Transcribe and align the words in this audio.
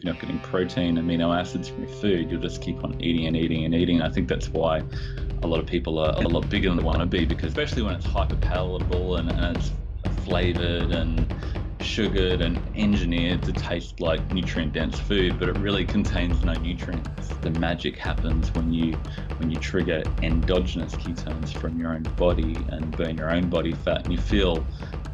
You're 0.00 0.14
not 0.14 0.20
getting 0.20 0.40
protein, 0.40 0.96
amino 0.96 1.38
acids 1.38 1.68
from 1.68 1.84
your 1.84 1.92
food, 1.92 2.30
you'll 2.30 2.40
just 2.40 2.62
keep 2.62 2.82
on 2.82 2.98
eating 3.00 3.26
and 3.26 3.36
eating 3.36 3.64
and 3.66 3.74
eating. 3.74 4.00
I 4.00 4.08
think 4.08 4.28
that's 4.28 4.48
why 4.48 4.82
a 5.42 5.46
lot 5.46 5.60
of 5.60 5.66
people 5.66 5.98
are 5.98 6.14
a 6.14 6.28
lot 6.28 6.48
bigger 6.48 6.68
than 6.68 6.78
they 6.78 6.82
want 6.82 7.00
to 7.00 7.06
be 7.06 7.26
because 7.26 7.48
especially 7.48 7.82
when 7.82 7.94
it's 7.94 8.06
hyper 8.06 8.36
palatable 8.36 9.16
and, 9.16 9.30
and 9.30 9.56
it's 9.56 9.72
flavored 10.24 10.90
and 10.90 11.34
sugared 11.82 12.40
and 12.40 12.60
engineered 12.76 13.42
to 13.42 13.52
taste 13.52 14.00
like 14.00 14.32
nutrient 14.32 14.72
dense 14.72 14.98
food 14.98 15.38
but 15.38 15.48
it 15.48 15.58
really 15.58 15.84
contains 15.84 16.42
no 16.44 16.52
nutrients. 16.54 17.28
The 17.40 17.50
magic 17.50 17.96
happens 17.96 18.52
when 18.54 18.72
you 18.72 18.92
when 19.38 19.50
you 19.50 19.58
trigger 19.58 20.02
endogenous 20.22 20.94
ketones 20.94 21.52
from 21.52 21.78
your 21.78 21.94
own 21.94 22.02
body 22.16 22.56
and 22.68 22.94
burn 22.96 23.16
your 23.16 23.30
own 23.30 23.48
body 23.48 23.72
fat 23.72 24.04
and 24.04 24.12
you 24.12 24.18
feel 24.20 24.64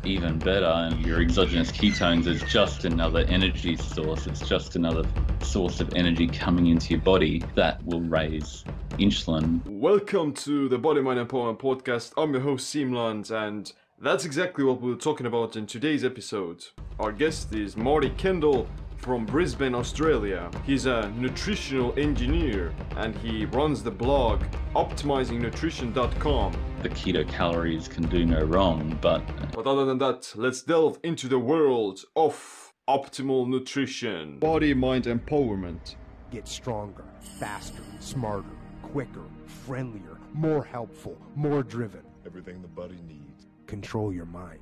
even 0.05 0.39
better 0.39 0.67
and 0.67 1.05
your 1.05 1.21
exogenous 1.21 1.73
ketones 1.73 2.27
is 2.27 2.43
just 2.45 2.85
another 2.85 3.21
energy 3.29 3.77
source. 3.77 4.27
It's 4.27 4.49
just 4.49 4.77
another 4.77 5.05
source 5.43 5.81
of 5.81 5.95
energy 5.95 6.29
coming 6.29 6.69
into 6.69 6.95
your 6.95 7.01
body 7.03 7.43
that 7.57 7.85
will 7.85 8.03
raise 8.03 8.65
insulin. 8.99 9.65
Welcome 9.67 10.33
to 10.35 10.69
the 10.69 10.79
body 10.79 11.01
mind 11.01 11.19
empowerment 11.19 11.59
podcast. 11.59 12.13
I'm 12.17 12.33
your 12.33 12.43
host 12.43 12.73
Siim 12.73 12.95
Land 12.95 13.31
and 13.31 13.73
that's 14.01 14.25
exactly 14.25 14.63
what 14.65 14.81
we're 14.81 14.95
talking 14.95 15.27
about 15.27 15.57
in 15.57 15.67
today's 15.67 16.05
episode. 16.05 16.65
Our 17.01 17.13
guest 17.13 17.55
is 17.55 17.77
Marty 17.77 18.11
Kendall 18.11 18.69
from 18.99 19.25
Brisbane, 19.25 19.75
Australia. 19.75 20.51
He's 20.65 20.87
a 20.87 21.11
nutritional 21.17 21.99
engineer 21.99 22.75
and 22.97 23.17
he 23.19 23.47
runs 23.47 23.83
the 23.83 23.91
blog 23.91 24.43
optimizingnutrition.com. 24.75 26.53
The 26.83 26.89
keto 26.91 27.27
calories 27.29 27.89
can 27.89 28.07
do 28.09 28.27
no 28.27 28.43
wrong, 28.43 28.99
but 29.01 29.23
uh, 29.23 29.47
But 29.53 29.67
other 29.67 29.87
than 29.87 29.99
that, 29.99 30.31
let's 30.35 30.63
delve 30.63 30.99
into 31.03 31.29
the 31.29 31.39
world 31.39 32.01
of 32.15 32.73
optimal 32.89 33.49
nutrition. 33.49 34.39
Body 34.39 34.75
mind 34.75 35.05
empowerment. 35.05 35.97
Get 36.31 36.47
stronger, 36.47 37.05
faster, 37.39 37.83
smarter, 38.01 38.45
quicker, 38.83 39.25
friendlier, 39.47 40.19
more 40.35 40.65
helpful, 40.65 41.17
more 41.35 41.63
driven. 41.63 42.03
Everything 42.27 42.61
the 42.61 42.69
body 42.69 42.99
needs 43.07 43.26
control 43.67 44.13
your 44.13 44.27
mind. 44.27 44.61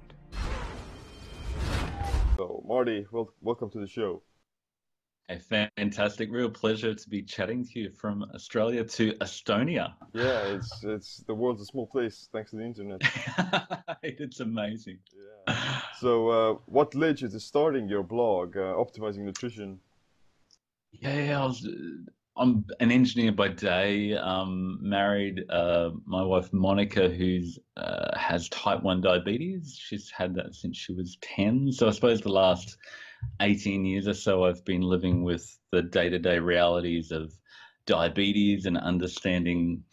So, 2.37 2.65
Marty, 2.67 3.07
well, 3.13 3.33
welcome 3.43 3.71
to 3.71 3.79
the 3.79 3.87
show. 3.87 4.23
A 5.31 5.39
fantastic, 5.39 6.31
real 6.31 6.51
pleasure 6.51 6.95
to 6.95 7.09
be 7.09 7.23
chatting 7.23 7.65
to 7.65 7.79
you 7.79 7.91
from 7.91 8.25
Australia 8.35 8.85
to 8.85 9.13
Estonia. 9.15 9.95
Yeah, 10.13 10.41
it's 10.49 10.85
it's 10.85 11.17
the 11.27 11.35
world's 11.35 11.63
a 11.63 11.65
small 11.65 11.87
place 11.87 12.29
thanks 12.31 12.51
to 12.51 12.57
the 12.57 12.65
internet. 12.65 13.01
it's 14.03 14.41
amazing. 14.41 14.99
Yeah. 15.49 15.81
So, 15.99 16.29
uh, 16.29 16.59
what 16.67 16.95
led 16.95 17.23
you 17.23 17.29
to 17.29 17.41
starting 17.41 17.89
your 17.89 18.03
blog, 18.03 18.57
uh, 18.57 18.75
Optimizing 18.75 19.21
Nutrition? 19.21 19.81
Yeah, 20.93 21.41
I 21.43 21.47
was 21.47 21.67
I'm 22.37 22.65
an 22.81 22.91
engineer 22.91 23.33
by 23.33 23.49
day. 23.49 24.15
Um, 24.15 24.79
married 24.81 25.49
uh, 25.49 25.91
my 26.05 26.23
wife 26.23 26.53
Monica, 26.53 27.09
who's 27.09 27.59
uh, 27.77 28.17
has 28.19 28.49
type 28.49 28.83
one 28.83 29.01
diabetes. 29.01 29.79
She's 29.81 30.11
had 30.11 30.35
that 30.35 30.55
since 30.55 30.77
she 30.77 30.93
was 30.93 31.17
ten. 31.21 31.71
So 31.71 31.87
I 31.87 31.93
suppose 31.93 32.21
the 32.21 32.31
last 32.31 32.77
eighteen 33.41 33.85
years 33.85 34.09
or 34.09 34.15
so, 34.15 34.45
I've 34.45 34.65
been 34.65 34.83
living 34.83 35.23
with 35.23 35.59
the 35.71 35.83
day 35.83 36.09
to 36.09 36.19
day 36.19 36.41
realities 36.41 37.13
of 37.13 37.33
diabetes 37.87 38.67
and 38.67 38.79
understanding 38.79 39.85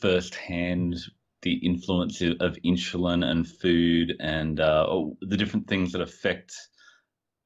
firsthand 0.00 0.96
the 1.42 1.54
influence 1.54 2.20
of 2.20 2.56
insulin 2.64 3.24
and 3.24 3.48
food 3.48 4.14
and 4.20 4.60
uh, 4.60 4.86
the 5.22 5.36
different 5.36 5.66
things 5.66 5.92
that 5.92 6.02
affect 6.02 6.54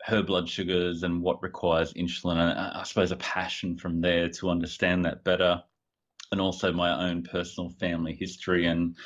her 0.04 0.22
blood 0.22 0.48
sugars 0.48 1.02
and 1.02 1.22
what 1.22 1.42
requires 1.42 1.94
insulin. 1.94 2.36
And 2.36 2.58
I 2.58 2.82
suppose 2.84 3.10
a 3.10 3.16
passion 3.16 3.78
from 3.78 4.02
there 4.02 4.28
to 4.28 4.50
understand 4.50 5.04
that 5.06 5.24
better. 5.24 5.62
And 6.30 6.40
also 6.40 6.72
my 6.72 7.08
own 7.08 7.22
personal 7.22 7.70
family 7.70 8.14
history 8.14 8.66
and 8.66 8.96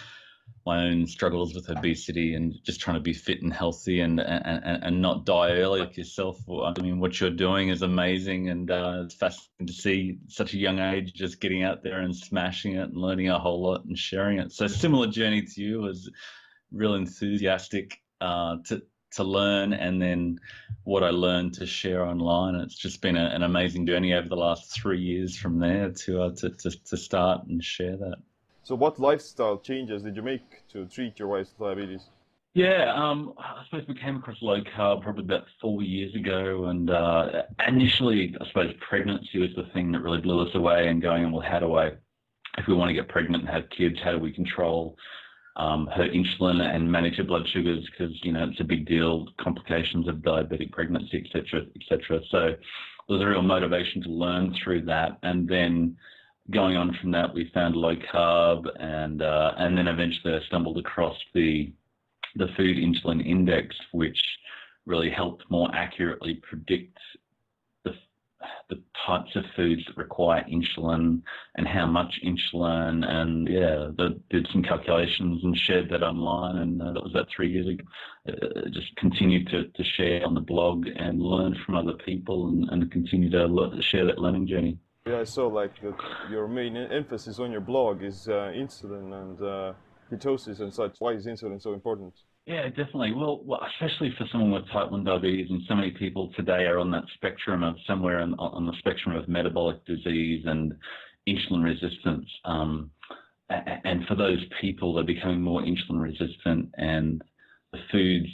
my 0.66 0.86
own 0.86 1.06
struggles 1.06 1.54
with 1.54 1.68
obesity 1.70 2.34
and 2.34 2.54
just 2.64 2.80
trying 2.80 2.96
to 2.96 3.02
be 3.02 3.12
fit 3.12 3.42
and 3.42 3.52
healthy 3.52 4.00
and 4.00 4.18
and, 4.18 4.84
and 4.84 5.00
not 5.00 5.24
die 5.24 5.52
early 5.52 5.80
like 5.80 5.96
yourself. 5.96 6.38
I 6.48 6.80
mean, 6.80 6.98
what 6.98 7.20
you're 7.20 7.30
doing 7.30 7.68
is 7.68 7.82
amazing, 7.82 8.48
and 8.48 8.70
uh, 8.70 9.02
it's 9.04 9.14
fascinating 9.14 9.66
to 9.66 9.72
see 9.72 10.18
such 10.28 10.54
a 10.54 10.58
young 10.58 10.78
age 10.78 11.12
just 11.12 11.40
getting 11.40 11.62
out 11.62 11.82
there 11.82 12.00
and 12.00 12.14
smashing 12.14 12.74
it 12.74 12.88
and 12.88 12.96
learning 12.96 13.28
a 13.28 13.38
whole 13.38 13.62
lot 13.62 13.84
and 13.84 13.96
sharing 13.96 14.38
it. 14.38 14.52
So 14.52 14.66
similar 14.66 15.06
journey 15.06 15.42
to 15.42 15.62
you 15.62 15.80
was 15.80 16.10
real 16.72 16.94
enthusiastic 16.94 18.00
uh, 18.20 18.56
to 18.66 18.82
to 19.12 19.24
learn 19.24 19.72
and 19.72 20.00
then 20.00 20.38
what 20.84 21.02
I 21.02 21.10
learned 21.10 21.54
to 21.54 21.66
share 21.66 22.04
online. 22.04 22.54
It's 22.54 22.74
just 22.74 23.00
been 23.00 23.16
a, 23.16 23.26
an 23.26 23.42
amazing 23.42 23.86
journey 23.86 24.14
over 24.14 24.28
the 24.28 24.36
last 24.36 24.72
three 24.72 25.00
years 25.00 25.36
from 25.36 25.58
there 25.58 25.90
to, 25.90 26.22
uh, 26.22 26.30
to, 26.36 26.50
to, 26.50 26.70
to 26.70 26.96
start 26.96 27.46
and 27.46 27.62
share 27.62 27.96
that. 27.96 28.16
So, 28.62 28.74
what 28.74 28.98
lifestyle 28.98 29.58
changes 29.58 30.02
did 30.02 30.14
you 30.16 30.22
make 30.22 30.68
to 30.72 30.84
treat 30.86 31.18
your 31.18 31.28
wife's 31.28 31.52
diabetes? 31.58 32.02
Yeah, 32.54 32.92
um, 32.94 33.34
I 33.38 33.62
suppose 33.64 33.86
we 33.88 33.94
came 33.94 34.16
across 34.16 34.36
low 34.42 34.60
carb 34.76 35.02
probably 35.02 35.24
about 35.24 35.44
four 35.60 35.82
years 35.82 36.14
ago, 36.14 36.66
and 36.66 36.90
uh, 36.90 37.42
initially, 37.66 38.34
I 38.40 38.46
suppose 38.48 38.74
pregnancy 38.80 39.38
was 39.38 39.50
the 39.54 39.70
thing 39.72 39.92
that 39.92 40.02
really 40.02 40.20
blew 40.20 40.46
us 40.46 40.54
away. 40.54 40.88
And 40.88 41.00
going, 41.00 41.30
well, 41.30 41.40
how 41.40 41.60
do 41.60 41.76
I, 41.76 41.92
if 42.58 42.66
we 42.66 42.74
want 42.74 42.88
to 42.88 42.94
get 42.94 43.08
pregnant 43.08 43.44
and 43.44 43.48
have 43.48 43.70
kids, 43.70 43.98
how 44.02 44.12
do 44.12 44.18
we 44.18 44.32
control 44.32 44.96
um, 45.58 45.88
her 45.94 46.08
insulin 46.08 46.60
and 46.60 46.90
manage 46.90 47.16
her 47.16 47.24
blood 47.24 47.46
sugars 47.52 47.86
because 47.90 48.14
you 48.22 48.32
know 48.32 48.48
it's 48.50 48.60
a 48.60 48.64
big 48.64 48.86
deal, 48.86 49.26
complications 49.40 50.08
of 50.08 50.16
diabetic 50.16 50.72
pregnancy, 50.72 51.24
etc., 51.24 51.66
etc. 51.80 52.20
So 52.30 52.38
there 52.38 52.56
was 53.08 53.20
a 53.20 53.26
real 53.26 53.42
motivation 53.42 54.02
to 54.02 54.08
learn 54.08 54.54
through 54.62 54.84
that, 54.86 55.18
and 55.22 55.48
then 55.48 55.96
going 56.50 56.76
on 56.76 56.96
from 57.00 57.10
that, 57.10 57.34
we 57.34 57.50
found 57.52 57.76
low 57.76 57.96
carb, 57.96 58.64
and 58.80 59.20
uh, 59.20 59.52
and 59.58 59.76
then 59.76 59.88
eventually 59.88 60.34
I 60.34 60.40
stumbled 60.46 60.78
across 60.78 61.16
the 61.34 61.72
the 62.36 62.48
food 62.56 62.76
insulin 62.76 63.26
index, 63.26 63.76
which 63.92 64.20
really 64.86 65.10
helped 65.10 65.44
more 65.50 65.68
accurately 65.74 66.40
predict 66.48 66.96
the 68.68 68.80
types 69.06 69.34
of 69.34 69.44
foods 69.56 69.82
that 69.86 69.96
require 69.96 70.44
insulin 70.44 71.22
and 71.56 71.66
how 71.66 71.86
much 71.86 72.20
insulin 72.24 73.04
and 73.04 73.48
yeah 73.48 73.88
the, 73.96 74.20
did 74.30 74.46
some 74.52 74.62
calculations 74.62 75.42
and 75.42 75.56
shared 75.56 75.88
that 75.90 76.02
online 76.02 76.56
and 76.56 76.82
uh, 76.82 76.92
that 76.92 77.02
was 77.02 77.12
about 77.12 77.28
three 77.34 77.50
years 77.50 77.66
ago. 77.66 77.84
Uh, 78.28 78.68
just 78.70 78.94
continued 78.96 79.48
to, 79.48 79.64
to 79.68 79.82
share 79.82 80.24
on 80.24 80.34
the 80.34 80.40
blog 80.40 80.86
and 80.96 81.20
learn 81.20 81.56
from 81.64 81.76
other 81.76 81.94
people 82.04 82.48
and, 82.48 82.68
and 82.70 82.92
continue 82.92 83.30
to 83.30 83.82
share 83.82 84.04
that 84.04 84.18
learning 84.18 84.46
journey. 84.46 84.78
Yeah 85.06 85.20
i 85.20 85.24
saw 85.24 85.46
like 85.46 85.72
your 86.30 86.46
main 86.46 86.76
emphasis 86.76 87.38
on 87.38 87.50
your 87.50 87.62
blog 87.62 88.02
is 88.02 88.28
uh, 88.28 88.52
insulin 88.54 89.12
and 89.22 89.42
uh, 89.42 89.72
ketosis 90.10 90.60
and 90.60 90.72
such. 90.72 90.96
Why 90.98 91.12
is 91.12 91.26
insulin 91.26 91.60
so 91.60 91.72
important 91.72 92.14
yeah, 92.48 92.68
definitely. 92.68 93.12
Well, 93.12 93.42
well, 93.44 93.60
especially 93.74 94.14
for 94.16 94.26
someone 94.32 94.52
with 94.52 94.70
type 94.70 94.90
1 94.90 95.04
diabetes, 95.04 95.50
and 95.50 95.60
so 95.68 95.74
many 95.74 95.90
people 95.90 96.32
today 96.34 96.64
are 96.64 96.78
on 96.78 96.90
that 96.92 97.04
spectrum 97.12 97.62
of 97.62 97.76
somewhere 97.86 98.20
on, 98.20 98.34
on 98.38 98.66
the 98.66 98.72
spectrum 98.78 99.14
of 99.14 99.28
metabolic 99.28 99.84
disease 99.84 100.44
and 100.46 100.72
insulin 101.28 101.62
resistance. 101.62 102.26
Um, 102.46 102.90
and 103.50 104.06
for 104.06 104.14
those 104.14 104.42
people, 104.62 104.94
they're 104.94 105.04
becoming 105.04 105.42
more 105.42 105.60
insulin 105.60 106.00
resistant, 106.00 106.70
and 106.78 107.22
the 107.72 107.80
foods 107.92 108.28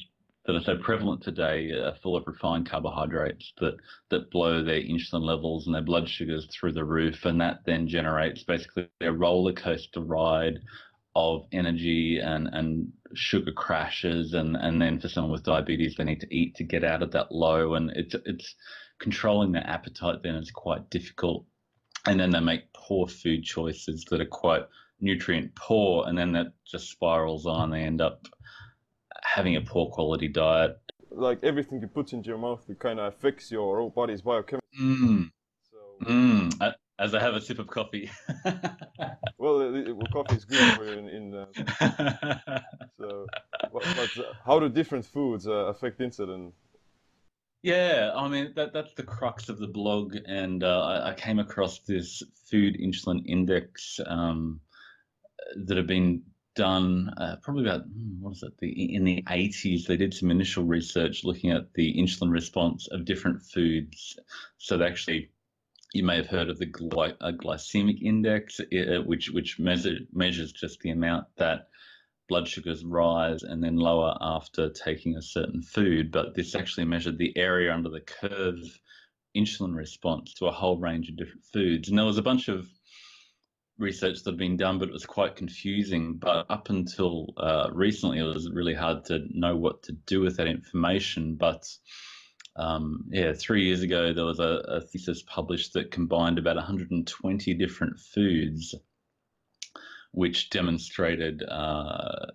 that 0.47 0.55
are 0.55 0.63
so 0.65 0.77
prevalent 0.77 1.25
today 1.25 1.73
are 1.73 1.97
full 2.01 2.17
of 2.17 2.23
refined 2.29 2.71
carbohydrates 2.71 3.53
that 3.61 3.77
that 4.11 4.31
blow 4.31 4.63
their 4.63 4.81
insulin 4.81 5.25
levels 5.25 5.67
and 5.67 5.75
their 5.75 5.83
blood 5.83 6.09
sugars 6.09 6.47
through 6.53 6.73
the 6.73 6.85
roof, 6.85 7.25
and 7.25 7.41
that 7.41 7.63
then 7.67 7.89
generates 7.89 8.45
basically 8.45 8.89
a 9.01 9.13
roller 9.13 9.53
coaster 9.55 10.01
ride 10.01 10.61
of 11.17 11.47
energy 11.53 12.19
and, 12.23 12.49
and 12.53 12.93
sugar 13.15 13.53
crashes 13.53 14.35
and, 14.35 14.57
and 14.57 14.81
then 14.81 14.99
for 15.01 15.09
someone 15.09 15.33
with 15.33 15.45
diabetes 15.45 15.95
they 15.97 16.05
need 16.05 16.21
to 16.21 16.35
eat 16.35 16.55
to 16.57 16.65
get 16.65 16.85
out 16.85 17.03
of 17.03 17.13
that 17.13 17.33
low 17.33 17.75
and 17.75 17.91
it's 17.95 18.15
it's 18.27 18.55
controlling 18.99 19.53
their 19.53 19.67
appetite 19.67 20.23
then 20.23 20.37
is 20.37 20.51
quite 20.51 20.91
difficult. 20.91 21.45
And 22.07 22.21
then 22.21 22.31
they 22.31 22.41
make 22.41 22.73
poor 22.75 23.07
food 23.07 23.45
choices 23.45 24.05
that 24.11 24.21
are 24.21 24.27
quite 24.27 24.63
nutrient 25.01 25.55
poor 25.55 26.07
and 26.07 26.17
then 26.17 26.33
that 26.33 26.53
just 26.67 26.91
spirals 26.91 27.47
on. 27.47 27.71
They 27.71 27.81
end 27.81 28.01
up 28.01 28.27
having 29.23 29.57
a 29.57 29.61
poor 29.61 29.91
quality 29.91 30.29
diet. 30.29 30.79
Like 31.11 31.41
everything 31.43 31.81
you 31.81 31.87
put 31.87 32.13
into 32.13 32.29
your 32.29 32.39
mouth 32.39 32.65
it 32.69 32.79
kind 32.79 33.01
of 33.01 33.13
affects 33.13 33.51
your 33.51 33.79
whole 33.79 33.91
body's 33.91 34.23
biochemistry. 34.23 34.61
Mm. 34.81 35.31
so 35.71 36.07
mm 36.07 36.75
as 36.99 37.15
I 37.15 37.21
have 37.21 37.35
a 37.35 37.41
sip 37.41 37.59
of 37.59 37.67
coffee. 37.67 38.11
well, 39.39 39.73
well, 39.73 40.07
coffee 40.13 40.37
is 40.37 40.45
good 40.45 40.77
for 40.77 40.85
you 40.85 40.99
in. 40.99 41.09
in 41.09 41.35
uh, 41.35 42.61
so, 42.99 43.27
but, 43.73 43.83
but 43.97 44.19
uh, 44.19 44.33
how 44.45 44.61
do 44.61 44.69
different 44.69 45.05
foods 45.05 45.47
uh, 45.47 45.67
affect 45.67 46.01
insulin? 46.01 46.53
Yeah, 47.63 48.13
I 48.15 48.29
mean 48.29 48.53
that 48.57 48.73
that's 48.73 48.93
the 48.95 49.03
crux 49.03 49.49
of 49.49 49.59
the 49.59 49.67
blog, 49.67 50.17
and 50.27 50.63
uh, 50.63 50.83
I, 50.83 51.11
I, 51.11 51.15
came 51.15 51.39
across 51.39 51.79
this 51.79 52.23
food 52.51 52.77
insulin 52.79 53.25
index 53.25 53.99
um, 54.07 54.61
that 55.57 55.79
have 55.79 55.87
been 55.87 56.23
done 56.55 57.13
uh, 57.17 57.37
probably 57.43 57.65
about 57.65 57.83
hmm, 57.83 58.23
what 58.23 58.33
is 58.33 58.43
it 58.43 58.57
the 58.59 58.95
in 58.95 59.05
the 59.05 59.23
80s 59.23 59.87
they 59.87 59.97
did 59.97 60.15
some 60.15 60.31
initial 60.31 60.65
research 60.65 61.25
looking 61.25 61.51
at 61.51 61.73
the 61.75 61.95
insulin 61.95 62.31
response 62.31 62.87
of 62.89 63.05
different 63.05 63.43
foods 63.43 64.19
so 64.59 64.79
they 64.79 64.87
actually 64.87 65.31
you 65.95 66.03
may 66.03 66.17
have 66.17 66.27
heard 66.27 66.49
of 66.49 66.59
the 66.59 66.67
gly- 66.67 67.17
glycemic 67.21 68.03
index 68.03 68.61
uh, 68.61 69.03
which 69.05 69.31
which 69.31 69.59
measure, 69.59 69.97
measures 70.13 70.53
just 70.53 70.81
the 70.81 70.91
amount 70.91 71.27
that 71.37 71.69
blood 72.29 72.49
sugars 72.49 72.85
rise 72.85 73.43
and 73.43 73.63
then 73.63 73.77
lower 73.77 74.17
after 74.21 74.71
taking 74.71 75.17
a 75.17 75.23
certain 75.23 75.63
food 75.63 76.11
but 76.11 76.35
this 76.35 76.55
actually 76.55 76.85
measured 76.85 77.19
the 77.19 77.37
area 77.37 77.73
under 77.73 77.91
the 77.91 78.01
curve 78.01 78.59
insulin 79.37 79.75
response 79.75 80.35
to 80.35 80.47
a 80.47 80.53
whole 80.53 80.79
range 80.79 81.09
of 81.09 81.17
different 81.17 81.45
foods 81.53 81.89
and 81.89 81.99
there 81.99 82.07
was 82.07 82.19
a 82.19 82.23
bunch 82.23 82.49
of 82.49 82.67
research 83.79 84.23
that 84.23 84.31
had 84.31 84.39
been 84.39 84.57
done, 84.57 84.79
but 84.79 84.89
it 84.89 84.93
was 84.93 85.07
quite 85.07 85.37
confusing. 85.37 86.15
But 86.15 86.47
up 86.51 86.71
until 86.71 87.35
uh, 87.37 87.71
recently, 87.73 88.19
it 88.19 88.23
was 88.23 88.51
really 88.51 88.75
hard 88.75 89.05
to 89.07 89.25
know 89.31 89.57
what 89.57 89.83
to 89.85 89.93
do 89.93 90.21
with 90.21 90.37
that 90.37 90.47
information. 90.47 91.35
But 91.35 91.67
um, 92.57 93.05
yeah, 93.11 93.33
three 93.33 93.65
years 93.65 93.83
ago, 93.83 94.13
there 94.13 94.25
was 94.25 94.41
a, 94.41 94.63
a, 94.69 94.81
thesis 94.81 95.23
published 95.23 95.73
that 95.73 95.91
combined 95.91 96.39
about 96.39 96.57
120 96.57 97.55
different 97.55 97.99
foods, 97.99 98.75
which 100.13 100.51
demonstrated 100.51 101.43
uh, 101.43 102.27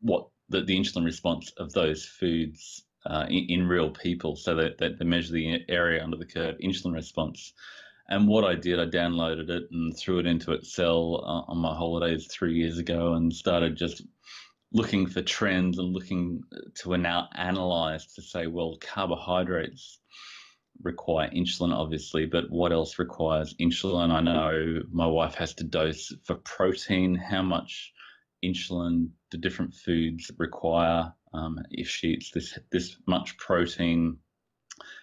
what 0.00 0.28
the, 0.48 0.62
the 0.62 0.78
insulin 0.78 1.04
response 1.04 1.52
of 1.56 1.72
those 1.72 2.04
foods 2.04 2.84
uh, 3.06 3.26
in, 3.28 3.46
in, 3.48 3.68
real 3.68 3.90
people. 3.90 4.36
So 4.36 4.54
that, 4.56 4.78
that 4.78 4.98
they 4.98 5.04
measure 5.04 5.32
the 5.32 5.60
area 5.68 6.04
under 6.04 6.16
the 6.16 6.26
curve 6.26 6.56
insulin 6.62 6.92
response 6.92 7.54
and 8.08 8.28
what 8.28 8.44
I 8.44 8.54
did, 8.54 8.78
I 8.78 8.86
downloaded 8.86 9.50
it 9.50 9.64
and 9.72 9.96
threw 9.96 10.18
it 10.18 10.26
into 10.26 10.52
Excel 10.52 11.24
uh, 11.24 11.50
on 11.50 11.58
my 11.58 11.74
holidays 11.74 12.26
three 12.26 12.54
years 12.54 12.78
ago 12.78 13.14
and 13.14 13.34
started 13.34 13.76
just 13.76 14.02
looking 14.72 15.06
for 15.06 15.22
trends 15.22 15.78
and 15.78 15.92
looking 15.92 16.42
to 16.74 16.96
now 16.96 17.28
analyze 17.34 18.06
to 18.14 18.22
say, 18.22 18.46
well, 18.46 18.76
carbohydrates 18.80 20.00
require 20.82 21.30
insulin, 21.30 21.72
obviously, 21.72 22.26
but 22.26 22.50
what 22.50 22.72
else 22.72 22.98
requires 22.98 23.54
insulin? 23.54 24.10
I 24.10 24.20
know 24.20 24.82
my 24.90 25.06
wife 25.06 25.34
has 25.36 25.54
to 25.54 25.64
dose 25.64 26.12
for 26.24 26.36
protein. 26.36 27.14
How 27.14 27.42
much 27.42 27.92
insulin 28.44 29.08
do 29.30 29.38
different 29.38 29.74
foods 29.74 30.30
require? 30.38 31.12
Um, 31.32 31.58
if 31.70 31.88
she 31.88 32.08
eats 32.08 32.30
this 32.30 32.58
this 32.70 32.96
much 33.06 33.36
protein, 33.38 34.18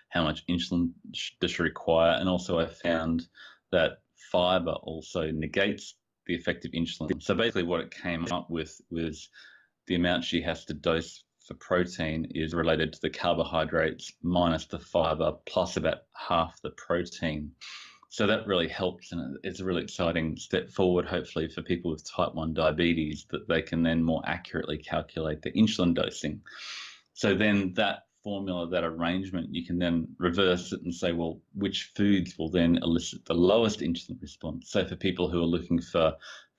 how 0.10 0.24
much 0.24 0.46
insulin 0.48 0.92
does 1.40 1.52
she 1.52 1.64
require? 1.64 2.18
And 2.20 2.30
also, 2.30 2.60
I 2.60 2.66
found 2.66 3.28
that 3.72 4.02
fiber 4.32 4.72
also 4.72 5.32
negates 5.32 5.96
the 6.26 6.36
effect 6.36 6.66
of 6.66 6.72
insulin. 6.72 7.22
So 7.22 7.36
basically, 7.36 7.64
what 7.64 7.82
it 7.82 7.92
came 7.92 8.26
up 8.32 8.50
with 8.50 8.80
was 8.90 9.30
the 9.88 9.96
amount 9.96 10.24
she 10.24 10.42
has 10.42 10.66
to 10.66 10.74
dose 10.74 11.24
for 11.46 11.56
protein 11.56 12.28
is 12.34 12.54
related 12.54 12.94
to 12.94 13.02
the 13.02 13.10
carbohydrates 13.10 14.14
minus 14.22 14.66
the 14.66 14.80
fiber 14.80 15.34
plus 15.46 15.76
about 15.78 16.04
half 16.14 16.62
the 16.62 16.70
protein. 16.72 17.52
So 18.10 18.28
that 18.28 18.46
really 18.46 18.68
helps, 18.68 19.12
and 19.12 19.38
it's 19.44 19.60
a 19.60 19.66
really 19.66 19.82
exciting 19.82 20.38
step 20.38 20.70
forward, 20.70 21.06
hopefully, 21.06 21.48
for 21.48 21.64
people 21.64 21.92
with 21.92 22.08
type 22.10 22.36
1 22.36 22.54
diabetes 22.54 23.26
that 23.32 23.48
they 23.48 23.62
can 23.62 23.82
then 23.82 24.04
more 24.04 24.22
accurately 24.26 24.78
calculate 24.78 25.42
the 25.42 25.52
insulin 25.52 25.96
dosing. 25.96 26.42
So 27.14 27.34
then 27.34 27.74
that 27.74 28.06
formula, 28.24 28.70
that 28.70 28.84
arrangement, 28.84 29.54
you 29.54 29.66
can 29.66 29.80
then 29.80 30.08
reverse 30.18 30.72
it 30.72 30.82
and 30.84 30.94
say, 30.94 31.12
well, 31.12 31.42
which 31.56 31.92
foods 31.96 32.38
will 32.38 32.50
then 32.50 32.78
elicit 32.84 33.26
the 33.26 33.34
lowest 33.34 33.80
insulin 33.80 34.22
response? 34.22 34.70
So 34.70 34.86
for 34.86 34.96
people 34.96 35.30
who 35.30 35.42
are 35.42 35.46
looking 35.46 35.82
for 35.82 36.14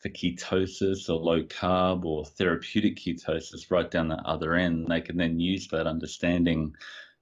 for 0.05 0.11
ketosis 0.11 1.09
or 1.09 1.15
low 1.15 1.43
carb 1.45 2.05
or 2.05 2.27
therapeutic 2.27 2.97
ketosis 2.97 3.71
right 3.71 3.91
down 3.91 4.09
the 4.09 4.17
other 4.17 4.55
end, 4.55 4.87
they 4.87 5.01
can 5.01 5.17
then 5.17 5.41
use 5.41 5.67
that 5.69 5.87
understanding 5.87 6.75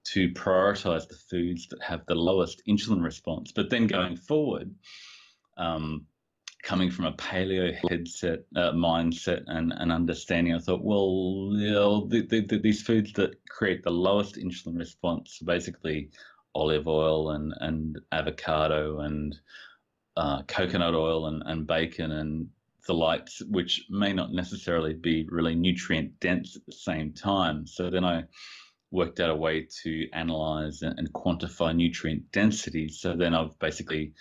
to 0.02 0.28
prioritize 0.30 1.06
the 1.06 1.14
foods 1.14 1.68
that 1.68 1.80
have 1.80 2.04
the 2.06 2.14
lowest 2.16 2.60
insulin 2.68 3.00
response. 3.00 3.52
But 3.52 3.70
then 3.70 3.86
going 3.86 4.16
forward, 4.16 4.74
um, 5.56 6.06
coming 6.64 6.90
from 6.90 7.04
a 7.04 7.12
paleo 7.12 7.72
headset 7.88 8.40
uh, 8.56 8.72
mindset 8.72 9.44
and, 9.46 9.72
and 9.76 9.92
understanding, 9.92 10.52
I 10.52 10.58
thought, 10.58 10.82
well, 10.82 11.52
you 11.52 11.70
know, 11.70 12.08
the, 12.08 12.26
the, 12.26 12.40
the, 12.40 12.58
these 12.58 12.82
foods 12.82 13.12
that 13.12 13.36
create 13.48 13.84
the 13.84 13.90
lowest 13.90 14.34
insulin 14.34 14.76
response, 14.76 15.38
basically 15.38 16.10
olive 16.56 16.88
oil 16.88 17.30
and, 17.30 17.54
and 17.60 18.00
avocado 18.10 19.00
and 19.00 19.38
uh, 20.16 20.42
coconut 20.48 20.96
oil 20.96 21.26
and, 21.26 21.44
and 21.46 21.64
bacon 21.64 22.10
and 22.10 22.48
the 22.86 22.94
likes, 22.94 23.40
which 23.48 23.86
may 23.90 24.12
not 24.12 24.32
necessarily 24.32 24.94
be 24.94 25.26
really 25.30 25.54
nutrient 25.54 26.18
dense 26.20 26.56
at 26.56 26.66
the 26.66 26.72
same 26.72 27.12
time. 27.12 27.66
So 27.66 27.90
then 27.90 28.04
I 28.04 28.24
worked 28.90 29.20
out 29.20 29.30
a 29.30 29.36
way 29.36 29.66
to 29.82 30.08
analyze 30.12 30.82
and, 30.82 30.98
and 30.98 31.12
quantify 31.12 31.74
nutrient 31.74 32.30
density. 32.32 32.88
So 32.88 33.16
then 33.16 33.34
I've 33.34 33.58
basically 33.58 34.12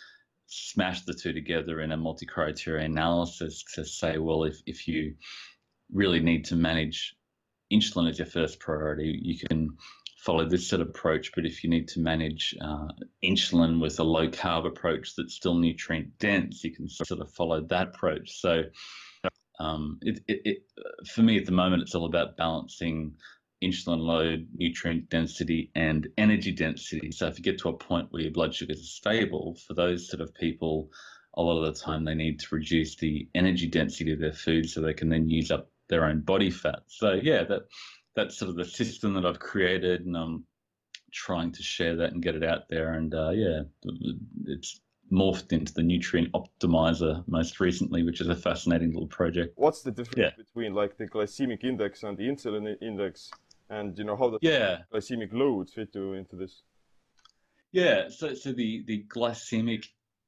smashed 0.47 1.05
the 1.05 1.13
two 1.13 1.33
together 1.33 1.81
in 1.81 1.91
a 1.91 1.97
multi-criteria 1.97 2.85
analysis 2.85 3.63
to 3.75 3.85
say, 3.85 4.17
well, 4.17 4.43
if, 4.43 4.57
if 4.65 4.87
you 4.87 5.15
really 5.91 6.19
need 6.19 6.45
to 6.45 6.55
manage 6.55 7.15
insulin 7.71 8.09
as 8.09 8.19
your 8.19 8.27
first 8.27 8.59
priority, 8.59 9.19
you 9.21 9.39
can 9.39 9.77
follow 10.25 10.47
this 10.47 10.67
sort 10.67 10.81
of 10.81 10.89
approach. 10.89 11.31
But 11.35 11.45
if 11.45 11.63
you 11.63 11.69
need 11.69 11.87
to 11.89 11.99
manage 11.99 12.55
uh, 12.61 12.87
insulin 13.23 13.81
with 13.81 13.99
a 13.99 14.03
low 14.03 14.27
carb 14.27 14.65
approach 14.67 15.15
that's 15.15 15.35
still 15.35 15.55
nutrient 15.55 16.17
dense, 16.19 16.63
you 16.63 16.71
can 16.71 16.87
sort 16.87 17.19
of 17.19 17.31
follow 17.33 17.61
that 17.61 17.89
approach. 17.89 18.39
So 18.39 18.63
um, 19.59 19.99
it, 20.01 20.19
it, 20.27 20.41
it, 20.45 20.57
for 21.07 21.21
me 21.21 21.37
at 21.37 21.45
the 21.45 21.51
moment, 21.51 21.81
it's 21.81 21.95
all 21.95 22.05
about 22.05 22.37
balancing 22.37 23.13
insulin 23.63 23.99
load, 23.99 24.47
nutrient 24.55 25.09
density, 25.09 25.71
and 25.75 26.07
energy 26.17 26.51
density. 26.51 27.11
So 27.11 27.27
if 27.27 27.37
you 27.37 27.43
get 27.43 27.59
to 27.59 27.69
a 27.69 27.73
point 27.73 28.07
where 28.11 28.23
your 28.23 28.31
blood 28.31 28.53
sugars 28.53 28.79
are 28.79 28.83
stable, 28.83 29.57
for 29.67 29.73
those 29.73 30.09
sort 30.09 30.21
of 30.21 30.33
people, 30.33 30.89
a 31.35 31.41
lot 31.41 31.63
of 31.63 31.73
the 31.73 31.79
time 31.79 32.03
they 32.03 32.15
need 32.15 32.39
to 32.39 32.55
reduce 32.55 32.95
the 32.95 33.27
energy 33.35 33.67
density 33.67 34.11
of 34.11 34.19
their 34.19 34.33
food 34.33 34.69
so 34.69 34.81
they 34.81 34.93
can 34.93 35.09
then 35.09 35.29
use 35.29 35.51
up 35.51 35.69
their 35.89 36.05
own 36.05 36.21
body 36.21 36.49
fat. 36.49 36.81
So 36.87 37.19
yeah, 37.21 37.43
that 37.43 37.61
that's 38.15 38.37
sort 38.37 38.49
of 38.49 38.55
the 38.55 38.65
system 38.65 39.13
that 39.13 39.25
I've 39.25 39.39
created, 39.39 40.05
and 40.05 40.15
I'm 40.15 40.45
trying 41.11 41.51
to 41.51 41.63
share 41.63 41.95
that 41.97 42.13
and 42.13 42.23
get 42.23 42.35
it 42.35 42.43
out 42.43 42.69
there. 42.69 42.93
And 42.93 43.13
uh, 43.13 43.31
yeah, 43.31 43.61
it's 44.45 44.81
morphed 45.11 45.51
into 45.51 45.73
the 45.73 45.83
nutrient 45.83 46.31
optimizer 46.31 47.23
most 47.27 47.59
recently, 47.59 48.03
which 48.03 48.21
is 48.21 48.29
a 48.29 48.35
fascinating 48.35 48.93
little 48.93 49.07
project. 49.07 49.53
What's 49.57 49.81
the 49.81 49.91
difference 49.91 50.17
yeah. 50.17 50.31
between 50.37 50.73
like 50.73 50.97
the 50.97 51.07
glycemic 51.07 51.63
index 51.63 52.03
and 52.03 52.17
the 52.17 52.23
insulin 52.23 52.75
index? 52.81 53.31
and 53.71 53.97
you 53.97 54.03
know 54.03 54.15
how 54.15 54.29
the 54.29 54.37
yeah. 54.41 54.79
glycemic 54.93 55.33
loads 55.33 55.73
fit 55.73 55.91
to, 55.93 56.13
into 56.13 56.35
this 56.35 56.61
yeah 57.71 58.07
so 58.09 58.35
so 58.35 58.51
the 58.51 58.83
the 58.85 59.03
glycemic 59.07 59.85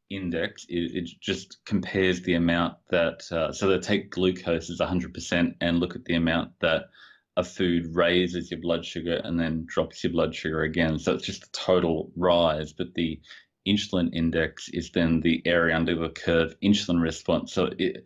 index 0.09 0.65
it, 0.69 0.95
it 0.95 1.09
just 1.19 1.63
compares 1.65 2.21
the 2.21 2.33
amount 2.33 2.75
that 2.89 3.21
uh, 3.31 3.51
so 3.51 3.67
they 3.67 3.79
take 3.79 4.09
glucose 4.09 4.69
as 4.69 4.79
100% 4.79 5.55
and 5.61 5.79
look 5.79 5.95
at 5.95 6.05
the 6.05 6.15
amount 6.15 6.51
that 6.61 6.85
a 7.35 7.43
food 7.43 7.95
raises 7.95 8.51
your 8.51 8.59
blood 8.59 8.85
sugar 8.85 9.19
and 9.23 9.39
then 9.39 9.65
drops 9.67 10.03
your 10.03 10.13
blood 10.13 10.35
sugar 10.35 10.61
again 10.61 10.99
so 10.99 11.13
it's 11.13 11.25
just 11.25 11.45
a 11.45 11.51
total 11.51 12.11
rise 12.15 12.73
but 12.73 12.93
the 12.93 13.19
insulin 13.67 14.09
index 14.13 14.69
is 14.69 14.91
then 14.91 15.21
the 15.21 15.41
area 15.45 15.75
under 15.75 15.95
the 15.95 16.09
curve 16.09 16.55
insulin 16.61 17.01
response 17.01 17.53
so 17.53 17.69
it 17.77 18.05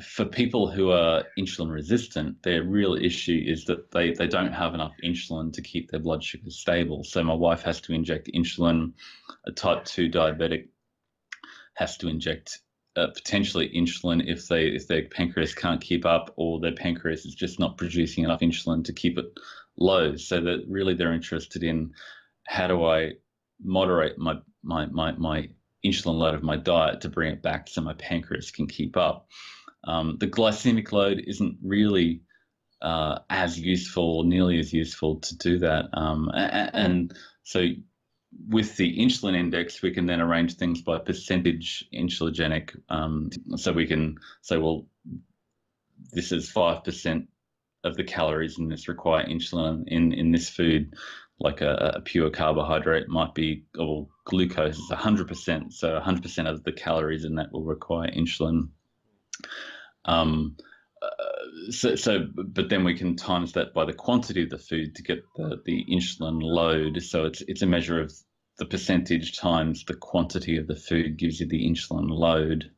for 0.00 0.24
people 0.24 0.70
who 0.70 0.90
are 0.90 1.24
insulin 1.38 1.70
resistant, 1.70 2.42
their 2.42 2.62
real 2.62 2.94
issue 2.94 3.42
is 3.46 3.66
that 3.66 3.90
they, 3.90 4.12
they 4.12 4.26
don't 4.26 4.52
have 4.52 4.74
enough 4.74 4.94
insulin 5.04 5.52
to 5.52 5.62
keep 5.62 5.90
their 5.90 6.00
blood 6.00 6.24
sugar 6.24 6.50
stable. 6.50 7.04
So 7.04 7.22
my 7.22 7.34
wife 7.34 7.62
has 7.62 7.80
to 7.82 7.92
inject 7.92 8.30
insulin. 8.34 8.92
A 9.46 9.52
type 9.52 9.84
2 9.84 10.08
diabetic 10.08 10.68
has 11.74 11.98
to 11.98 12.08
inject 12.08 12.60
uh, 12.96 13.08
potentially 13.08 13.70
insulin 13.74 14.22
if 14.26 14.48
they 14.48 14.66
if 14.66 14.86
their 14.86 15.02
pancreas 15.04 15.54
can't 15.54 15.80
keep 15.80 16.04
up 16.04 16.32
or 16.36 16.60
their 16.60 16.74
pancreas 16.74 17.24
is 17.24 17.34
just 17.34 17.58
not 17.58 17.78
producing 17.78 18.24
enough 18.24 18.40
insulin 18.40 18.84
to 18.84 18.92
keep 18.92 19.18
it 19.18 19.26
low. 19.78 20.16
So 20.16 20.40
that 20.40 20.64
really 20.68 20.94
they're 20.94 21.12
interested 21.12 21.62
in 21.62 21.92
how 22.46 22.66
do 22.66 22.84
I 22.84 23.12
moderate 23.62 24.18
my 24.18 24.38
my 24.62 24.86
my, 24.86 25.12
my 25.12 25.48
insulin 25.84 26.18
load 26.18 26.34
of 26.34 26.42
my 26.42 26.56
diet 26.56 27.00
to 27.00 27.08
bring 27.08 27.32
it 27.32 27.42
back 27.42 27.68
so 27.68 27.80
my 27.80 27.94
pancreas 27.94 28.50
can 28.50 28.66
keep 28.66 28.96
up. 28.96 29.28
Um, 29.84 30.16
the 30.20 30.28
glycemic 30.28 30.92
load 30.92 31.22
isn't 31.26 31.58
really 31.62 32.22
uh, 32.82 33.20
as 33.30 33.58
useful 33.58 34.18
or 34.18 34.24
nearly 34.24 34.58
as 34.58 34.72
useful 34.72 35.16
to 35.20 35.36
do 35.38 35.58
that. 35.60 35.86
Um, 35.92 36.30
and, 36.34 36.70
and, 36.74 37.16
so 37.44 37.66
with 38.48 38.76
the 38.76 38.98
insulin 38.98 39.36
index, 39.36 39.82
we 39.82 39.92
can 39.92 40.06
then 40.06 40.20
arrange 40.20 40.56
things 40.56 40.82
by 40.82 40.98
percentage 40.98 41.84
insulinogenic. 41.92 42.76
Um, 42.88 43.30
so 43.56 43.72
we 43.72 43.86
can 43.86 44.18
say, 44.40 44.56
well, 44.56 44.86
this 46.12 46.32
is 46.32 46.50
5% 46.50 47.26
of 47.84 47.96
the 47.96 48.04
calories 48.04 48.58
in 48.58 48.68
this 48.68 48.88
require 48.88 49.26
insulin 49.26 49.84
in, 49.88 50.12
in 50.12 50.30
this 50.30 50.48
food, 50.48 50.94
like 51.40 51.60
a, 51.60 51.94
a 51.96 52.00
pure 52.00 52.30
carbohydrate 52.30 53.08
might 53.08 53.34
be, 53.34 53.64
or 53.78 54.08
glucose 54.24 54.78
is 54.78 54.90
100%. 54.90 55.72
So 55.72 56.00
100% 56.00 56.50
of 56.50 56.62
the 56.64 56.72
calories 56.72 57.24
in 57.24 57.34
that 57.36 57.52
will 57.52 57.64
require 57.64 58.10
insulin. 58.10 58.68
Um, 60.04 60.56
so, 61.70 61.94
so, 61.94 62.26
but 62.34 62.68
then 62.68 62.84
we 62.84 62.96
can 62.96 63.16
times 63.16 63.52
that 63.52 63.74
by 63.74 63.84
the 63.84 63.92
quantity 63.92 64.42
of 64.42 64.50
the 64.50 64.58
food 64.58 64.94
to 64.96 65.02
get 65.02 65.22
the, 65.36 65.60
the 65.64 65.84
insulin 65.90 66.42
load. 66.42 67.02
So 67.02 67.24
it's 67.24 67.42
it's 67.42 67.62
a 67.62 67.66
measure 67.66 68.00
of 68.00 68.12
the 68.58 68.66
percentage 68.66 69.38
times 69.38 69.84
the 69.84 69.94
quantity 69.94 70.56
of 70.56 70.66
the 70.66 70.76
food 70.76 71.16
gives 71.16 71.40
you 71.40 71.46
the 71.46 71.68
insulin 71.68 72.10
load, 72.10 72.70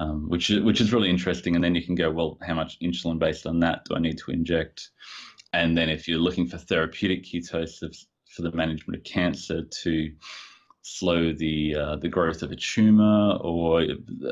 um, 0.00 0.28
which 0.28 0.50
is 0.50 0.62
which 0.62 0.80
is 0.80 0.92
really 0.92 1.10
interesting. 1.10 1.54
And 1.54 1.64
then 1.64 1.74
you 1.74 1.84
can 1.84 1.94
go, 1.94 2.10
well, 2.10 2.38
how 2.42 2.54
much 2.54 2.78
insulin 2.80 3.18
based 3.18 3.46
on 3.46 3.60
that 3.60 3.84
do 3.84 3.94
I 3.94 4.00
need 4.00 4.18
to 4.18 4.30
inject? 4.30 4.90
And 5.52 5.76
then 5.76 5.88
if 5.88 6.08
you're 6.08 6.18
looking 6.18 6.46
for 6.46 6.58
therapeutic 6.58 7.24
ketosis 7.24 8.06
for 8.34 8.42
the 8.42 8.52
management 8.52 8.98
of 8.98 9.04
cancer 9.04 9.62
to 9.62 10.10
slow 10.82 11.32
the 11.32 11.76
uh, 11.76 11.96
the 11.96 12.08
growth 12.08 12.42
of 12.42 12.50
a 12.50 12.56
tumor 12.56 13.38
or 13.40 13.86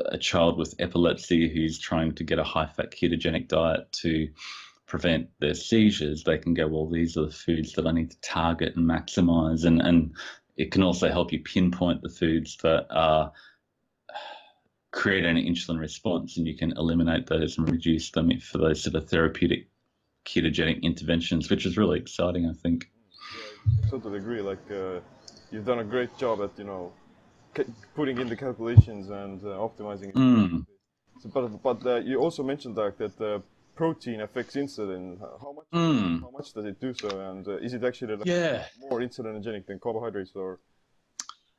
a 0.09 0.17
child 0.17 0.57
with 0.57 0.75
epilepsy 0.79 1.49
who's 1.49 1.79
trying 1.79 2.13
to 2.13 2.25
get 2.25 2.39
a 2.39 2.43
high 2.43 2.65
fat 2.67 2.91
ketogenic 2.91 3.47
diet 3.47 3.89
to 3.91 4.29
prevent 4.85 5.29
their 5.39 5.53
seizures 5.53 6.23
they 6.23 6.37
can 6.37 6.53
go 6.53 6.67
well 6.67 6.89
these 6.89 7.15
are 7.15 7.25
the 7.25 7.31
foods 7.31 7.71
that 7.73 7.87
I 7.87 7.93
need 7.93 8.11
to 8.11 8.19
target 8.19 8.75
and 8.75 8.85
maximize 8.85 9.63
and 9.63 9.81
and 9.81 10.13
it 10.57 10.71
can 10.71 10.83
also 10.83 11.09
help 11.09 11.31
you 11.31 11.39
pinpoint 11.39 12.01
the 12.01 12.09
foods 12.09 12.57
that 12.57 12.87
are 12.89 13.31
create 14.91 15.23
an 15.23 15.37
insulin 15.37 15.79
response 15.79 16.35
and 16.35 16.45
you 16.45 16.57
can 16.57 16.73
eliminate 16.73 17.27
those 17.27 17.57
and 17.57 17.71
reduce 17.71 18.11
them 18.11 18.29
for 18.41 18.57
those 18.57 18.83
sort 18.83 18.95
of 18.95 19.09
therapeutic 19.09 19.69
ketogenic 20.25 20.83
interventions 20.83 21.49
which 21.49 21.65
is 21.65 21.77
really 21.77 21.97
exciting 21.97 22.45
I 22.45 22.53
think 22.61 22.90
totally 23.89 24.17
agree 24.17 24.41
like 24.41 24.65
uh 24.71 24.99
you've 25.51 25.65
done 25.65 25.79
a 25.79 25.83
great 25.83 26.17
job 26.17 26.41
at 26.41 26.51
you 26.57 26.63
know 26.63 26.91
putting 27.95 28.17
in 28.17 28.27
the 28.27 28.35
calculations 28.35 29.09
and 29.09 29.43
uh, 29.43 29.47
optimizing. 29.47 30.13
Mm. 30.13 30.65
So, 31.21 31.29
but 31.29 31.61
but 31.61 31.85
uh, 31.85 31.95
you 31.97 32.19
also 32.19 32.43
mentioned 32.43 32.75
that 32.77 32.97
that 32.97 33.21
uh, 33.21 33.39
protein 33.75 34.21
affects 34.21 34.55
insulin. 34.55 35.19
How 35.19 35.53
much? 35.53 35.65
Mm. 35.73 36.21
How 36.21 36.31
much 36.31 36.53
does 36.53 36.65
it 36.65 36.79
do 36.79 36.93
so? 36.93 37.09
And 37.31 37.47
uh, 37.47 37.57
is 37.57 37.73
it 37.73 37.83
actually 37.83 38.15
like 38.15 38.25
yeah. 38.25 38.65
more 38.79 38.99
insulinogenic 38.99 39.65
than 39.67 39.79
carbohydrates 39.79 40.31
or? 40.35 40.59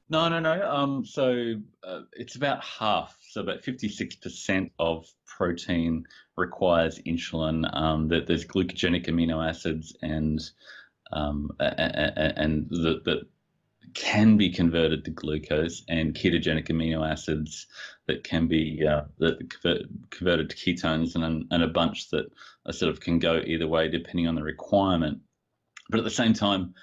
No, 0.09 0.29
no, 0.29 0.41
no. 0.41 0.69
Um, 0.69 1.07
so 1.07 1.55
uh, 1.85 2.01
it's 2.13 2.37
about 2.37 2.63
half. 2.65 3.17
So 3.31 3.41
about 3.41 3.63
fifty-six 3.63 4.17
percent 4.17 4.73
of 4.79 5.07
protein 5.27 6.05
requires 6.37 6.99
insulin. 7.07 7.69
Um, 7.75 8.09
that 8.09 8.27
there's 8.27 8.45
glucogenic 8.45 9.07
amino 9.07 9.47
acids 9.47 9.97
and 10.03 10.41
um, 11.13 11.51
and 11.59 12.69
that, 12.71 13.03
the 13.05 13.27
can 13.95 14.37
be 14.37 14.51
converted 14.51 15.05
to 15.05 15.11
glucose 15.11 15.83
and 15.89 16.15
ketogenic 16.15 16.69
amino 16.69 17.09
acids 17.09 17.67
that 18.07 18.25
can 18.25 18.47
be 18.47 18.85
uh, 18.87 19.03
that 19.19 19.51
convert, 19.51 19.83
converted 20.11 20.51
to 20.51 20.57
ketones 20.57 21.15
and, 21.15 21.47
and 21.51 21.63
a 21.63 21.69
bunch 21.69 22.09
that 22.11 22.27
sort 22.71 22.91
of 22.91 23.01
can 23.01 23.19
go 23.19 23.43
either 23.45 23.67
way 23.67 23.89
depending 23.89 24.27
on 24.27 24.35
the 24.35 24.43
requirement. 24.43 25.19
But 25.91 25.99
at 25.99 26.05
the 26.05 26.11
same 26.11 26.33
time, 26.33 26.75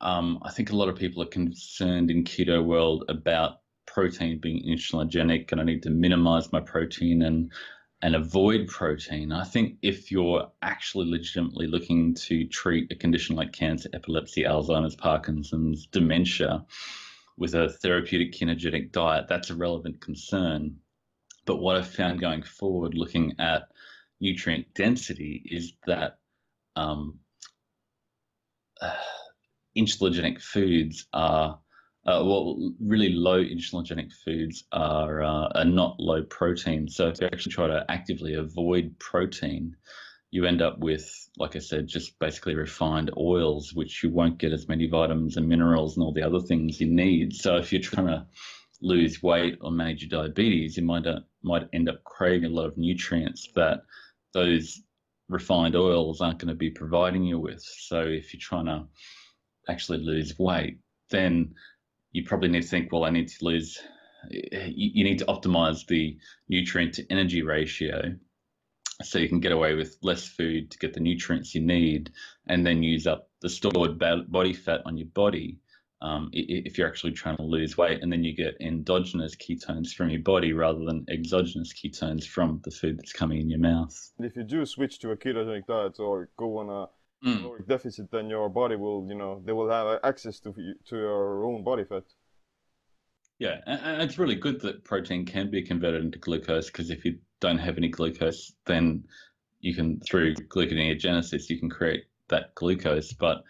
um, 0.00 0.38
I 0.42 0.50
think 0.50 0.70
a 0.70 0.76
lot 0.76 0.88
of 0.88 0.96
people 0.96 1.22
are 1.22 1.26
concerned 1.26 2.10
in 2.10 2.24
keto 2.24 2.64
world 2.64 3.04
about 3.08 3.60
protein 3.86 4.38
being 4.38 4.62
insulinogenic 4.64 5.50
and 5.50 5.60
I 5.60 5.64
need 5.64 5.82
to 5.84 5.90
minimize 5.90 6.52
my 6.52 6.60
protein 6.60 7.22
and 7.22 7.50
and 8.02 8.14
avoid 8.14 8.68
protein. 8.68 9.32
I 9.32 9.44
think 9.44 9.78
if 9.82 10.12
you're 10.12 10.50
actually 10.62 11.10
legitimately 11.10 11.66
looking 11.66 12.14
to 12.14 12.46
treat 12.46 12.92
a 12.92 12.94
condition 12.94 13.34
like 13.34 13.52
cancer, 13.52 13.88
epilepsy, 13.92 14.44
Alzheimer's, 14.44 14.94
Parkinson's, 14.94 15.86
dementia 15.86 16.64
with 17.36 17.54
a 17.54 17.68
therapeutic 17.68 18.32
ketogenic 18.32 18.92
diet, 18.92 19.26
that's 19.28 19.50
a 19.50 19.56
relevant 19.56 20.00
concern. 20.00 20.76
But 21.44 21.56
what 21.56 21.76
I've 21.76 21.88
found 21.88 22.20
going 22.20 22.42
forward, 22.42 22.94
looking 22.94 23.34
at 23.38 23.68
nutrient 24.20 24.74
density, 24.74 25.42
is 25.44 25.72
that 25.86 26.18
um, 26.76 27.18
uh, 28.80 28.94
foods 30.40 31.06
are 31.12 31.58
uh, 32.08 32.24
well, 32.24 32.72
really 32.80 33.10
low 33.10 33.44
insulinogenic 33.44 34.10
foods 34.24 34.64
are, 34.72 35.22
uh, 35.22 35.48
are 35.54 35.64
not 35.66 36.00
low 36.00 36.22
protein. 36.22 36.88
So 36.88 37.08
if 37.08 37.20
you 37.20 37.26
actually 37.26 37.52
try 37.52 37.66
to 37.66 37.84
actively 37.90 38.32
avoid 38.34 38.98
protein, 38.98 39.76
you 40.30 40.46
end 40.46 40.62
up 40.62 40.78
with, 40.78 41.06
like 41.36 41.54
I 41.54 41.58
said, 41.58 41.86
just 41.86 42.18
basically 42.18 42.54
refined 42.54 43.10
oils, 43.18 43.74
which 43.74 44.02
you 44.02 44.08
won't 44.08 44.38
get 44.38 44.54
as 44.54 44.68
many 44.68 44.86
vitamins 44.86 45.36
and 45.36 45.46
minerals 45.46 45.96
and 45.96 46.04
all 46.04 46.14
the 46.14 46.22
other 46.22 46.40
things 46.40 46.80
you 46.80 46.86
need. 46.86 47.34
So 47.34 47.56
if 47.56 47.72
you're 47.72 47.82
trying 47.82 48.06
to 48.06 48.26
lose 48.80 49.22
weight 49.22 49.58
or 49.60 49.70
manage 49.70 50.02
your 50.02 50.22
diabetes, 50.22 50.78
you 50.78 50.84
might 50.84 51.06
uh, 51.06 51.20
might 51.42 51.68
end 51.74 51.90
up 51.90 52.02
craving 52.04 52.50
a 52.50 52.54
lot 52.54 52.66
of 52.66 52.78
nutrients 52.78 53.48
that 53.54 53.82
those 54.32 54.80
refined 55.28 55.76
oils 55.76 56.22
aren't 56.22 56.38
going 56.38 56.48
to 56.48 56.54
be 56.54 56.70
providing 56.70 57.24
you 57.24 57.38
with. 57.38 57.62
So 57.62 58.00
if 58.00 58.32
you're 58.32 58.40
trying 58.40 58.66
to 58.66 58.86
actually 59.68 59.98
lose 59.98 60.38
weight, 60.38 60.78
then 61.10 61.54
you 62.12 62.24
probably 62.24 62.48
need 62.48 62.62
to 62.62 62.68
think, 62.68 62.92
well, 62.92 63.04
I 63.04 63.10
need 63.10 63.28
to 63.28 63.44
lose, 63.44 63.78
you 64.30 65.04
need 65.04 65.18
to 65.18 65.26
optimize 65.26 65.86
the 65.86 66.18
nutrient 66.48 66.94
to 66.94 67.06
energy 67.10 67.42
ratio 67.42 68.14
so 69.02 69.18
you 69.18 69.28
can 69.28 69.40
get 69.40 69.52
away 69.52 69.74
with 69.74 69.96
less 70.02 70.26
food 70.26 70.70
to 70.70 70.78
get 70.78 70.92
the 70.92 71.00
nutrients 71.00 71.54
you 71.54 71.60
need 71.60 72.10
and 72.48 72.66
then 72.66 72.82
use 72.82 73.06
up 73.06 73.30
the 73.40 73.48
stored 73.48 73.98
body 73.98 74.52
fat 74.52 74.80
on 74.84 74.96
your 74.96 75.06
body 75.08 75.58
um, 76.00 76.30
if 76.32 76.78
you're 76.78 76.88
actually 76.88 77.12
trying 77.12 77.36
to 77.36 77.42
lose 77.42 77.76
weight 77.76 78.02
and 78.02 78.12
then 78.12 78.22
you 78.22 78.34
get 78.34 78.56
endogenous 78.60 79.34
ketones 79.34 79.92
from 79.92 80.10
your 80.10 80.20
body 80.20 80.52
rather 80.52 80.84
than 80.84 81.04
exogenous 81.08 81.72
ketones 81.72 82.24
from 82.24 82.60
the 82.64 82.70
food 82.70 82.98
that's 82.98 83.12
coming 83.12 83.40
in 83.40 83.50
your 83.50 83.58
mouth. 83.58 84.12
And 84.16 84.26
If 84.26 84.36
you 84.36 84.44
do 84.44 84.64
switch 84.64 85.00
to 85.00 85.10
a 85.10 85.16
ketogenic 85.16 85.66
diet 85.66 85.98
or 85.98 86.28
go 86.36 86.58
on 86.58 86.70
a 86.70 86.86
mm. 87.24 87.40
caloric 87.40 87.66
deficit, 87.66 88.10
then 88.10 88.28
your 88.28 88.48
body 88.48 88.76
will, 88.76 89.06
you 89.08 89.16
know, 89.16 89.42
they 89.44 89.52
will 89.52 89.70
have 89.70 90.00
access 90.04 90.40
to 90.40 90.52
to 90.52 90.96
your 90.96 91.44
own 91.44 91.64
body 91.64 91.84
fat. 91.84 92.04
Yeah, 93.38 93.60
and 93.66 94.02
it's 94.02 94.18
really 94.18 94.34
good 94.34 94.60
that 94.62 94.82
protein 94.82 95.24
can 95.24 95.48
be 95.48 95.62
converted 95.62 96.04
into 96.04 96.18
glucose 96.18 96.66
because 96.66 96.90
if 96.90 97.04
you 97.04 97.18
don't 97.40 97.58
have 97.58 97.78
any 97.78 97.88
glucose, 97.88 98.52
then 98.66 99.04
you 99.60 99.74
can 99.74 100.00
through 100.00 100.34
gluconeogenesis 100.34 101.48
you 101.48 101.58
can 101.58 101.70
create 101.70 102.04
that 102.28 102.54
glucose. 102.56 103.12
But 103.12 103.44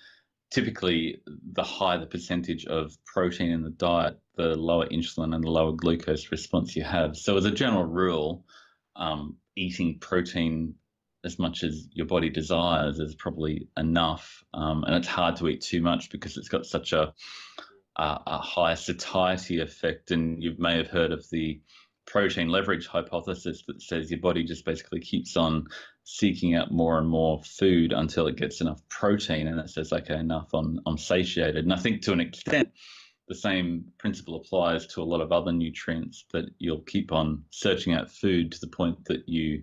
typically, 0.51 1.23
the 1.53 1.63
higher 1.63 1.99
the 1.99 2.07
percentage 2.07 2.67
of 2.67 2.93
protein 3.07 3.51
in 3.51 3.63
the 3.63 3.71
diet, 3.71 4.19
the 4.37 4.55
lower 4.57 4.87
insulin 4.89 5.35
and 5.35 5.43
the 5.43 5.51
lower 5.51 5.73
glucose 5.73 6.31
response 6.31 6.77
you 6.77 6.85
have. 6.85 7.17
So, 7.17 7.39
as 7.39 7.47
a 7.47 7.51
general 7.51 7.85
rule, 7.85 8.45
um, 8.95 9.37
eating 9.57 9.99
protein 10.01 10.75
as 11.25 11.39
much 11.39 11.65
as 11.65 11.89
your 11.93 12.07
body 12.07 12.31
desires 12.31 12.99
is 12.99 13.15
probably 13.15 13.69
enough. 13.77 14.45
Um, 14.55 14.85
and 14.85 14.95
it's 14.95 15.09
hard 15.09 15.37
to 15.37 15.49
eat 15.49 15.61
too 15.61 15.83
much 15.83 16.11
because 16.11 16.37
it's 16.37 16.49
got 16.49 16.67
such 16.67 16.93
a, 16.93 17.13
a, 17.97 18.21
a 18.27 18.39
high 18.39 18.75
satiety 18.75 19.61
effect. 19.61 20.11
And 20.11 20.43
you 20.43 20.55
may 20.59 20.77
have 20.77 20.89
heard 20.89 21.13
of 21.13 21.29
the 21.31 21.61
protein 22.07 22.49
leverage 22.49 22.87
hypothesis 22.87 23.65
that 23.67 23.83
says 23.83 24.11
your 24.11 24.21
body 24.21 24.45
just 24.45 24.65
basically 24.65 25.01
keeps 25.01 25.37
on 25.37 25.67
seeking 26.05 26.55
out 26.55 26.73
more 26.73 26.99
and 26.99 27.09
more 27.09 27.43
food 27.45 27.93
until 27.93 28.27
it 28.29 28.37
gets 28.37 28.61
enough 28.61 28.81
protein. 28.89 29.49
And 29.49 29.61
it 29.61 29.69
says, 29.69 29.93
okay, 29.93 30.19
enough, 30.19 30.49
I'm, 30.55 30.81
I'm 30.87 30.99
satiated. 30.99 31.65
And 31.65 31.73
I 31.73 31.77
think 31.77 32.03
to 32.03 32.13
an 32.13 32.21
extent, 32.21 32.71
the 33.29 33.35
same 33.35 33.85
principle 33.99 34.37
applies 34.37 34.87
to 34.87 35.03
a 35.03 35.05
lot 35.05 35.21
of 35.21 35.33
other 35.33 35.53
nutrients 35.53 36.25
that 36.33 36.47
you'll 36.59 36.81
keep 36.81 37.13
on 37.13 37.45
searching 37.51 37.93
out 37.93 38.11
food 38.11 38.53
to 38.53 38.61
the 38.61 38.69
point 38.69 39.05
that 39.05 39.29
you 39.29 39.63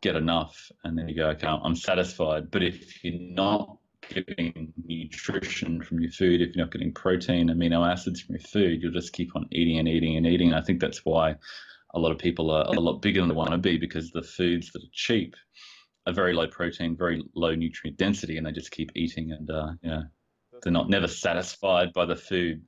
get 0.00 0.16
enough 0.16 0.70
and 0.84 0.96
then 0.96 1.08
you 1.08 1.14
go, 1.14 1.28
okay, 1.30 1.46
I'm 1.46 1.76
satisfied. 1.76 2.50
But 2.50 2.62
if 2.62 3.04
you're 3.04 3.20
not 3.20 3.78
getting 4.08 4.72
nutrition 4.84 5.82
from 5.82 6.00
your 6.00 6.10
food, 6.10 6.40
if 6.40 6.54
you're 6.54 6.64
not 6.64 6.72
getting 6.72 6.92
protein, 6.92 7.48
amino 7.48 7.90
acids 7.90 8.20
from 8.20 8.36
your 8.36 8.42
food, 8.42 8.82
you'll 8.82 8.92
just 8.92 9.12
keep 9.12 9.36
on 9.36 9.46
eating 9.52 9.78
and 9.78 9.88
eating 9.88 10.16
and 10.16 10.26
eating. 10.26 10.48
And 10.48 10.56
I 10.56 10.62
think 10.62 10.80
that's 10.80 11.04
why 11.04 11.36
a 11.94 11.98
lot 11.98 12.12
of 12.12 12.18
people 12.18 12.50
are 12.50 12.64
a 12.64 12.80
lot 12.80 13.02
bigger 13.02 13.20
than 13.20 13.28
they 13.28 13.34
want 13.34 13.50
to 13.50 13.58
be 13.58 13.76
because 13.76 14.10
the 14.10 14.22
foods 14.22 14.72
that 14.72 14.82
are 14.82 14.92
cheap 14.92 15.34
are 16.06 16.12
very 16.12 16.32
low 16.32 16.46
protein, 16.46 16.96
very 16.96 17.22
low 17.34 17.54
nutrient 17.54 17.98
density, 17.98 18.36
and 18.36 18.46
they 18.46 18.52
just 18.52 18.70
keep 18.70 18.90
eating 18.94 19.32
and 19.32 19.50
uh, 19.50 19.72
you 19.82 19.90
know 19.90 20.02
they're 20.62 20.72
not 20.72 20.88
never 20.88 21.08
satisfied 21.08 21.92
by 21.92 22.06
the 22.06 22.16
food. 22.16 22.62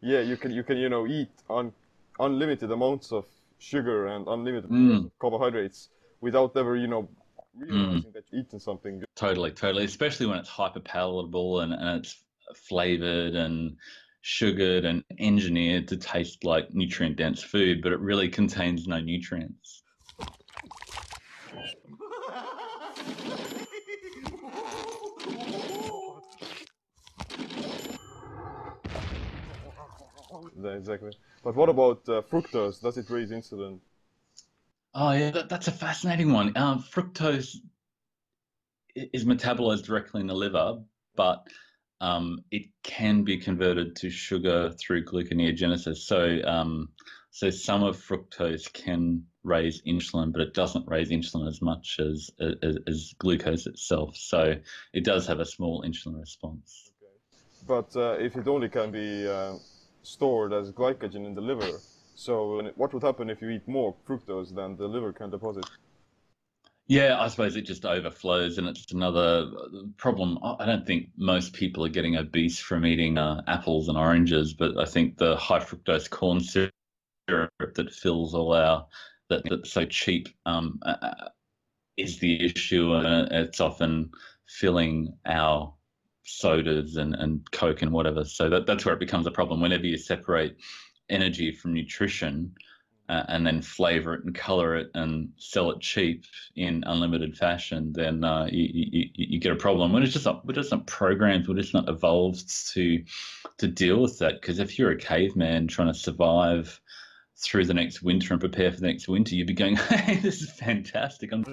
Yeah, 0.00 0.20
you 0.20 0.36
can 0.36 0.50
you 0.50 0.62
can 0.62 0.76
you 0.76 0.88
know 0.88 1.06
eat 1.06 1.30
on 1.48 1.72
unlimited 2.18 2.70
amounts 2.70 3.12
of 3.12 3.26
sugar 3.58 4.08
and 4.08 4.26
unlimited 4.28 4.70
mm. 4.70 5.10
carbohydrates 5.18 5.88
without 6.24 6.56
ever, 6.56 6.74
you 6.74 6.86
know, 6.86 7.06
realizing 7.54 8.10
mm. 8.10 8.14
that 8.14 8.24
you're 8.30 8.40
eating 8.40 8.58
something. 8.58 9.04
Totally, 9.14 9.52
totally. 9.52 9.84
Especially 9.84 10.26
when 10.26 10.38
it's 10.38 10.48
hyper 10.48 10.80
palatable 10.80 11.60
and, 11.60 11.72
and 11.74 11.98
it's 11.98 12.24
flavored 12.66 13.34
and 13.34 13.76
sugared 14.22 14.86
and 14.86 15.04
engineered 15.18 15.86
to 15.88 15.98
taste 15.98 16.42
like 16.42 16.72
nutrient 16.72 17.16
dense 17.16 17.42
food, 17.42 17.82
but 17.82 17.92
it 17.92 18.00
really 18.00 18.28
contains 18.28 18.88
no 18.88 18.98
nutrients. 19.00 19.82
Exactly. 30.64 31.12
But 31.42 31.54
what 31.54 31.68
about 31.68 32.08
uh, 32.08 32.22
fructose? 32.22 32.80
Does 32.80 32.96
it 32.96 33.10
raise 33.10 33.30
insulin? 33.30 33.78
Oh 34.94 35.12
yeah, 35.12 35.30
that, 35.30 35.48
that's 35.48 35.68
a 35.68 35.72
fascinating 35.72 36.32
one. 36.32 36.56
Um, 36.56 36.82
fructose 36.82 37.56
is 38.94 39.24
metabolized 39.24 39.84
directly 39.84 40.20
in 40.20 40.28
the 40.28 40.34
liver, 40.34 40.78
but 41.16 41.46
um, 42.00 42.44
it 42.52 42.66
can 42.84 43.24
be 43.24 43.38
converted 43.38 43.96
to 43.96 44.10
sugar 44.10 44.70
through 44.78 45.04
gluconeogenesis. 45.04 45.96
So, 45.96 46.38
um, 46.44 46.90
so 47.30 47.50
some 47.50 47.82
of 47.82 47.96
fructose 47.96 48.72
can 48.72 49.24
raise 49.42 49.82
insulin, 49.82 50.32
but 50.32 50.42
it 50.42 50.54
doesn't 50.54 50.86
raise 50.86 51.10
insulin 51.10 51.48
as 51.48 51.60
much 51.60 51.98
as, 51.98 52.30
as, 52.62 52.78
as 52.86 53.14
glucose 53.18 53.66
itself. 53.66 54.16
So 54.16 54.54
it 54.92 55.04
does 55.04 55.26
have 55.26 55.40
a 55.40 55.44
small 55.44 55.82
insulin 55.82 56.20
response. 56.20 56.92
But 57.66 57.96
uh, 57.96 58.16
if 58.20 58.36
it 58.36 58.46
only 58.46 58.68
can 58.68 58.92
be 58.92 59.26
uh, 59.26 59.54
stored 60.02 60.52
as 60.52 60.70
glycogen 60.70 61.26
in 61.26 61.34
the 61.34 61.40
liver, 61.40 61.80
so 62.14 62.70
what 62.76 62.92
would 62.94 63.02
happen 63.02 63.30
if 63.30 63.42
you 63.42 63.50
eat 63.50 63.66
more 63.66 63.94
fructose 64.06 64.54
than 64.54 64.76
the 64.76 64.86
liver 64.86 65.12
can 65.12 65.30
deposit? 65.30 65.66
Yeah, 66.86 67.18
I 67.18 67.28
suppose 67.28 67.56
it 67.56 67.62
just 67.62 67.86
overflows, 67.86 68.58
and 68.58 68.68
it's 68.68 68.92
another 68.92 69.50
uh, 69.56 69.68
problem. 69.96 70.38
I 70.42 70.66
don't 70.66 70.86
think 70.86 71.08
most 71.16 71.54
people 71.54 71.84
are 71.84 71.88
getting 71.88 72.16
obese 72.16 72.58
from 72.58 72.84
eating 72.84 73.16
uh, 73.16 73.42
apples 73.46 73.88
and 73.88 73.96
oranges, 73.96 74.52
but 74.52 74.78
I 74.78 74.84
think 74.84 75.16
the 75.16 75.34
high 75.36 75.60
fructose 75.60 76.10
corn 76.10 76.40
syrup 76.40 76.70
that 77.26 77.92
fills 77.92 78.34
all 78.34 78.52
our 78.52 78.86
that 79.30 79.42
that's 79.48 79.72
so 79.72 79.86
cheap 79.86 80.28
um, 80.44 80.78
uh, 80.82 80.96
uh 81.00 81.28
is 81.96 82.18
the 82.18 82.44
issue, 82.44 82.92
and 82.92 83.32
it's 83.32 83.60
often 83.60 84.10
filling 84.46 85.16
our 85.24 85.72
sodas 86.24 86.96
and, 86.96 87.14
and 87.14 87.50
coke 87.50 87.82
and 87.82 87.92
whatever. 87.92 88.24
So 88.24 88.50
that, 88.50 88.66
that's 88.66 88.84
where 88.84 88.94
it 88.94 89.00
becomes 89.00 89.26
a 89.26 89.30
problem. 89.30 89.60
Whenever 89.60 89.86
you 89.86 89.96
separate 89.96 90.56
energy 91.08 91.52
from 91.52 91.74
nutrition, 91.74 92.54
uh, 93.08 93.24
and 93.28 93.46
then 93.46 93.60
flavor 93.60 94.14
it 94.14 94.24
and 94.24 94.34
color 94.34 94.76
it 94.76 94.90
and 94.94 95.30
sell 95.36 95.70
it 95.70 95.80
cheap 95.80 96.24
in 96.56 96.82
unlimited 96.86 97.36
fashion, 97.36 97.92
then 97.92 98.24
uh, 98.24 98.46
you, 98.50 98.68
you, 98.72 99.08
you, 99.14 99.40
get 99.40 99.52
a 99.52 99.56
problem. 99.56 99.92
When 99.92 100.02
it's 100.02 100.14
just 100.14 100.24
not, 100.24 100.46
we're 100.46 100.54
just 100.54 100.70
not 100.70 100.86
programmed, 100.86 101.46
we're 101.46 101.56
just 101.56 101.74
not 101.74 101.88
evolved 101.88 102.72
to 102.72 103.04
to 103.58 103.68
deal 103.68 104.00
with 104.00 104.18
that. 104.20 104.40
Because 104.40 104.58
if 104.58 104.78
you're 104.78 104.92
a 104.92 104.98
caveman 104.98 105.68
trying 105.68 105.92
to 105.92 105.98
survive 105.98 106.80
through 107.36 107.64
the 107.64 107.74
next 107.74 108.02
winter 108.02 108.32
and 108.32 108.40
prepare 108.40 108.70
for 108.70 108.80
the 108.80 108.86
next 108.86 109.08
winter, 109.08 109.34
you'd 109.34 109.46
be 109.46 109.54
going, 109.54 109.76
"Hey, 109.88 110.16
this 110.16 110.40
is 110.42 110.50
fantastic! 110.50 111.32
I'm 111.32 111.44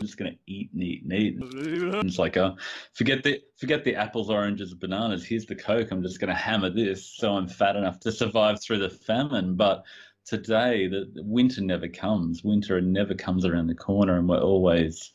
just 0.00 0.16
going 0.16 0.32
to 0.32 0.38
eat 0.46 0.70
and 0.72 0.82
eat 0.82 1.02
and 1.02 1.12
eat." 1.12 1.36
And 1.36 2.08
it's 2.08 2.18
like, 2.18 2.36
uh, 2.36 2.54
forget 2.92 3.22
the 3.22 3.40
forget 3.56 3.84
the 3.84 3.96
apples, 3.96 4.30
oranges, 4.30 4.74
bananas. 4.74 5.24
Here's 5.24 5.46
the 5.46 5.54
coke. 5.54 5.90
I'm 5.90 6.02
just 6.02 6.20
going 6.20 6.28
to 6.28 6.34
hammer 6.34 6.70
this, 6.70 7.06
so 7.06 7.32
I'm 7.32 7.48
fat 7.48 7.76
enough 7.76 8.00
to 8.00 8.12
survive 8.12 8.62
through 8.62 8.78
the 8.78 8.90
famine. 8.90 9.56
But 9.56 9.84
today 10.24 10.88
the 10.88 11.10
winter 11.16 11.62
never 11.62 11.88
comes. 11.88 12.44
Winter 12.44 12.80
never 12.80 13.14
comes 13.14 13.44
around 13.44 13.68
the 13.68 13.74
corner, 13.74 14.18
and 14.18 14.28
we're 14.28 14.40
always 14.40 15.12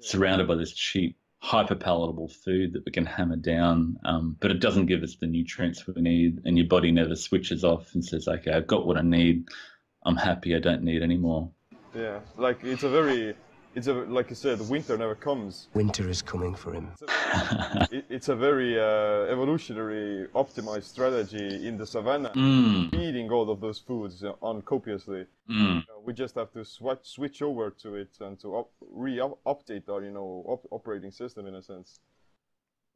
surrounded 0.00 0.48
by 0.48 0.56
this 0.56 0.72
cheap, 0.72 1.16
hyper 1.42 1.74
palatable 1.74 2.28
food 2.28 2.72
that 2.72 2.84
we 2.86 2.92
can 2.92 3.04
hammer 3.04 3.34
down. 3.36 3.98
Um, 4.04 4.36
but 4.40 4.52
it 4.52 4.60
doesn't 4.60 4.86
give 4.86 5.02
us 5.02 5.16
the 5.16 5.26
nutrients 5.26 5.84
we 5.86 6.00
need, 6.00 6.42
and 6.44 6.56
your 6.56 6.68
body 6.68 6.92
never 6.92 7.16
switches 7.16 7.64
off 7.64 7.92
and 7.94 8.04
says, 8.04 8.28
"Okay, 8.28 8.52
I've 8.52 8.68
got 8.68 8.86
what 8.86 8.96
I 8.96 9.02
need. 9.02 9.48
I'm 10.04 10.16
happy. 10.16 10.54
I 10.54 10.60
don't 10.60 10.84
need 10.84 11.02
any 11.02 11.16
more." 11.16 11.50
Yeah, 11.94 12.20
like 12.38 12.62
it's 12.62 12.84
a 12.84 12.88
very 12.88 13.34
it's 13.74 13.86
a 13.86 13.92
like 13.92 14.30
you 14.30 14.36
said, 14.36 14.60
winter 14.68 14.96
never 14.98 15.14
comes. 15.14 15.68
Winter 15.74 16.08
is 16.08 16.22
coming 16.22 16.54
for 16.54 16.72
him. 16.72 16.90
It's 16.92 17.02
a, 17.02 17.88
it, 17.90 18.04
it's 18.08 18.28
a 18.28 18.36
very 18.36 18.78
uh, 18.78 19.32
evolutionary 19.32 20.28
optimized 20.34 20.84
strategy 20.84 21.66
in 21.66 21.76
the 21.76 21.86
savannah, 21.86 22.30
mm. 22.30 22.94
eating 22.94 23.30
all 23.30 23.50
of 23.50 23.60
those 23.60 23.78
foods 23.78 24.24
uncopiously. 24.42 25.26
Mm. 25.50 25.78
Uh, 25.78 26.00
we 26.04 26.12
just 26.12 26.34
have 26.34 26.52
to 26.52 26.64
switch 26.64 26.98
switch 27.02 27.42
over 27.42 27.70
to 27.70 27.94
it 27.96 28.10
and 28.20 28.38
to 28.40 28.56
up, 28.56 28.70
re-update 28.90 29.88
our 29.88 30.02
you 30.02 30.10
know 30.10 30.44
op 30.46 30.66
operating 30.70 31.10
system 31.10 31.46
in 31.46 31.54
a 31.54 31.62
sense. 31.62 32.00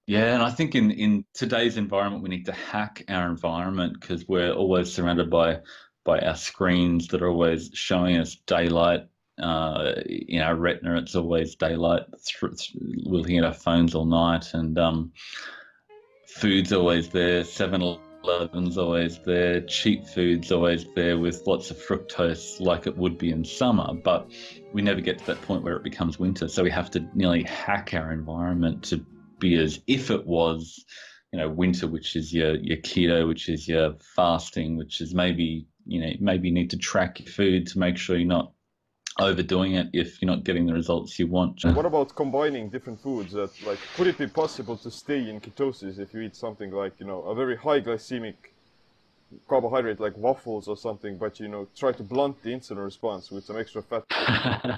Yeah, 0.06 0.34
and 0.34 0.42
I 0.42 0.50
think 0.50 0.74
in 0.74 0.90
in 0.90 1.24
today's 1.34 1.76
environment, 1.76 2.22
we 2.22 2.28
need 2.28 2.46
to 2.46 2.52
hack 2.52 3.04
our 3.08 3.28
environment 3.28 4.00
because 4.00 4.26
we're 4.28 4.52
always 4.52 4.92
surrounded 4.92 5.30
by 5.30 5.60
by 6.04 6.20
our 6.20 6.36
screens 6.36 7.08
that 7.08 7.22
are 7.22 7.28
always 7.28 7.70
showing 7.74 8.16
us 8.18 8.36
daylight 8.46 9.00
uh, 9.38 9.92
in 10.06 10.40
our 10.40 10.54
retina, 10.54 10.98
it's 10.98 11.14
always 11.14 11.54
daylight. 11.56 12.02
We're 12.42 13.18
looking 13.18 13.38
at 13.38 13.44
our 13.44 13.54
phones 13.54 13.94
all 13.94 14.06
night, 14.06 14.54
and 14.54 14.78
um, 14.78 15.12
food's 16.26 16.72
always 16.72 17.08
there. 17.10 17.44
7 17.44 17.98
Eleven's 18.26 18.76
always 18.76 19.18
there. 19.20 19.60
Cheap 19.60 20.06
food's 20.06 20.50
always 20.50 20.84
there 20.94 21.18
with 21.18 21.46
lots 21.46 21.70
of 21.70 21.76
fructose, 21.76 22.60
like 22.60 22.86
it 22.86 22.96
would 22.96 23.18
be 23.18 23.30
in 23.30 23.44
summer. 23.44 23.94
But 23.94 24.32
we 24.72 24.82
never 24.82 25.00
get 25.00 25.18
to 25.18 25.26
that 25.26 25.42
point 25.42 25.62
where 25.62 25.76
it 25.76 25.84
becomes 25.84 26.18
winter. 26.18 26.48
So 26.48 26.64
we 26.64 26.70
have 26.70 26.90
to 26.92 27.06
nearly 27.14 27.44
hack 27.44 27.94
our 27.94 28.12
environment 28.12 28.84
to 28.84 29.04
be 29.38 29.56
as 29.56 29.80
if 29.86 30.10
it 30.10 30.26
was, 30.26 30.84
you 31.32 31.38
know, 31.38 31.48
winter, 31.48 31.86
which 31.86 32.16
is 32.16 32.32
your 32.32 32.56
your 32.56 32.78
keto, 32.78 33.28
which 33.28 33.48
is 33.48 33.68
your 33.68 33.94
fasting, 34.16 34.76
which 34.76 35.00
is 35.00 35.14
maybe 35.14 35.68
you 35.86 36.00
know 36.00 36.10
maybe 36.18 36.48
you 36.48 36.54
need 36.54 36.70
to 36.70 36.78
track 36.78 37.20
your 37.20 37.28
food 37.28 37.68
to 37.68 37.78
make 37.78 37.96
sure 37.96 38.16
you're 38.16 38.26
not 38.26 38.52
overdoing 39.18 39.74
it 39.74 39.88
if 39.92 40.20
you're 40.20 40.30
not 40.30 40.44
getting 40.44 40.66
the 40.66 40.72
results 40.72 41.18
you 41.18 41.26
want. 41.26 41.64
What 41.64 41.86
about 41.86 42.14
combining 42.14 42.68
different 42.68 43.00
foods? 43.00 43.32
That 43.32 43.50
like, 43.66 43.78
could 43.94 44.06
it 44.06 44.18
be 44.18 44.26
possible 44.26 44.76
to 44.78 44.90
stay 44.90 45.28
in 45.30 45.40
ketosis 45.40 45.98
if 45.98 46.12
you 46.14 46.20
eat 46.20 46.36
something 46.36 46.70
like 46.70 46.94
you 46.98 47.06
know 47.06 47.22
a 47.22 47.34
very 47.34 47.56
high 47.56 47.80
glycemic 47.80 48.34
carbohydrate 49.48 50.00
like 50.00 50.16
waffles 50.16 50.68
or 50.68 50.76
something, 50.76 51.16
but 51.16 51.40
you 51.40 51.48
know 51.48 51.66
try 51.76 51.92
to 51.92 52.02
blunt 52.02 52.42
the 52.42 52.50
insulin 52.50 52.84
response 52.84 53.30
with 53.30 53.44
some 53.44 53.56
extra 53.56 53.82
fat, 53.82 54.04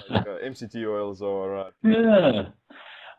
like 0.09 0.27
uh, 0.27 0.39
MCT 0.43 0.87
oils 0.87 1.21
or 1.21 1.57
uh... 1.57 1.69
yeah. 1.83 2.43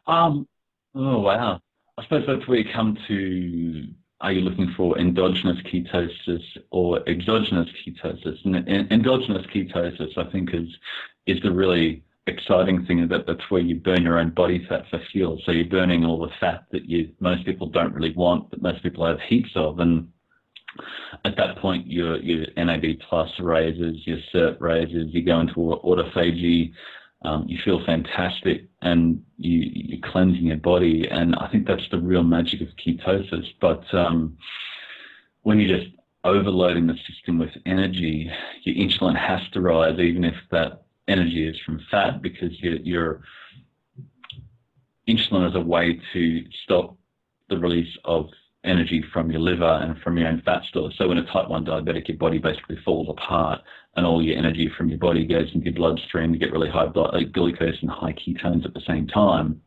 Um. 0.07 0.49
Oh 0.95 1.21
wow. 1.21 1.61
I 1.99 2.03
suppose 2.05 2.25
that's 2.27 2.49
where 2.49 2.59
you 2.59 2.73
come 2.75 2.97
to 3.09 3.87
are 4.21 4.33
you 4.33 4.43
looking 4.43 4.73
for 4.77 4.99
endogenous 4.99 5.59
ketosis 5.63 6.45
or 6.71 7.01
exogenous 7.09 7.69
ketosis? 7.87 8.45
And 8.45 8.69
endogenous 8.93 9.47
ketosis, 9.47 10.17
I 10.19 10.31
think, 10.31 10.53
is 10.53 10.69
is 11.27 11.41
the 11.43 11.53
really 11.53 12.03
exciting 12.27 12.85
thing 12.87 13.09
that 13.09 13.27
that's 13.27 13.51
where 13.51 13.61
you 13.61 13.77
burn 13.77 14.03
your 14.03 14.19
own 14.19 14.31
body 14.31 14.65
fat 14.69 14.85
for 14.91 15.01
fuel. 15.11 15.41
So 15.45 15.53
you're 15.53 15.65
burning 15.65 16.05
all 16.05 16.21
the 16.21 16.33
fat 16.39 16.65
that 16.71 16.85
you 16.89 17.11
most 17.21 17.45
people 17.45 17.69
don't 17.69 17.95
really 17.95 18.15
want, 18.15 18.51
but 18.51 18.63
most 18.63 18.83
people 18.83 19.07
have 19.07 19.21
heaps 19.21 19.53
of. 19.55 19.81
And 19.81 20.09
at 21.25 21.37
that 21.37 21.57
point, 21.59 21.87
your 21.87 22.19
your 22.19 22.47
NAD 22.57 23.01
plus 23.09 23.31
raises, 23.41 24.07
your 24.07 24.19
SIRT 24.33 24.61
raises, 24.61 25.15
you 25.15 25.23
go 25.23 25.41
into 25.41 25.55
autophagy, 25.55 26.73
um, 27.23 27.45
you 27.47 27.59
feel 27.65 27.85
fantastic, 27.85 28.69
and 28.83 29.23
you 29.37 29.61
you're 29.73 30.11
cleansing 30.11 30.47
your 30.47 30.57
body. 30.57 31.07
And 31.11 31.35
I 31.37 31.49
think 31.49 31.67
that's 31.67 31.89
the 31.91 31.99
real 31.99 32.23
magic 32.23 32.61
of 32.63 32.69
ketosis. 32.77 33.47
But 33.61 33.83
um, 33.95 34.37
when 35.43 35.61
you're 35.61 35.79
just 35.79 35.91
overloading 36.25 36.87
the 36.87 36.97
system 37.07 37.39
with 37.39 37.51
energy, 37.67 38.31
your 38.63 38.77
insulin 38.77 39.17
has 39.17 39.41
to 39.53 39.61
rise, 39.61 39.99
even 39.99 40.25
if 40.25 40.35
that 40.51 40.83
energy 41.09 41.47
is 41.47 41.59
from 41.65 41.81
fat 41.91 42.23
because 42.23 42.59
your, 42.61 42.77
your 42.77 43.23
insulin 45.09 45.49
is 45.49 45.57
a 45.57 45.61
way 45.61 46.01
to 46.13 46.45
stop 46.65 46.97
the 47.49 47.59
release 47.59 47.97
of 48.05 48.29
energy 48.65 49.03
from 49.13 49.31
your 49.31 49.41
liver 49.41 49.81
and 49.83 49.99
from 50.03 50.19
your 50.19 50.29
own 50.29 50.43
fat 50.45 50.63
stores. 50.69 50.95
So 50.99 51.09
when 51.09 51.19
a 51.19 51.27
type 51.33 51.49
1 51.49 51.65
diabetic, 51.65 52.09
your 52.09 52.19
body 52.19 52.39
basically 52.39 52.79
falls 52.85 53.09
apart 53.09 53.61
and 53.97 54.07
all 54.07 54.23
your 54.23 54.37
energy 54.37 54.71
from 54.77 54.89
your 54.89 54.99
body 54.99 55.27
goes 55.27 55.49
into 55.55 55.67
your 55.67 55.75
bloodstream. 55.75 56.33
You 56.33 56.41
get 56.41 56.53
really 56.53 56.71
high 56.71 56.87
blood, 56.87 57.15
uh, 57.15 57.21
glucose 57.33 57.81
and 57.81 57.91
high 57.91 58.13
ketones 58.13 58.65
at 58.65 58.75
the 58.75 58.83
same 58.87 59.07
time. 59.07 59.61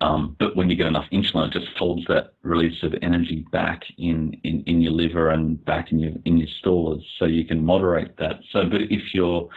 Um, 0.00 0.34
but 0.38 0.56
when 0.56 0.70
you 0.70 0.76
get 0.76 0.86
enough 0.86 1.10
insulin, 1.12 1.48
it 1.48 1.52
just 1.52 1.76
holds 1.76 2.06
that 2.06 2.32
release 2.42 2.82
of 2.82 2.94
energy 3.02 3.44
back 3.52 3.82
in, 3.98 4.34
in, 4.44 4.62
in 4.66 4.80
your 4.80 4.92
liver 4.92 5.30
and 5.30 5.62
back 5.66 5.92
in 5.92 5.98
your 5.98 6.12
in 6.24 6.38
your 6.38 6.48
stores, 6.58 7.04
so 7.18 7.26
you 7.26 7.44
can 7.44 7.62
moderate 7.62 8.16
that. 8.16 8.40
So, 8.50 8.64
but 8.66 8.80
if 8.80 9.12
you're 9.12 9.48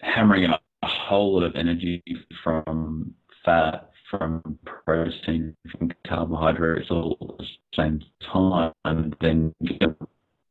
hammering 0.00 0.44
a 0.46 0.58
whole 0.82 1.34
lot 1.34 1.42
of 1.42 1.56
energy 1.56 2.02
from 2.42 3.14
fat, 3.44 3.87
from 4.10 4.58
protein, 4.64 5.56
from 5.70 5.92
carbohydrates 6.06 6.90
all 6.90 7.16
at 7.20 7.38
the 7.38 7.46
same 7.74 8.00
time, 8.20 8.72
and 8.84 9.14
then 9.20 9.54
your 9.60 9.94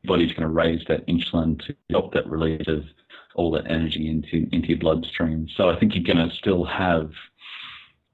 body's 0.05 0.31
going 0.31 0.43
to 0.43 0.47
raise 0.47 0.83
that 0.87 1.05
insulin 1.07 1.59
to 1.65 1.75
help 1.89 2.13
that 2.13 2.29
release 2.29 2.67
of 2.67 2.83
all 3.35 3.51
that 3.51 3.69
energy 3.69 4.09
into 4.09 4.47
into 4.51 4.69
your 4.69 4.79
bloodstream. 4.79 5.47
So 5.55 5.69
I 5.69 5.79
think 5.79 5.95
you're 5.95 6.15
going 6.15 6.29
to 6.29 6.35
still 6.35 6.63
have 6.65 7.11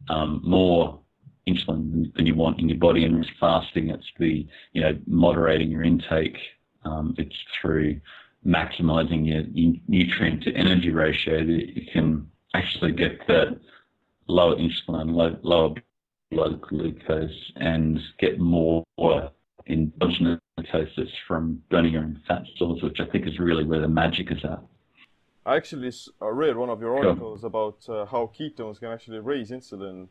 um, 0.10 0.42
more 0.44 1.00
insulin 1.48 2.14
than 2.16 2.26
you 2.26 2.36
want 2.36 2.60
in 2.60 2.70
your 2.70 2.78
body. 2.78 3.06
And 3.06 3.26
fasting, 3.40 3.90
it's 3.90 4.12
the 4.20 4.48
you 4.74 4.82
know 4.82 4.98
moderating 5.08 5.70
your 5.70 5.84
intake. 5.84 6.38
Um, 6.86 7.16
it's 7.18 7.36
through 7.62 8.02
maximizing 8.46 9.26
your, 9.26 9.42
your 9.54 9.76
nutrient 9.88 10.44
to 10.44 10.54
energy 10.54 10.92
ratio 10.92 11.46
that 11.46 11.76
you 11.76 11.86
can 11.92 12.28
actually 12.54 12.92
get 12.92 13.26
that 13.28 13.58
lower 14.28 14.56
insulin, 14.56 15.14
low, 15.14 15.38
lower 15.44 15.76
blood 16.32 16.62
glucose, 16.62 17.52
and 17.58 18.00
get 18.20 18.40
more 18.40 18.84
endogenous 19.68 20.40
ketosis 20.60 21.10
from 21.28 21.62
burning 21.70 21.94
your 21.94 22.04
own 22.04 22.22
fat 22.28 22.44
stores, 22.56 22.82
which 22.82 23.00
I 23.00 23.06
think 23.06 23.28
is 23.28 23.40
really 23.40 23.64
where 23.64 23.82
the 23.82 23.88
magic 23.88 24.32
is 24.32 24.44
at. 24.44 24.62
I 25.46 25.58
actually 25.58 25.92
uh, 26.22 26.32
read 26.32 26.56
one 26.56 26.70
of 26.70 26.80
your 26.80 26.96
Sure. 26.98 27.10
articles 27.10 27.44
about 27.44 27.88
uh, 27.90 28.06
how 28.06 28.32
ketones 28.38 28.80
can 28.80 28.90
actually 28.90 29.20
raise 29.20 29.52
insulin, 29.52 30.08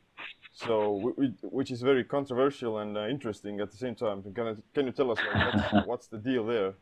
so 0.52 1.14
which 1.42 1.70
is 1.70 1.80
very 1.80 2.04
controversial 2.04 2.78
and 2.78 2.96
uh, 2.96 3.08
interesting 3.08 3.60
at 3.60 3.70
the 3.70 3.76
same 3.78 3.94
time. 3.94 4.22
Can 4.34 4.46
I, 4.46 4.54
can 4.74 4.86
you 4.86 4.92
tell 4.92 5.10
us 5.10 5.18
like, 5.18 5.42
what's, 5.42 5.72
what's 5.86 6.06
the 6.08 6.18
deal 6.18 6.44
there? 6.46 6.74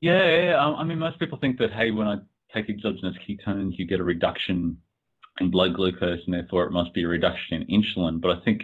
Yeah, 0.00 0.40
yeah, 0.42 0.58
I 0.58 0.82
mean, 0.84 0.98
most 0.98 1.18
people 1.18 1.38
think 1.38 1.58
that, 1.58 1.72
hey, 1.72 1.90
when 1.90 2.06
I 2.08 2.16
take 2.54 2.70
exogenous 2.70 3.16
ketones, 3.28 3.78
you 3.78 3.86
get 3.86 4.00
a 4.00 4.04
reduction 4.04 4.78
in 5.38 5.50
blood 5.50 5.74
glucose, 5.74 6.20
and 6.24 6.34
therefore 6.34 6.64
it 6.64 6.72
must 6.72 6.94
be 6.94 7.04
a 7.04 7.08
reduction 7.08 7.62
in 7.62 7.82
insulin. 7.82 8.20
But 8.20 8.36
I 8.36 8.40
think 8.44 8.62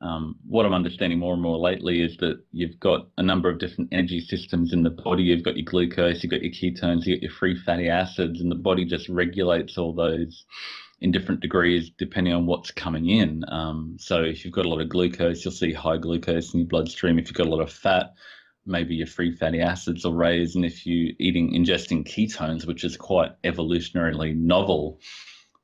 um, 0.00 0.36
what 0.46 0.66
I'm 0.66 0.74
understanding 0.74 1.18
more 1.18 1.32
and 1.32 1.42
more 1.42 1.58
lately 1.58 2.02
is 2.02 2.16
that 2.18 2.42
you've 2.52 2.78
got 2.80 3.08
a 3.18 3.22
number 3.22 3.48
of 3.48 3.58
different 3.58 3.90
energy 3.92 4.20
systems 4.20 4.72
in 4.72 4.82
the 4.82 4.90
body. 4.90 5.22
You've 5.22 5.44
got 5.44 5.56
your 5.56 5.64
glucose, 5.64 6.22
you've 6.22 6.32
got 6.32 6.42
your 6.42 6.52
ketones, 6.52 7.06
you've 7.06 7.18
got 7.18 7.22
your 7.22 7.32
free 7.32 7.56
fatty 7.56 7.88
acids, 7.88 8.40
and 8.40 8.50
the 8.50 8.56
body 8.56 8.84
just 8.84 9.08
regulates 9.08 9.78
all 9.78 9.92
those 9.92 10.44
in 11.00 11.10
different 11.10 11.40
degrees 11.40 11.90
depending 11.98 12.32
on 12.32 12.46
what's 12.46 12.70
coming 12.70 13.08
in. 13.08 13.44
Um, 13.48 13.96
so 13.98 14.22
if 14.22 14.44
you've 14.44 14.54
got 14.54 14.66
a 14.66 14.68
lot 14.68 14.80
of 14.80 14.88
glucose, 14.88 15.44
you'll 15.44 15.52
see 15.52 15.72
high 15.72 15.98
glucose 15.98 16.52
in 16.52 16.60
your 16.60 16.68
bloodstream. 16.68 17.18
If 17.18 17.26
you've 17.26 17.34
got 17.34 17.46
a 17.46 17.50
lot 17.50 17.60
of 17.60 17.72
fat, 17.72 18.14
maybe 18.66 18.94
your 18.94 19.06
free 19.06 19.34
fatty 19.34 19.60
acids 19.60 20.04
will 20.04 20.14
raise. 20.14 20.54
And 20.56 20.64
if 20.64 20.86
you're 20.86 21.12
eating, 21.18 21.52
ingesting 21.52 22.04
ketones, 22.04 22.66
which 22.66 22.84
is 22.84 22.96
quite 22.96 23.40
evolutionarily 23.42 24.36
novel, 24.36 25.00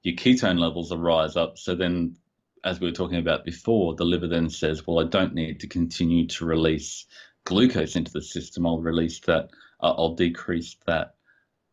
your 0.08 0.16
ketone 0.16 0.58
levels 0.58 0.90
will 0.90 0.98
rise 0.98 1.36
up. 1.36 1.58
So 1.58 1.74
then, 1.74 2.16
as 2.64 2.80
we 2.80 2.88
were 2.88 2.94
talking 2.94 3.18
about 3.18 3.44
before, 3.44 3.94
the 3.94 4.04
liver 4.04 4.26
then 4.26 4.48
says, 4.48 4.86
well, 4.86 5.00
I 5.00 5.08
don't 5.08 5.34
need 5.34 5.60
to 5.60 5.66
continue 5.66 6.26
to 6.28 6.46
release 6.46 7.04
glucose 7.44 7.94
into 7.94 8.12
the 8.12 8.22
system. 8.22 8.66
I'll 8.66 8.80
release 8.80 9.20
that, 9.20 9.50
uh, 9.80 9.94
I'll 9.96 10.14
decrease 10.14 10.76
that 10.86 11.14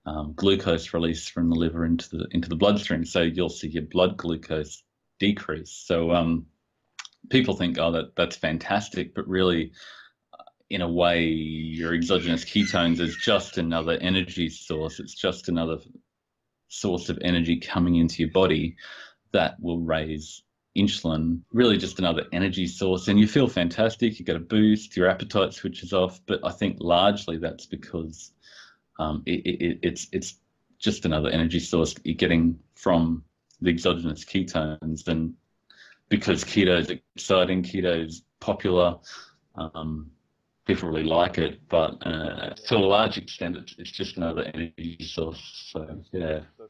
um, 0.05 0.33
glucose 0.35 0.93
release 0.93 1.27
from 1.27 1.49
the 1.49 1.55
liver 1.55 1.85
into 1.85 2.09
the 2.09 2.27
into 2.31 2.49
the 2.49 2.55
bloodstream. 2.55 3.05
So 3.05 3.21
you'll 3.21 3.49
see 3.49 3.69
your 3.69 3.83
blood 3.83 4.17
glucose 4.17 4.83
decrease. 5.19 5.71
So 5.71 6.11
um, 6.11 6.45
people 7.29 7.55
think, 7.55 7.79
oh, 7.79 7.93
that 7.93 8.15
that's 8.15 8.35
fantastic, 8.35 9.15
but 9.15 9.27
really, 9.27 9.71
uh, 10.33 10.43
in 10.69 10.81
a 10.81 10.91
way, 10.91 11.23
your 11.23 11.93
exogenous 11.95 12.43
ketones 12.43 12.99
is 12.99 13.15
just 13.15 13.57
another 13.57 13.93
energy 13.93 14.49
source. 14.49 14.99
It's 14.99 15.15
just 15.15 15.47
another 15.47 15.77
source 16.67 17.10
of 17.10 17.19
energy 17.21 17.60
coming 17.60 17.95
into 17.95 18.23
your 18.23 18.32
body 18.32 18.75
that 19.32 19.60
will 19.60 19.80
raise 19.80 20.43
insulin. 20.78 21.41
Really, 21.51 21.78
just 21.78 21.99
another 21.99 22.25
energy 22.32 22.67
source, 22.67 23.08
and 23.08 23.19
you 23.19 23.28
feel 23.28 23.47
fantastic. 23.47 24.19
You 24.19 24.25
get 24.25 24.36
a 24.36 24.39
boost. 24.39 24.95
Your 24.97 25.10
appetite 25.10 25.54
switches 25.54 25.93
off. 25.93 26.19
But 26.25 26.41
I 26.43 26.51
think 26.51 26.78
largely 26.80 27.38
that's 27.38 27.65
because 27.65 28.32
um, 28.99 29.23
it, 29.25 29.45
it, 29.45 29.80
it's 29.82 30.08
it's 30.12 30.36
just 30.80 31.06
another 31.06 31.30
energy 31.30 31.60
source 31.60 31.95
you're 32.04 32.15
getting 32.15 32.60
from 32.75 33.23
the 33.62 33.69
exogenous 33.69 34.25
ketones, 34.25 35.08
and 35.08 35.34
because 36.10 36.43
keto 36.43 36.80
is 36.80 36.89
exciting, 36.89 37.63
keto 37.63 38.06
is 38.06 38.23
popular, 38.39 38.97
um, 39.56 40.12
people 40.65 40.89
really 40.89 41.04
like 41.04 41.38
it. 41.38 41.60
But 41.69 41.95
uh, 42.06 42.54
to 42.67 42.75
a 42.75 42.78
large 42.78 43.17
extent, 43.17 43.58
it's, 43.58 43.75
it's 43.78 43.91
just 43.91 44.17
another 44.17 44.43
energy 44.54 44.97
source. 45.01 45.41
So 45.71 46.01
yeah. 46.12 46.41
True, 46.58 46.69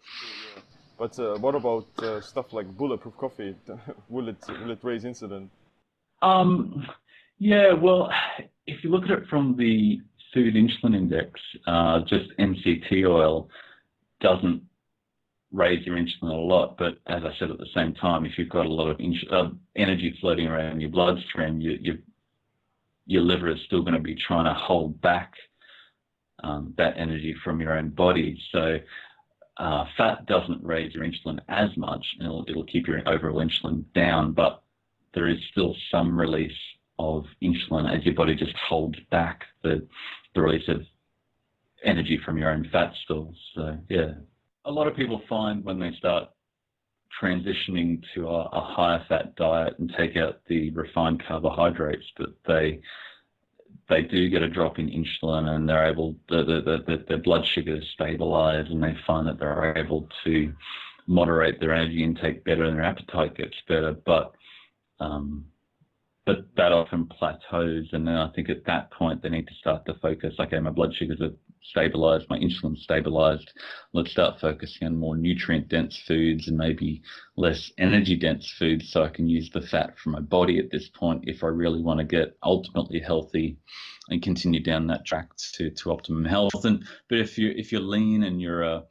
yeah. 0.55 0.61
But 0.97 1.19
uh, 1.19 1.37
what 1.39 1.55
about 1.55 1.87
uh, 1.99 2.21
stuff 2.21 2.53
like 2.53 2.67
bulletproof 2.77 3.17
coffee? 3.17 3.55
will 4.09 4.29
it 4.29 4.37
will 4.47 4.71
it 4.71 4.79
raise 4.83 5.03
insulin? 5.03 5.49
Um, 6.21 6.85
yeah, 7.37 7.73
well, 7.73 8.09
if 8.65 8.83
you 8.83 8.89
look 8.89 9.03
at 9.03 9.11
it 9.11 9.27
from 9.29 9.55
the 9.57 9.99
food 10.33 10.55
insulin 10.55 10.95
index, 10.95 11.39
uh, 11.67 11.99
just 12.07 12.25
MCT 12.39 13.05
oil 13.07 13.49
doesn't 14.21 14.61
raise 15.51 15.85
your 15.85 15.97
insulin 15.97 16.31
a 16.31 16.33
lot. 16.33 16.77
But 16.77 16.97
as 17.07 17.23
I 17.23 17.31
said 17.39 17.51
at 17.51 17.57
the 17.57 17.67
same 17.75 17.93
time, 17.95 18.25
if 18.25 18.37
you've 18.37 18.49
got 18.49 18.65
a 18.65 18.71
lot 18.71 18.89
of 18.89 18.99
ins- 18.99 19.25
uh, 19.31 19.49
energy 19.75 20.17
floating 20.21 20.47
around 20.47 20.81
your 20.81 20.89
bloodstream, 20.89 21.59
you, 21.59 21.77
you, 21.81 21.97
your 23.05 23.21
liver 23.21 23.49
is 23.49 23.59
still 23.65 23.81
going 23.81 23.93
to 23.93 23.99
be 23.99 24.15
trying 24.15 24.45
to 24.45 24.53
hold 24.53 24.99
back 25.01 25.33
um, 26.43 26.73
that 26.77 26.95
energy 26.97 27.35
from 27.43 27.61
your 27.61 27.77
own 27.77 27.89
body. 27.89 28.39
So 28.51 28.79
uh, 29.57 29.85
fat 29.97 30.25
doesn't 30.25 30.63
raise 30.63 30.93
your 30.93 31.05
insulin 31.05 31.39
as 31.47 31.69
much, 31.77 32.05
and 32.19 32.25
it'll, 32.25 32.45
it'll 32.47 32.65
keep 32.65 32.87
your 32.87 33.07
overall 33.07 33.45
insulin 33.45 33.85
down, 33.93 34.33
but 34.33 34.63
there 35.13 35.27
is 35.27 35.37
still 35.51 35.75
some 35.91 36.19
release 36.19 36.51
of 36.99 37.25
insulin 37.41 37.93
as 37.93 38.05
your 38.05 38.15
body 38.15 38.35
just 38.35 38.55
holds 38.55 38.99
back 39.11 39.43
the, 39.63 39.85
the 40.33 40.41
release 40.41 40.67
of 40.67 40.81
energy 41.83 42.19
from 42.25 42.37
your 42.37 42.49
own 42.49 42.67
fat 42.71 42.93
stores. 43.03 43.35
So 43.53 43.77
yeah, 43.89 44.13
a 44.65 44.71
lot 44.71 44.87
of 44.87 44.95
people 44.95 45.21
find 45.29 45.63
when 45.63 45.79
they 45.79 45.91
start 45.97 46.29
transitioning 47.21 48.03
to 48.13 48.27
a, 48.27 48.43
a 48.51 48.61
higher 48.61 49.03
fat 49.07 49.35
diet 49.35 49.77
and 49.79 49.93
take 49.97 50.15
out 50.17 50.41
the 50.47 50.69
refined 50.71 51.23
carbohydrates 51.27 52.05
but 52.17 52.29
they 52.47 52.79
they 53.89 54.01
do 54.01 54.29
get 54.29 54.41
a 54.41 54.49
drop 54.49 54.79
in 54.79 54.89
insulin 54.89 55.47
and 55.49 55.69
they're 55.69 55.89
able 55.89 56.15
the, 56.29 56.43
the, 56.43 56.61
the, 56.61 56.83
the, 56.85 57.05
their 57.07 57.17
blood 57.17 57.45
sugars 57.45 57.85
stabilize 57.93 58.65
and 58.69 58.81
they 58.81 58.95
find 59.05 59.27
that 59.27 59.39
they're 59.39 59.77
able 59.77 60.07
to 60.23 60.51
moderate 61.07 61.59
their 61.59 61.73
energy 61.73 62.03
intake 62.03 62.43
better 62.43 62.63
and 62.63 62.77
their 62.77 62.85
appetite 62.85 63.35
gets 63.35 63.55
better 63.67 63.95
but 64.05 64.33
um, 64.99 65.45
but 66.25 66.47
that 66.57 66.71
often 66.71 67.05
plateaus 67.05 67.87
and 67.91 68.07
then 68.07 68.15
I 68.15 68.29
think 68.29 68.49
at 68.49 68.65
that 68.65 68.91
point 68.91 69.21
they 69.21 69.29
need 69.29 69.47
to 69.47 69.53
start 69.59 69.85
to 69.85 69.93
focus 70.01 70.33
okay 70.39 70.59
my 70.59 70.71
blood 70.71 70.93
sugars 70.95 71.21
are 71.21 71.33
stabilized 71.69 72.29
my 72.29 72.37
insulin 72.39 72.77
stabilized. 72.77 73.51
Let's 73.93 74.11
start 74.11 74.39
focusing 74.39 74.87
on 74.87 74.97
more 74.97 75.15
nutrient 75.15 75.67
dense 75.67 75.97
foods 75.97 76.47
and 76.47 76.57
maybe 76.57 77.01
less 77.35 77.71
energy 77.77 78.15
dense 78.15 78.49
foods 78.49 78.89
so 78.89 79.03
I 79.03 79.09
can 79.09 79.27
use 79.27 79.49
the 79.49 79.61
fat 79.61 79.97
from 79.97 80.13
my 80.13 80.19
body 80.19 80.59
at 80.59 80.71
this 80.71 80.89
point 80.89 81.25
if 81.27 81.43
I 81.43 81.47
really 81.47 81.81
want 81.81 81.99
to 81.99 82.05
get 82.05 82.37
ultimately 82.43 82.99
healthy 82.99 83.57
and 84.09 84.21
continue 84.21 84.61
down 84.61 84.87
that 84.87 85.05
track 85.05 85.29
to, 85.53 85.71
to 85.71 85.91
optimum 85.91 86.25
health. 86.25 86.65
And 86.65 86.85
but 87.09 87.19
if 87.19 87.37
you 87.37 87.53
if 87.55 87.71
you're 87.71 87.81
lean 87.81 88.23
and 88.23 88.41
you're 88.41 88.63
a 88.63 88.83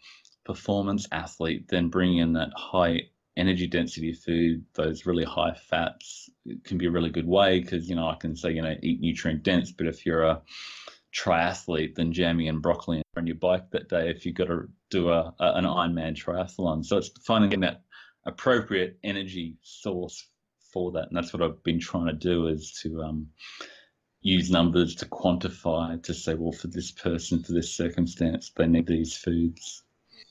performance 0.45 1.07
athlete 1.11 1.69
then 1.69 1.89
bring 1.89 2.19
in 2.19 2.35
that 2.35 2.51
high 2.55 3.01
energy 3.37 3.67
density 3.67 4.13
food 4.13 4.65
those 4.75 5.07
really 5.07 5.25
high 5.25 5.55
fats 5.55 6.31
can 6.65 6.79
be 6.79 6.87
a 6.87 6.91
really 6.91 7.11
good 7.11 7.27
way 7.27 7.61
because 7.61 7.89
you 7.89 7.97
know 7.97 8.09
I 8.09 8.17
can 8.17 8.37
say 8.37 8.53
you 8.53 8.63
know 8.63 8.77
eat 8.83 9.01
nutrient 9.01 9.43
dense 9.43 9.73
but 9.73 9.87
if 9.87 10.05
you're 10.07 10.23
a 10.23 10.43
triathlete 11.15 11.95
than 11.95 12.13
jamming 12.13 12.49
and 12.49 12.61
broccoli 12.61 13.03
on 13.17 13.27
your 13.27 13.37
bike 13.37 13.71
that 13.71 13.89
day 13.89 14.11
if 14.11 14.27
you've 14.27 14.35
got 14.35 14.49
to 14.49 14.69
do 14.91 15.11
a, 15.11 15.33
a 15.39 15.53
an 15.55 15.65
Ironman 15.65 16.15
triathlon. 16.15 16.85
So 16.85 16.99
it's 16.99 17.11
finding 17.25 17.61
that 17.61 17.83
appropriate 18.27 18.99
energy 19.05 19.57
source 19.63 20.27
for 20.73 20.93
that, 20.93 21.09
and 21.09 21.17
that's 21.17 21.33
what 21.33 21.43
I've 21.43 21.63
been 21.63 21.79
trying 21.79 22.07
to 22.07 22.13
do 22.13 22.49
is 22.49 22.73
to 22.83 23.03
um, 23.03 23.29
use 24.23 24.51
numbers 24.51 24.97
to 24.97 25.07
quantify 25.07 26.03
to 26.03 26.15
say, 26.15 26.35
well, 26.35 26.53
for 26.53 26.67
this 26.67 26.91
person, 26.91 27.43
for 27.43 27.53
this 27.53 27.71
circumstance, 27.73 28.51
they 28.57 28.67
need 28.67 28.87
these 28.87 29.17
foods. 29.17 29.83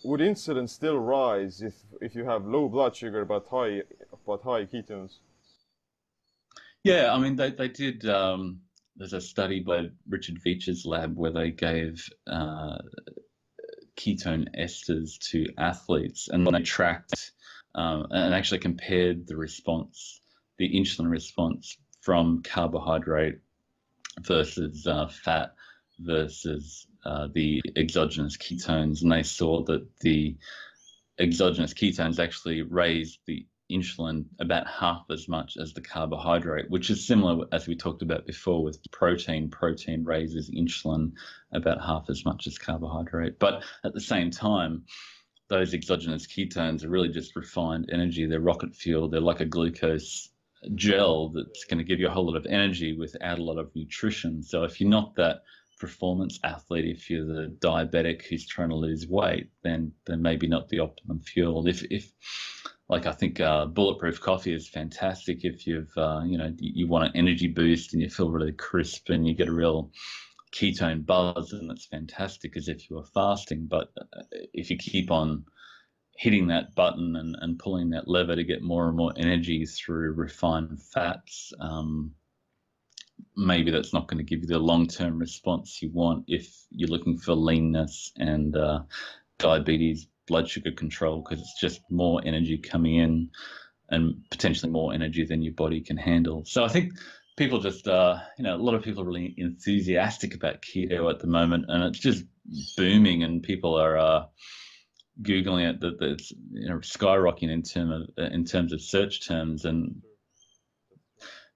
Would 0.04 0.19
insulin 0.19 0.69
still 0.69 1.00
rise 1.00 1.62
if 1.62 1.76
if 2.02 2.13
you 2.13 2.26
have 2.26 2.46
low 2.46 2.67
blood 2.67 2.93
sugar 2.93 3.24
but 3.24 3.48
high 3.50 3.84
but 4.26 4.41
high 4.41 4.65
ketones? 4.65 5.19
Yeah, 6.84 7.13
I 7.13 7.19
mean, 7.19 7.38
they, 7.38 7.52
they 7.52 7.69
did. 7.69 8.06
Um, 8.06 8.60
there's 8.95 9.13
a 9.13 9.21
study 9.21 9.60
by 9.60 9.89
Richard 10.08 10.39
Veech's 10.43 10.86
lab 10.86 11.15
where 11.15 11.32
they 11.32 11.51
gave 11.51 12.08
uh, 12.27 12.77
ketone 13.97 14.47
esters 14.60 15.17
to 15.32 15.45
athletes 15.58 16.29
and 16.29 16.45
they 16.47 16.62
tracked 16.62 17.32
um, 17.75 18.08
and 18.12 18.34
actually 18.34 18.60
compared 18.60 19.27
the 19.27 19.36
response, 19.36 20.21
the 20.58 20.69
insulin 20.69 21.10
response 21.10 21.77
from 22.01 22.43
carbohydrate 22.43 23.39
versus 24.21 24.86
uh, 24.86 25.08
fat 25.08 25.56
versus 25.99 26.86
uh, 27.06 27.27
the 27.34 27.62
exogenous 27.75 28.38
ketones. 28.38 29.01
And 29.01 29.12
they 29.12 29.23
saw 29.23 29.63
that 29.65 29.88
the 30.01 30.38
exogenous 31.19 31.73
ketones 31.73 32.19
actually 32.19 32.62
raised 32.62 33.19
the 33.25 33.45
insulin 33.71 34.26
about 34.39 34.67
half 34.67 35.06
as 35.10 35.28
much 35.28 35.58
as 35.58 35.73
the 35.73 35.82
carbohydrate, 35.82 36.69
which 36.69 36.89
is 36.89 37.08
similar 37.08 37.45
as 37.52 37.67
we 37.67 37.76
talked 37.76 38.02
about 38.02 38.26
before 38.26 38.63
with 38.63 38.80
protein. 38.91 39.49
Protein 39.49 40.04
raises 40.04 40.49
insulin 40.52 41.13
about 41.52 41.84
half 41.84 42.10
as 42.10 42.26
much 42.26 42.47
as 42.47 42.58
carbohydrate. 42.58 43.39
But 43.39 43.63
at 43.84 43.93
the 43.93 44.02
same 44.02 44.32
time, 44.32 44.84
those 45.49 45.73
exogenous 45.73 46.28
ketones 46.28 46.84
are 46.84 46.89
really 46.89 47.10
just 47.10 47.36
refined 47.36 47.89
energy. 47.91 48.26
They're 48.26 48.39
rocket 48.39 48.76
fuel. 48.76 49.10
They're 49.10 49.21
like 49.21 49.41
a 49.41 49.45
glucose 49.45 50.30
gel 50.76 51.30
that's 51.30 51.65
going 51.65 51.78
to 51.78 51.84
give 51.84 51.99
you 51.99 52.08
a 52.08 52.12
whole 52.12 52.26
lot 52.26 52.38
of 52.38 52.45
energy 52.45 52.97
without 52.97 53.39
a 53.39 53.43
lot 53.43 53.58
of 53.58 53.76
nutrition. 53.76 54.43
So 54.43 54.63
if 54.63 54.80
you're 54.80 54.89
not 54.89 55.15
that 55.15 55.43
performance 55.80 56.39
athlete, 56.43 56.86
if 56.86 57.10
you're 57.10 57.26
the 57.26 57.56
diabetic 57.60 58.23
who's 58.23 58.47
trying 58.47 58.69
to 58.69 58.76
lose 58.76 59.06
weight, 59.08 59.49
then 59.63 59.91
then 60.06 60.21
maybe 60.21 60.47
not 60.47 60.69
the 60.69 60.80
optimum 60.80 61.19
fuel. 61.19 61.67
If 61.67 61.84
if 61.91 62.12
like 62.89 63.06
I 63.06 63.12
think 63.12 63.39
uh, 63.39 63.65
bulletproof 63.65 64.19
coffee 64.19 64.54
is 64.54 64.67
fantastic 64.67 65.43
if 65.43 65.65
you've 65.65 65.91
uh, 65.98 66.22
you 66.26 66.38
know 66.38 66.54
you, 66.60 66.88
want 66.88 67.06
an 67.06 67.12
energy 67.15 67.48
boost 67.48 67.93
and 67.93 68.02
you 68.02 68.10
feel 68.10 68.32
really 68.32 68.52
crisp 68.52 69.10
and 69.10 69.28
you 69.28 69.34
get 69.34 69.48
a 69.48 69.54
real 69.54 69.91
ketone 70.54 71.06
buzz, 71.06 71.52
and 71.54 71.72
it's 71.72 71.86
fantastic 71.86 72.56
as 72.56 72.67
if 72.67 72.89
you 72.89 72.98
were 72.98 73.06
fasting. 73.06 73.65
But 73.65 73.91
uh, 74.00 74.22
if 74.54 74.69
you 74.69 74.78
keep 74.78 75.12
on 75.12 75.46
hitting 76.15 76.48
that 76.48 76.76
button 76.76 77.15
and, 77.15 77.36
and 77.41 77.58
pulling 77.58 77.89
that 77.89 78.08
lever 78.08 78.36
to 78.36 78.43
get 78.43 78.62
more 78.62 78.88
and 78.88 78.96
more 78.96 79.13
energy 79.17 79.65
through 79.65 80.13
refined 80.13 80.82
fats, 80.82 81.52
um, 81.60 82.13
maybe 83.36 83.72
that's 83.72 83.93
not 83.93 84.08
going 84.08 84.19
to 84.19 84.24
give 84.24 84.41
you 84.41 84.48
the 84.48 84.60
long 84.60 84.88
term 84.88 85.17
response 85.17 85.82
you 85.82 85.89
want 85.91 86.26
if 86.28 86.65
you're 86.69 86.89
looking 86.89 87.17
for 87.17 87.34
leanness 87.34 88.12
and 88.17 88.56
uh, 88.56 88.82
diabetes, 89.39 90.08
blood 90.28 90.50
sugar 90.50 90.72
control, 90.72 91.22
because 91.22 91.40
it's 91.40 91.60
just 91.60 91.82
more 91.90 92.22
energy 92.26 92.58
coming 92.58 92.96
in 92.96 93.30
and 93.90 94.16
potentially 94.32 94.72
more 94.72 94.94
energy 94.94 95.26
than 95.26 95.42
your 95.42 95.54
body 95.54 95.82
can 95.82 95.98
handle. 95.98 96.44
So 96.46 96.64
I 96.64 96.68
think 96.68 96.94
people 97.38 97.60
just, 97.60 97.88
uh, 97.88 98.20
you 98.38 98.44
know, 98.44 98.56
a 98.56 98.58
lot 98.58 98.76
of 98.76 98.84
people 98.84 99.04
are 99.04 99.08
really 99.08 99.34
enthusiastic 99.38 100.36
about 100.36 100.62
keto 100.62 101.10
at 101.12 101.20
the 101.20 101.28
moment, 101.28 101.66
and 101.68 101.84
it's 101.84 102.00
just 102.00 102.24
booming, 102.78 103.24
and 103.24 103.44
people 103.44 103.76
are. 103.76 103.98
Uh, 103.98 104.26
googling 105.22 105.70
it 105.70 105.80
that 105.80 105.98
it's 106.02 106.32
you 106.52 106.68
know 106.68 106.78
skyrocketing 106.78 107.52
in 107.52 107.62
term 107.62 107.92
of 107.92 108.32
in 108.32 108.44
terms 108.44 108.74
of 108.74 108.82
search 108.82 109.28
terms 109.28 109.66
and 109.66 110.02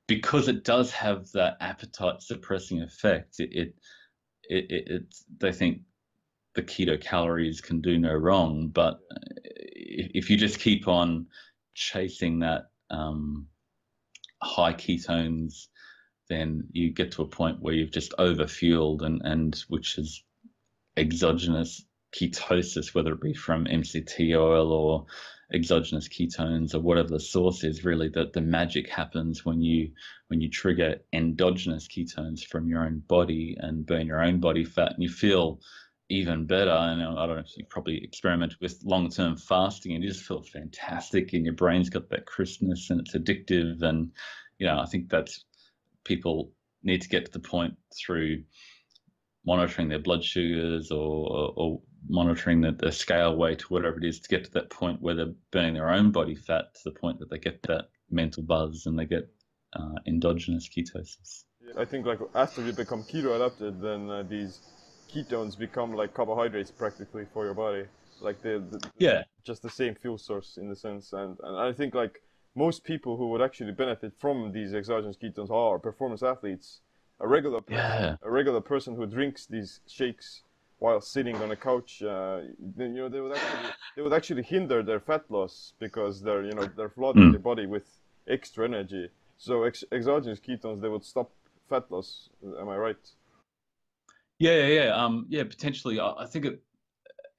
because 0.08 0.48
it 0.48 0.64
does 0.64 0.92
have 0.92 1.30
that 1.32 1.58
appetite 1.60 2.22
suppressing 2.22 2.82
effect 2.82 3.40
it 3.40 3.50
it, 3.54 3.76
it, 4.48 4.88
it 4.88 5.16
they 5.40 5.52
think 5.52 5.82
the 6.58 6.64
keto 6.64 7.00
calories 7.00 7.62
can 7.62 7.80
do 7.80 7.98
no 7.98 8.14
wrong 8.14 8.68
but 8.68 9.00
if, 9.46 10.12
if 10.14 10.30
you 10.30 10.36
just 10.36 10.60
keep 10.60 10.88
on 10.88 11.28
chasing 11.74 12.40
that 12.40 12.64
um, 12.90 13.48
high 14.44 14.74
ketones 14.74 15.68
then 16.30 16.64
you 16.72 16.92
get 16.92 17.14
to 17.14 17.22
a 17.22 17.28
point 17.28 17.62
where 17.62 17.74
you've 17.74 17.92
just 17.92 18.12
overfueled 18.18 19.02
and 19.02 19.22
and 19.24 19.64
which 19.70 19.98
is 19.98 20.24
exogenous 20.98 21.86
ketosis, 22.14 22.94
whether 22.94 23.14
it 23.14 23.22
be 23.22 23.34
from 23.34 23.66
MCT 23.66 24.36
oil 24.38 24.72
or 24.72 25.06
exogenous 25.54 26.08
ketones 26.10 26.74
or 26.74 26.80
whatever 26.80 27.10
the 27.10 27.20
source 27.20 27.64
is, 27.64 27.86
really 27.86 28.10
that 28.10 28.34
the 28.34 28.42
magic 28.42 28.90
happens 28.90 29.46
when 29.46 29.62
you 29.62 29.92
when 30.28 30.42
you 30.42 30.50
trigger 30.50 30.98
endogenous 31.14 31.88
ketones 31.88 32.44
from 32.44 32.68
your 32.68 32.84
own 32.84 33.00
body 33.08 33.56
and 33.60 33.86
burn 33.86 34.08
your 34.08 34.22
own 34.22 34.40
body 34.40 34.66
fat, 34.66 34.94
and 34.94 35.04
you 35.04 35.10
feel 35.10 35.60
even 36.10 36.46
better. 36.46 36.72
And 36.72 37.02
I 37.02 37.26
don't 37.26 37.38
know 37.38 37.44
you 37.56 37.66
probably 37.70 38.04
experimented 38.04 38.58
with 38.62 38.82
long 38.84 39.10
term 39.10 39.38
fasting, 39.38 39.94
and 39.94 40.04
you 40.04 40.10
just 40.10 40.26
feel 40.26 40.42
fantastic, 40.42 41.34
and 41.34 41.46
your 41.46 41.56
brain's 41.56 41.90
got 41.90 42.10
that 42.10 42.26
crispness, 42.26 42.90
and 42.90 43.02
it's 43.02 43.16
addictive. 43.16 43.82
And 43.82 44.12
you 44.58 44.68
know, 44.68 44.80
I 44.80 44.86
think 44.86 45.10
that's 45.10 45.44
people 46.04 46.52
need 46.84 47.02
to 47.02 47.10
get 47.10 47.26
to 47.26 47.32
the 47.32 47.40
point 47.40 47.76
through 47.98 48.44
monitoring 49.46 49.90
their 49.90 50.00
blood 50.00 50.24
sugars 50.24 50.92
or, 50.92 51.54
or 51.56 51.82
monitoring 52.10 52.62
the, 52.62 52.72
the 52.72 52.92
scale 52.92 53.36
weight, 53.36 53.64
or 53.64 53.68
whatever 53.68 53.98
it 53.98 54.04
is, 54.04 54.20
to 54.20 54.30
get 54.30 54.46
to 54.46 54.52
that 54.52 54.70
point 54.70 55.02
where 55.02 55.16
they're 55.16 55.34
burning 55.52 55.74
their 55.74 55.90
own 55.90 56.12
body 56.12 56.36
fat 56.36 56.74
to 56.76 56.82
the 56.86 57.00
point 57.00 57.20
that 57.20 57.30
they 57.30 57.38
get 57.38 57.62
that 57.64 57.86
mental 58.10 58.44
buzz 58.44 58.86
and 58.86 58.98
they 58.98 59.06
get 59.06 59.30
uh, 59.74 59.96
endogenous 60.06 60.70
ketosis. 60.70 61.44
I 61.78 61.86
think 61.86 62.06
like 62.06 62.20
after 62.34 62.64
you 62.64 62.72
become 62.72 63.04
keto 63.04 63.36
adapted, 63.36 63.82
then 63.82 64.10
uh, 64.10 64.24
these 64.24 64.60
ketones 65.08 65.58
become 65.58 65.94
like 65.94 66.14
carbohydrates 66.14 66.72
practically 66.72 67.26
for 67.34 67.46
your 67.46 67.54
body, 67.54 67.86
like 68.22 68.42
the, 68.42 68.64
the 68.70 68.80
yeah, 68.98 69.24
just 69.44 69.62
the 69.62 69.70
same 69.70 69.96
fuel 69.96 70.18
source 70.18 70.58
in 70.58 70.70
the 70.70 70.76
sense. 70.76 71.14
And 71.14 71.38
and 71.44 71.58
I 71.58 71.74
think 71.74 71.94
like 71.96 72.22
most 72.56 72.84
people 72.84 73.18
who 73.18 73.30
would 73.30 73.42
actually 73.42 73.72
benefit 73.72 74.14
from 74.18 74.52
these 74.52 74.74
exogenous 74.74 75.18
ketones 75.18 75.52
are 75.52 75.80
performance 75.80 76.24
athletes. 76.24 76.82
A 77.20 77.28
regular 77.28 77.62
person, 77.62 78.04
yeah. 78.04 78.16
a 78.22 78.30
regular 78.30 78.62
person 78.62 78.96
who 78.96 79.08
drinks 79.08 79.48
these 79.48 79.80
shakes 79.88 80.44
while 80.80 81.02
sitting 81.02 81.36
on 81.38 81.50
a 81.50 81.56
couch, 81.56 82.04
uh, 82.04 82.42
you 82.78 82.90
know, 82.90 83.10
they 83.10 83.20
would 83.20 83.36
actually 83.36 83.70
they 83.96 84.02
would 84.04 84.14
actually 84.14 84.44
hinder 84.44 84.84
their 84.84 85.00
fat 85.00 85.24
loss 85.30 85.74
because 85.80 86.22
they're 86.22 86.44
you 86.44 86.54
know 86.54 86.70
they're 86.76 86.90
flooding 86.90 87.24
mm. 87.24 87.32
their 87.32 87.40
body 87.40 87.66
with 87.66 87.88
extra 88.28 88.66
energy. 88.66 89.10
So 89.38 89.64
ex- 89.64 89.84
exogenous 89.92 90.40
ketones 90.40 90.82
they 90.82 90.90
would 90.90 91.04
stop 91.04 91.32
fat 91.70 91.92
loss. 91.92 92.30
Am 92.60 92.70
I 92.70 92.78
right? 92.78 93.12
Yeah, 94.40 94.54
yeah, 94.54 94.84
yeah. 94.84 95.04
Um, 95.06 95.26
yeah, 95.30 95.44
potentially. 95.44 96.00
I, 96.00 96.12
I 96.20 96.26
think 96.26 96.46
it, 96.46 96.62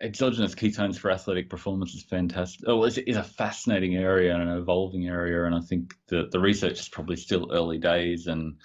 exogenous 0.00 0.54
ketones 0.54 0.98
for 0.98 1.10
athletic 1.10 1.50
performance 1.50 1.94
is 1.94 2.02
fantastic. 2.02 2.64
Oh, 2.66 2.84
it's, 2.84 2.98
it's 2.98 3.16
a 3.16 3.22
fascinating 3.22 3.96
area 3.96 4.32
and 4.34 4.42
an 4.42 4.56
evolving 4.58 5.06
area, 5.08 5.44
and 5.44 5.54
I 5.54 5.60
think 5.60 5.94
the 6.08 6.28
the 6.30 6.40
research 6.40 6.80
is 6.80 6.88
probably 6.88 7.16
still 7.16 7.52
early 7.52 7.78
days, 7.78 8.26
and 8.26 8.56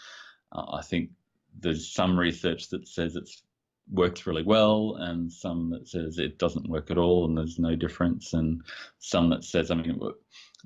uh, 0.52 0.66
I 0.74 0.82
think 0.82 1.12
there's 1.60 1.92
some 1.94 2.18
research 2.18 2.70
that 2.70 2.88
says 2.88 3.16
it's 3.16 3.44
works 3.92 4.26
really 4.26 4.44
well 4.44 4.96
and 5.00 5.32
some 5.32 5.70
that 5.70 5.88
says 5.88 6.18
it 6.18 6.40
doesn't 6.40 6.70
work 6.70 6.90
at 6.90 6.98
all 6.98 7.26
and 7.26 7.38
there's 7.38 7.60
no 7.60 7.76
difference 7.76 8.34
and 8.34 8.62
some 9.00 9.30
that 9.30 9.44
says 9.44 9.72
i 9.72 9.76
mean 9.76 10.00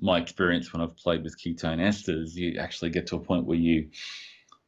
my 0.00 0.18
experience 0.18 0.72
when 0.72 0.80
i've 0.80 0.96
played 0.96 1.24
with 1.24 1.36
ketone 1.36 1.80
esters 1.80 2.34
you 2.34 2.58
actually 2.60 2.90
get 2.90 3.08
to 3.08 3.16
a 3.16 3.20
point 3.20 3.44
where 3.44 3.58
you 3.58 3.88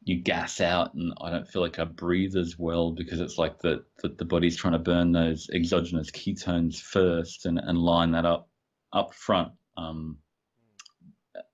you 0.02 0.20
gas 0.22 0.60
out 0.60 0.94
and 0.94 1.12
i 1.20 1.30
don't 1.30 1.48
feel 1.48 1.62
like 1.62 1.78
i 1.78 1.84
breathe 1.84 2.36
as 2.36 2.58
well 2.58 2.90
because 2.90 3.20
it's 3.20 3.38
like 3.38 3.58
that 3.60 3.84
the, 4.02 4.08
the 4.08 4.24
body's 4.24 4.56
trying 4.56 4.72
to 4.72 4.78
burn 4.78 5.12
those 5.12 5.50
exogenous 5.52 6.10
ketones 6.10 6.80
first 6.80 7.46
and, 7.46 7.58
and 7.58 7.78
line 7.78 8.12
that 8.12 8.24
up 8.24 8.48
up 8.92 9.14
front 9.14 9.52
um, 9.76 10.16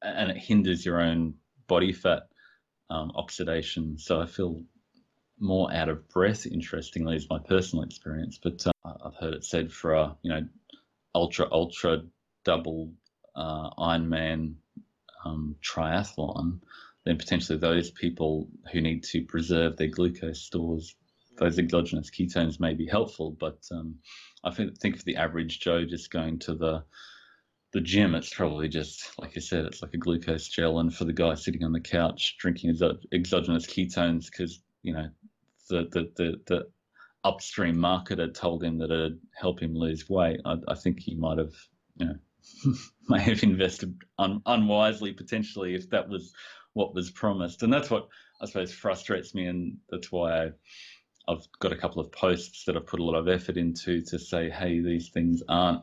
and 0.03 0.31
it 0.31 0.39
hinders 0.39 0.87
your 0.87 1.01
own 1.01 1.35
body 1.67 1.93
fat 1.93 2.23
um, 2.89 3.11
oxidation 3.17 3.99
so 3.99 4.21
i 4.21 4.27
feel 4.27 4.63
more 5.39 5.73
out 5.73 5.89
of 5.89 6.09
breath. 6.09 6.47
Interestingly, 6.47 7.17
is 7.17 7.29
my 7.29 7.39
personal 7.39 7.85
experience, 7.85 8.39
but 8.43 8.67
uh, 8.67 8.93
I've 9.05 9.17
heard 9.17 9.35
it 9.35 9.45
said 9.45 9.73
for 9.73 9.95
a 9.95 10.17
you 10.23 10.31
know 10.31 10.47
ultra 11.15 11.49
ultra 11.51 12.03
double 12.45 12.93
uh, 13.35 13.71
Ironman 13.79 14.55
um, 15.25 15.57
triathlon, 15.63 16.61
then 17.07 17.17
potentially 17.17 17.57
those 17.57 17.91
people 17.91 18.49
who 18.73 18.81
need 18.81 19.05
to 19.05 19.23
preserve 19.23 19.77
their 19.77 19.87
glucose 19.87 20.43
stores, 20.43 20.97
those 21.39 21.59
exogenous 21.59 22.11
ketones 22.11 22.59
may 22.59 22.75
be 22.75 22.87
helpful. 22.87 23.31
But 23.39 23.59
um, 23.71 24.01
I 24.43 24.51
think, 24.53 24.77
think 24.79 24.99
for 24.99 25.05
the 25.05 25.17
average 25.17 25.61
Joe 25.61 25.85
just 25.85 26.11
going 26.11 26.41
to 26.41 26.55
the 26.55 26.85
the 27.73 27.81
gym, 27.81 28.15
it's 28.15 28.35
probably 28.35 28.69
just 28.69 29.09
like 29.19 29.33
I 29.37 29.41
said, 29.41 29.67
it's 29.67 29.83
like 29.83 29.95
a 29.95 29.99
glucose 29.99 30.49
gel. 30.49 30.81
And 30.81 30.93
for 30.93 31.05
the 31.05 31.13
guy 31.13 31.35
sitting 31.35 31.63
on 31.63 31.73
the 31.73 31.81
couch 31.81 32.37
drinking 32.39 32.77
exogenous 33.13 33.67
ketones, 33.67 34.27
because 34.27 34.61
you 34.83 34.93
know 34.93 35.09
the, 35.71 35.89
the, 35.93 36.13
the, 36.17 36.41
the 36.47 36.67
upstream 37.23 37.77
marketer 37.77 38.35
told 38.35 38.65
him 38.65 38.79
that 38.79 38.91
it'd 38.91 39.21
help 39.33 39.61
him 39.61 39.75
lose 39.75 40.09
weight, 40.09 40.41
I, 40.45 40.57
I 40.67 40.75
think 40.75 41.01
he 41.01 41.15
might 41.15 41.39
have, 41.39 41.55
you 41.97 42.07
know, 42.07 42.75
may 43.09 43.21
have 43.21 43.45
invested 43.45 43.97
un, 44.19 44.43
unwisely 44.47 45.13
potentially 45.13 45.75
if 45.75 45.91
that 45.91 46.09
was 46.09 46.33
what 46.77 46.95
was 46.95 47.11
promised. 47.11 47.63
And 47.63 47.73
that's 47.73 47.91
what 47.91 48.09
I 48.39 48.45
suppose 48.45 48.71
frustrates 48.71 49.35
me, 49.35 49.47
and 49.47 49.79
that's 49.89 50.13
why 50.13 50.51
I've 51.27 51.47
got 51.59 51.73
a 51.73 51.77
couple 51.77 52.03
of 52.03 52.13
posts 52.13 52.65
that 52.65 52.77
I've 52.77 52.87
put 52.87 53.01
a 53.01 53.05
lot 53.05 53.17
of 53.17 53.29
effort 53.29 53.57
into 53.57 54.03
to 54.03 54.19
say, 54.19 54.51
hey, 54.51 54.81
these 54.81 55.09
things 55.09 55.43
aren't 55.49 55.83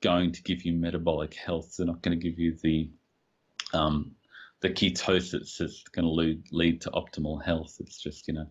going 0.00 0.30
to 0.30 0.42
give 0.44 0.62
you 0.62 0.74
metabolic 0.74 1.34
health. 1.34 1.74
They're 1.76 1.88
not 1.88 2.02
going 2.02 2.16
to 2.18 2.24
give 2.24 2.38
you 2.38 2.56
the 2.62 2.88
um, 3.74 4.12
the 4.60 4.70
ketosis 4.70 5.58
that's 5.58 5.82
going 5.88 6.04
to 6.04 6.12
lead, 6.12 6.44
lead 6.52 6.82
to 6.82 6.90
optimal 6.90 7.44
health. 7.44 7.74
It's 7.80 8.00
just 8.00 8.28
you 8.28 8.34
know 8.34 8.46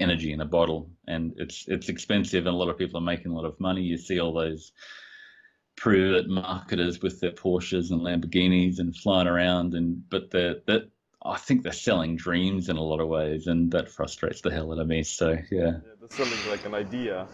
energy 0.00 0.32
in 0.32 0.40
a 0.40 0.44
bottle, 0.44 0.90
and 1.06 1.32
it's 1.36 1.68
it's 1.68 1.88
expensive, 1.88 2.44
and 2.46 2.56
a 2.56 2.58
lot 2.58 2.70
of 2.70 2.76
people 2.76 2.98
are 2.98 3.12
making 3.12 3.30
a 3.30 3.36
lot 3.36 3.44
of 3.44 3.60
money. 3.60 3.82
You 3.82 3.98
see 3.98 4.18
all 4.18 4.34
those 4.34 4.72
private 5.76 6.28
marketers 6.28 7.00
with 7.00 7.20
their 7.20 7.30
Porsches 7.30 7.92
and 7.92 8.00
Lamborghinis 8.00 8.80
and 8.80 8.96
flying 8.96 9.28
around, 9.28 9.74
and 9.74 10.02
but 10.10 10.32
that 10.32 10.90
I 11.24 11.38
think 11.38 11.62
they're 11.62 11.72
selling 11.72 12.16
dreams 12.16 12.68
in 12.68 12.76
a 12.76 12.82
lot 12.82 13.00
of 13.00 13.08
ways, 13.08 13.46
and 13.46 13.70
that 13.70 13.88
frustrates 13.88 14.42
the 14.42 14.50
hell 14.50 14.72
out 14.72 14.78
of 14.78 14.86
me. 14.86 15.02
So 15.02 15.30
yeah, 15.30 15.38
yeah 15.50 15.72
they're 15.98 16.10
selling 16.10 16.50
like 16.50 16.64
an 16.66 16.74
idea, 16.74 17.26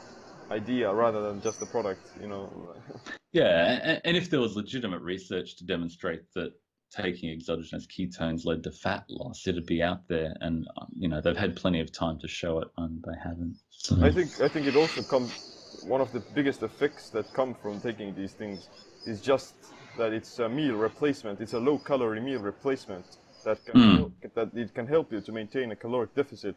idea 0.50 0.92
rather 0.92 1.22
than 1.28 1.40
just 1.40 1.60
a 1.62 1.66
product, 1.66 2.02
you 2.20 2.28
know. 2.28 2.74
yeah, 3.32 3.80
and, 3.82 4.00
and 4.04 4.16
if 4.16 4.30
there 4.30 4.40
was 4.40 4.54
legitimate 4.54 5.02
research 5.02 5.56
to 5.56 5.64
demonstrate 5.64 6.22
that 6.34 6.52
taking 6.90 7.30
exogenous 7.30 7.86
ketones 7.86 8.44
led 8.44 8.62
to 8.64 8.70
fat 8.70 9.04
loss, 9.08 9.46
it'd 9.46 9.66
be 9.66 9.82
out 9.82 10.06
there, 10.08 10.34
and 10.40 10.68
um, 10.76 10.88
you 10.96 11.08
know 11.08 11.20
they've 11.20 11.36
had 11.36 11.56
plenty 11.56 11.80
of 11.80 11.90
time 11.90 12.18
to 12.20 12.28
show 12.28 12.60
it, 12.60 12.68
and 12.76 13.02
they 13.02 13.18
haven't. 13.22 13.56
So. 13.70 13.96
I 14.02 14.12
think 14.12 14.40
I 14.40 14.46
think 14.48 14.68
it 14.68 14.76
also 14.76 15.02
comes 15.02 15.32
one 15.82 16.00
of 16.00 16.12
the 16.12 16.20
biggest 16.34 16.62
effects 16.62 17.10
that 17.10 17.32
come 17.32 17.54
from 17.54 17.80
taking 17.80 18.14
these 18.14 18.32
things 18.32 18.68
is 19.06 19.20
just 19.20 19.54
that 19.98 20.12
it's 20.12 20.38
a 20.38 20.48
meal 20.48 20.76
replacement. 20.76 21.40
It's 21.40 21.54
a 21.54 21.58
low 21.58 21.78
calorie 21.78 22.20
meal 22.20 22.40
replacement 22.40 23.04
that 23.44 23.64
can 23.64 23.80
mm. 23.80 23.96
help, 23.96 24.12
that 24.34 24.50
it 24.54 24.74
can 24.74 24.86
help 24.86 25.12
you 25.12 25.20
to 25.20 25.32
maintain 25.32 25.70
a 25.72 25.76
caloric 25.76 26.14
deficit. 26.14 26.56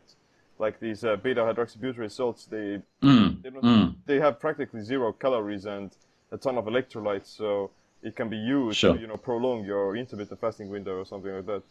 Like 0.59 0.79
these 0.79 1.03
uh, 1.03 1.15
beta 1.15 1.41
hydroxybutyrate 1.41 2.11
salts, 2.11 2.45
they 2.45 2.81
mm. 3.01 3.41
they, 3.41 3.49
mm. 3.49 3.95
they 4.05 4.19
have 4.19 4.39
practically 4.39 4.81
zero 4.81 5.11
calories 5.11 5.65
and 5.65 5.91
a 6.31 6.37
ton 6.37 6.57
of 6.57 6.65
electrolytes. 6.65 7.27
So 7.27 7.71
it 8.01 8.15
can 8.15 8.29
be 8.29 8.37
used 8.37 8.77
sure. 8.77 8.93
to 8.93 8.99
you 8.99 9.07
know 9.07 9.17
prolong 9.17 9.65
your 9.65 9.95
intermittent 9.95 10.39
fasting 10.39 10.69
window 10.69 10.97
or 10.97 11.05
something 11.05 11.33
like 11.33 11.45
that. 11.47 11.63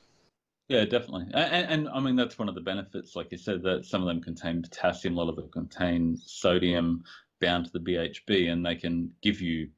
Yeah, 0.69 0.85
definitely. 0.85 1.27
And, 1.35 1.67
and, 1.71 1.89
I 1.89 2.01
mean, 2.01 2.17
that's 2.17 2.39
one 2.39 2.49
of 2.49 2.55
the 2.55 2.61
benefits, 2.61 3.15
like 3.15 3.31
you 3.31 3.37
said, 3.37 3.63
that 3.65 3.85
some 3.85 4.01
of 4.01 4.07
them 4.07 4.23
contain 4.23 4.63
potassium, 4.63 5.19
a 5.19 5.21
lot 5.21 5.29
of 5.29 5.37
them 5.37 5.51
contain 5.51 6.17
sodium 6.17 7.05
bound 7.41 7.67
to 7.67 7.73
the 7.73 7.81
BHB, 7.81 8.51
and 8.51 8.65
they 8.65 8.77
can 8.77 9.11
give 9.21 9.43
you 9.43 9.69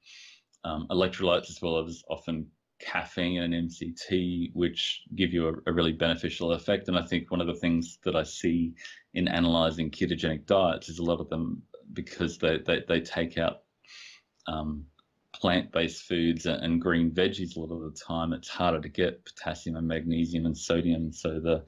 um, 0.63 0.87
electrolytes 0.91 1.51
as 1.51 1.61
well 1.61 1.85
as 1.85 2.05
often 2.09 2.47
caffeine 2.85 3.43
and 3.43 3.55
MCT, 3.55 4.51
which 4.55 5.03
give 5.15 5.33
you 5.33 5.49
a, 5.49 5.53
a, 5.71 5.73
really 5.73 5.93
beneficial 5.93 6.53
effect. 6.53 6.89
And 6.89 6.99
I 6.99 7.03
think 7.03 7.31
one 7.31 7.41
of 7.41 7.47
the 7.47 7.55
things 7.55 7.99
that 8.05 8.15
I 8.15 8.23
see 8.23 8.75
in 9.15 9.29
analyzing 9.29 9.91
ketogenic 9.91 10.47
diets 10.47 10.89
is 10.89 10.99
a 10.99 11.05
lot 11.05 11.21
of 11.21 11.29
them 11.29 11.63
because 11.93 12.39
they, 12.39 12.59
they, 12.59 12.83
they 12.87 13.01
take 13.01 13.39
out 13.39 13.63
um, 14.47 14.85
plant-based 15.35 16.03
foods 16.03 16.47
and 16.47 16.81
green 16.81 17.11
veggies 17.11 17.57
a 17.57 17.61
lot 17.61 17.75
of 17.75 17.83
the 17.83 17.99
time, 17.99 18.33
it's 18.33 18.49
harder 18.49 18.81
to 18.81 18.89
get 18.89 19.25
potassium 19.25 19.77
and 19.77 19.89
magnesium 19.89 20.47
and 20.47 20.57
sodium. 20.57 21.13
So 21.13 21.41
the 21.41 21.65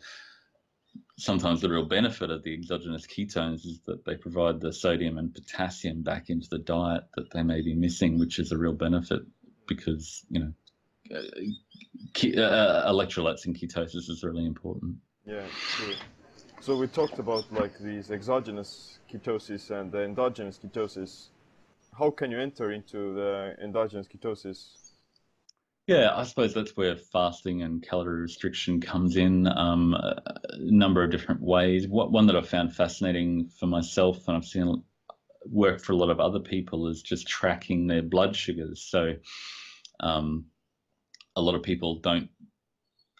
sometimes 1.18 1.60
the 1.60 1.68
real 1.68 1.84
benefit 1.84 2.30
of 2.30 2.42
the 2.42 2.54
exogenous 2.54 3.06
ketones 3.06 3.64
is 3.66 3.80
that 3.86 4.04
they 4.04 4.14
provide 4.14 4.60
the 4.60 4.72
sodium 4.72 5.18
and 5.18 5.34
potassium 5.34 6.02
back 6.02 6.30
into 6.30 6.48
the 6.48 6.58
diet 6.58 7.04
that 7.16 7.30
they 7.32 7.42
may 7.42 7.60
be 7.62 7.74
missing, 7.74 8.18
which 8.18 8.38
is 8.38 8.52
a 8.52 8.58
real 8.58 8.72
benefit 8.72 9.22
because 9.66 10.24
you 10.30 10.40
know 10.40 10.52
uh, 11.14 12.40
uh, 12.40 12.92
electrolytes 12.92 13.46
and 13.46 13.56
ketosis 13.56 14.10
is 14.10 14.22
really 14.22 14.46
important. 14.46 14.96
Yeah, 15.26 15.46
true. 15.70 15.94
So 16.60 16.76
we 16.76 16.86
talked 16.86 17.18
about 17.18 17.52
like 17.52 17.78
these 17.78 18.10
exogenous 18.10 18.98
ketosis 19.12 19.70
and 19.70 19.92
the 19.92 20.02
endogenous 20.02 20.58
ketosis 20.58 21.28
how 21.98 22.10
can 22.10 22.30
you 22.30 22.38
enter 22.38 22.72
into 22.72 23.14
the 23.14 23.54
endogenous 23.62 24.06
ketosis? 24.06 24.92
Yeah, 25.86 26.10
I 26.14 26.24
suppose 26.24 26.52
that's 26.52 26.76
where 26.76 26.96
fasting 26.96 27.62
and 27.62 27.82
calorie 27.82 28.22
restriction 28.22 28.80
comes 28.80 29.16
in. 29.16 29.46
Um, 29.46 29.94
a 29.94 30.20
number 30.58 31.02
of 31.02 31.10
different 31.10 31.40
ways. 31.40 31.86
What 31.86 32.10
one 32.10 32.26
that 32.26 32.36
I 32.36 32.42
found 32.42 32.74
fascinating 32.74 33.48
for 33.48 33.66
myself, 33.66 34.26
and 34.26 34.36
I've 34.36 34.44
seen 34.44 34.82
work 35.44 35.80
for 35.80 35.92
a 35.92 35.96
lot 35.96 36.10
of 36.10 36.18
other 36.18 36.40
people, 36.40 36.88
is 36.88 37.02
just 37.02 37.28
tracking 37.28 37.86
their 37.86 38.02
blood 38.02 38.34
sugars. 38.34 38.82
So, 38.82 39.14
um, 40.00 40.46
a 41.36 41.42
lot 41.42 41.54
of 41.54 41.62
people 41.62 41.96
don't 41.96 42.28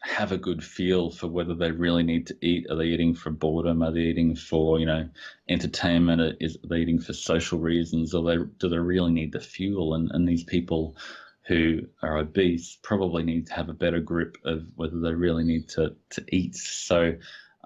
have 0.03 0.33
a 0.33 0.39
good 0.39 0.63
feel 0.63 1.11
for 1.11 1.27
whether 1.27 1.55
they 1.55 1.71
really 1.71 2.03
need 2.03 2.27
to 2.29 2.37
eat. 2.41 2.67
Are 2.71 2.77
they 2.77 2.87
eating 2.87 3.15
for 3.15 3.31
boredom? 3.31 3.83
Are 3.83 3.93
they 3.93 4.01
eating 4.01 4.37
for 4.37 4.79
you 4.79 4.87
know 4.87 5.09
entertainment? 5.49 6.37
Is 6.41 6.57
they 6.69 6.79
eating 6.79 7.01
for 7.01 7.13
social 7.13 7.59
reasons? 7.59 8.15
Or 8.15 8.25
they 8.25 8.43
do 8.59 8.69
they 8.69 8.79
really 8.79 9.13
need 9.13 9.33
the 9.33 9.41
fuel? 9.41 9.95
And 9.95 10.11
and 10.13 10.27
these 10.27 10.45
people 10.45 10.97
who 11.47 11.81
are 12.03 12.19
obese 12.19 12.79
probably 12.83 13.23
need 13.23 13.47
to 13.47 13.55
have 13.55 13.69
a 13.69 13.75
better 13.75 14.01
grip 14.01 14.37
of 14.45 14.67
whether 14.75 15.01
they 15.01 15.13
really 15.13 15.45
need 15.45 15.69
to 15.71 15.97
to 16.11 16.25
eat. 16.29 16.57
So. 16.57 17.15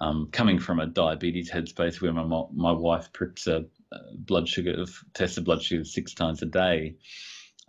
Um, 0.02 0.30
coming 0.32 0.58
from 0.58 0.80
a 0.80 0.86
diabetes 0.86 1.50
headspace 1.50 2.00
where 2.00 2.10
my 2.10 2.44
my 2.54 2.72
wife 2.72 3.12
pricks 3.12 3.46
a 3.46 3.66
blood 4.14 4.48
sugar, 4.48 4.86
tested 5.12 5.44
blood 5.44 5.62
sugar 5.62 5.84
six 5.84 6.14
times 6.14 6.40
a 6.40 6.46
day, 6.46 6.96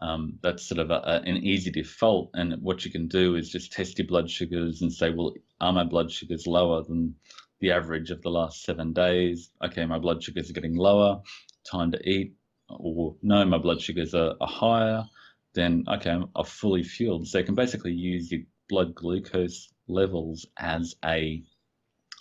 um, 0.01 0.39
that's 0.41 0.67
sort 0.67 0.79
of 0.79 0.89
a, 0.89 0.95
a, 0.95 1.21
an 1.21 1.37
easy 1.37 1.71
default. 1.71 2.31
And 2.33 2.61
what 2.61 2.83
you 2.83 2.91
can 2.91 3.07
do 3.07 3.35
is 3.35 3.51
just 3.51 3.71
test 3.71 3.99
your 3.99 4.07
blood 4.07 4.29
sugars 4.29 4.81
and 4.81 4.91
say, 4.91 5.11
well, 5.11 5.33
are 5.59 5.71
my 5.71 5.83
blood 5.83 6.11
sugars 6.11 6.47
lower 6.47 6.83
than 6.83 7.15
the 7.59 7.71
average 7.71 8.09
of 8.09 8.21
the 8.21 8.29
last 8.29 8.63
seven 8.63 8.93
days? 8.93 9.51
Okay, 9.63 9.85
my 9.85 9.99
blood 9.99 10.23
sugars 10.23 10.49
are 10.49 10.53
getting 10.53 10.75
lower, 10.75 11.21
time 11.69 11.91
to 11.91 12.09
eat. 12.09 12.33
Or 12.67 13.15
no, 13.21 13.45
my 13.45 13.59
blood 13.59 13.81
sugars 13.81 14.15
are, 14.15 14.33
are 14.41 14.47
higher. 14.47 15.05
Then, 15.53 15.85
okay, 15.87 16.09
I'm, 16.09 16.29
I'm 16.35 16.45
fully 16.45 16.83
fueled. 16.83 17.27
So 17.27 17.37
you 17.37 17.43
can 17.43 17.55
basically 17.55 17.93
use 17.93 18.31
your 18.31 18.41
blood 18.69 18.95
glucose 18.95 19.71
levels 19.87 20.47
as 20.57 20.95
a, 21.05 21.43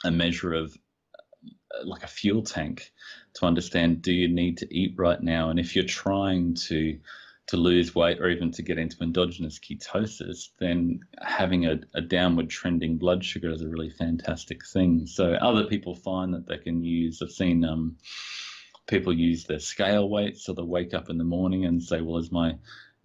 a 0.05 0.11
measure 0.11 0.53
of 0.53 0.77
uh, 1.73 1.87
like 1.87 2.03
a 2.03 2.09
fuel 2.09 2.43
tank 2.43 2.93
to 3.35 3.47
understand 3.47 4.03
do 4.03 4.12
you 4.12 4.29
need 4.29 4.59
to 4.59 4.75
eat 4.75 4.95
right 4.99 5.23
now? 5.23 5.49
And 5.49 5.59
if 5.59 5.77
you're 5.77 5.85
trying 5.85 6.55
to 6.66 6.99
to 7.48 7.57
lose 7.57 7.94
weight 7.94 8.20
or 8.20 8.29
even 8.29 8.53
to 8.53 8.62
get 8.62 8.79
into 8.79 9.03
endogenous 9.03 9.59
ketosis, 9.59 10.50
then 10.59 11.00
having 11.20 11.66
a, 11.66 11.81
a, 11.94 12.00
downward 12.00 12.48
trending 12.48 12.96
blood 12.96 13.24
sugar 13.24 13.50
is 13.50 13.62
a 13.62 13.68
really 13.68 13.90
fantastic 13.90 14.64
thing. 14.64 15.07
So 15.07 15.33
other 15.33 15.64
people 15.64 15.96
find 15.96 16.33
that 16.35 16.46
they 16.46 16.59
can 16.59 16.85
use, 16.85 17.20
I've 17.20 17.31
seen 17.31 17.64
um, 17.64 17.96
people 18.90 19.12
use 19.12 19.44
their 19.44 19.61
scale 19.61 20.09
weight. 20.09 20.37
So 20.37 20.53
they 20.53 20.62
wake 20.62 20.92
up 20.92 21.09
in 21.09 21.16
the 21.16 21.24
morning 21.24 21.64
and 21.64 21.83
say, 21.83 22.03
well, 22.03 22.18
is 22.18 22.31
my 22.31 22.57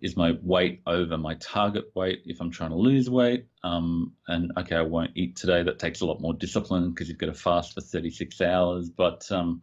is 0.01 0.17
my 0.17 0.37
weight 0.43 0.81
over 0.85 1.17
my 1.17 1.35
target 1.35 1.85
weight 1.95 2.21
if 2.25 2.41
I'm 2.41 2.51
trying 2.51 2.71
to 2.71 2.75
lose 2.75 3.09
weight? 3.09 3.47
Um, 3.63 4.13
and 4.27 4.51
okay, 4.57 4.75
I 4.75 4.81
won't 4.81 5.11
eat 5.15 5.37
today. 5.37 5.63
That 5.63 5.79
takes 5.79 6.01
a 6.01 6.05
lot 6.05 6.19
more 6.21 6.33
discipline 6.33 6.89
because 6.89 7.07
you've 7.07 7.17
got 7.17 7.27
to 7.27 7.33
fast 7.33 7.73
for 7.73 7.81
36 7.81 8.41
hours. 8.41 8.89
But 8.89 9.31
um, 9.31 9.61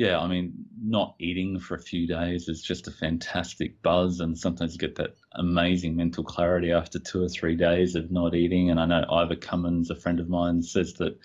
yeah, 0.00 0.18
I 0.18 0.28
mean, 0.28 0.64
not 0.82 1.14
eating 1.18 1.60
for 1.60 1.74
a 1.74 1.82
few 1.82 2.06
days 2.06 2.48
is 2.48 2.62
just 2.62 2.88
a 2.88 2.90
fantastic 2.90 3.82
buzz, 3.82 4.20
and 4.20 4.36
sometimes 4.38 4.72
you 4.72 4.78
get 4.78 4.96
that 4.96 5.14
amazing 5.34 5.94
mental 5.94 6.24
clarity 6.24 6.72
after 6.72 6.98
two 6.98 7.22
or 7.22 7.28
three 7.28 7.54
days 7.54 7.96
of 7.96 8.10
not 8.10 8.34
eating. 8.34 8.70
And 8.70 8.80
I 8.80 8.86
know 8.86 9.04
Ivor 9.12 9.36
Cummins, 9.36 9.90
a 9.90 9.94
friend 9.94 10.18
of 10.18 10.30
mine, 10.30 10.62
says 10.62 10.94
that 10.94 11.18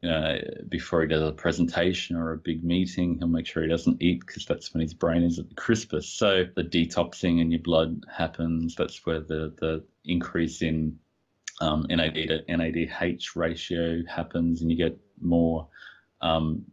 you 0.00 0.10
know 0.10 0.38
before 0.68 1.02
he 1.02 1.08
does 1.08 1.28
a 1.28 1.32
presentation 1.32 2.14
or 2.14 2.30
a 2.30 2.36
big 2.36 2.62
meeting, 2.62 3.18
he'll 3.18 3.26
make 3.26 3.48
sure 3.48 3.64
he 3.64 3.68
doesn't 3.68 4.00
eat 4.00 4.20
because 4.24 4.46
that's 4.46 4.72
when 4.72 4.80
his 4.80 4.94
brain 4.94 5.24
is 5.24 5.40
at 5.40 5.48
the 5.48 5.56
crispest. 5.56 6.16
So 6.16 6.44
the 6.54 6.62
detoxing 6.62 7.40
in 7.40 7.50
your 7.50 7.62
blood 7.62 8.04
happens. 8.16 8.76
That's 8.76 9.04
where 9.04 9.18
the 9.18 9.52
the 9.58 9.84
increase 10.04 10.62
in 10.62 11.00
um, 11.60 11.84
NAD 11.88 12.14
to 12.14 12.44
NADH 12.48 13.34
ratio 13.34 14.04
happens, 14.08 14.62
and 14.62 14.70
you 14.70 14.76
get 14.76 14.96
more 15.20 15.66
um, 16.20 16.64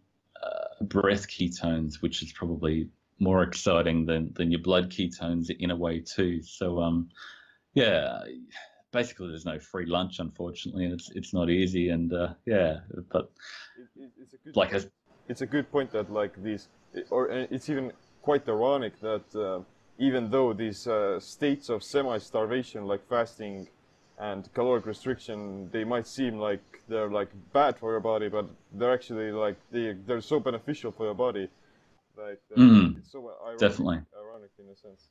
breath 0.81 1.27
ketones, 1.27 2.01
which 2.01 2.21
is 2.21 2.31
probably 2.33 2.89
more 3.19 3.43
exciting 3.43 4.05
than 4.05 4.31
than 4.33 4.51
your 4.51 4.61
blood 4.61 4.89
ketones 4.89 5.49
in 5.49 5.71
a 5.71 5.75
way 5.75 5.99
too. 5.99 6.41
So 6.41 6.79
um, 6.79 7.09
yeah, 7.73 8.23
basically 8.91 9.29
there's 9.29 9.45
no 9.45 9.59
free 9.59 9.85
lunch, 9.85 10.19
unfortunately, 10.19 10.85
and 10.85 10.93
it's 10.93 11.09
it's 11.11 11.33
not 11.33 11.49
easy. 11.49 11.89
And 11.89 12.13
uh, 12.13 12.33
yeah, 12.45 12.79
but 13.11 13.31
it, 13.95 14.11
it's 14.21 14.33
a 14.33 14.37
good 14.37 14.55
like 14.55 14.73
a, 14.73 14.83
it's 15.27 15.41
a 15.41 15.45
good 15.45 15.71
point 15.71 15.91
that 15.91 16.11
like 16.11 16.41
these, 16.41 16.69
or 17.09 17.29
it's 17.29 17.69
even 17.69 17.91
quite 18.21 18.47
ironic 18.47 18.99
that 19.01 19.35
uh, 19.35 19.61
even 19.97 20.29
though 20.29 20.53
these 20.53 20.87
uh, 20.87 21.19
states 21.19 21.69
of 21.69 21.83
semi-starvation, 21.83 22.85
like 22.85 23.07
fasting 23.07 23.67
and 24.19 24.51
caloric 24.53 24.86
restriction 24.86 25.69
they 25.71 25.84
might 25.84 26.08
seem 26.08 26.39
like 26.39 26.62
they're 26.88 27.10
like 27.10 27.30
bad 27.53 27.77
for 27.77 27.91
your 27.91 27.99
body 27.99 28.30
but 28.30 28.49
they're 28.73 28.93
actually 28.93 29.32
like 29.32 29.58
they 29.71 29.95
they're 30.06 30.21
so 30.21 30.39
beneficial 30.39 30.91
for 30.91 31.06
your 31.06 31.13
body. 31.13 31.47
Like 32.17 32.41
mm, 32.58 32.97
it's 32.97 33.12
so 33.12 33.32
ironic, 33.43 33.60
definitely. 33.60 34.01
ironic 34.19 34.49
in 34.58 34.65
a 34.71 34.75
sense. 34.75 35.10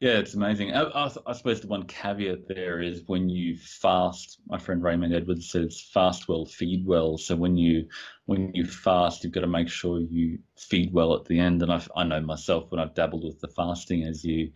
Yeah 0.00 0.18
it's 0.18 0.34
amazing. 0.34 0.72
I, 0.72 0.82
I, 0.82 1.10
I, 1.26 1.32
suppose 1.32 1.60
the 1.60 1.68
one 1.68 1.84
caveat 1.84 2.48
there 2.48 2.80
is 2.80 3.02
when 3.06 3.28
you 3.28 3.56
fast 3.56 4.38
my 4.46 4.58
friend 4.58 4.82
raymond 4.82 5.14
edwards 5.14 5.50
says 5.50 5.80
fast 5.92 6.26
well 6.28 6.46
feed 6.46 6.86
well. 6.86 7.18
So 7.18 7.36
when 7.36 7.56
you 7.56 7.86
when 8.24 8.50
you 8.54 8.64
fast 8.64 9.24
you've 9.24 9.34
got 9.34 9.42
to 9.42 9.46
make 9.46 9.68
sure 9.68 10.00
you 10.00 10.38
feed 10.58 10.92
well 10.92 11.14
at 11.14 11.26
the 11.26 11.38
end. 11.38 11.62
And 11.62 11.70
i 11.72 11.82
i 11.94 12.04
know 12.04 12.20
myself 12.20 12.70
when 12.70 12.80
i've 12.80 12.94
dabbled 12.94 13.24
with 13.24 13.40
the 13.40 13.48
fasting 13.48 14.04
as 14.04 14.24
you 14.24 14.52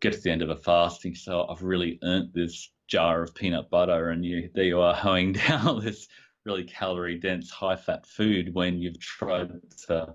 get 0.00 0.12
to 0.12 0.20
the 0.20 0.30
end 0.30 0.42
of 0.42 0.50
a 0.50 0.56
fasting 0.56 1.14
so 1.14 1.46
i've 1.48 1.62
really 1.62 1.98
earned 2.02 2.30
this 2.32 2.70
jar 2.88 3.22
of 3.22 3.34
peanut 3.34 3.70
butter 3.70 4.08
and 4.10 4.24
you 4.24 4.50
there 4.54 4.64
you 4.64 4.80
are 4.80 4.94
hoeing 4.94 5.32
down 5.48 5.84
this 5.84 6.08
really 6.44 6.64
calorie 6.64 7.18
dense 7.18 7.50
high 7.50 7.76
fat 7.76 8.06
food 8.06 8.54
when 8.54 8.78
you've 8.80 8.98
tried 8.98 9.52
to 9.86 10.14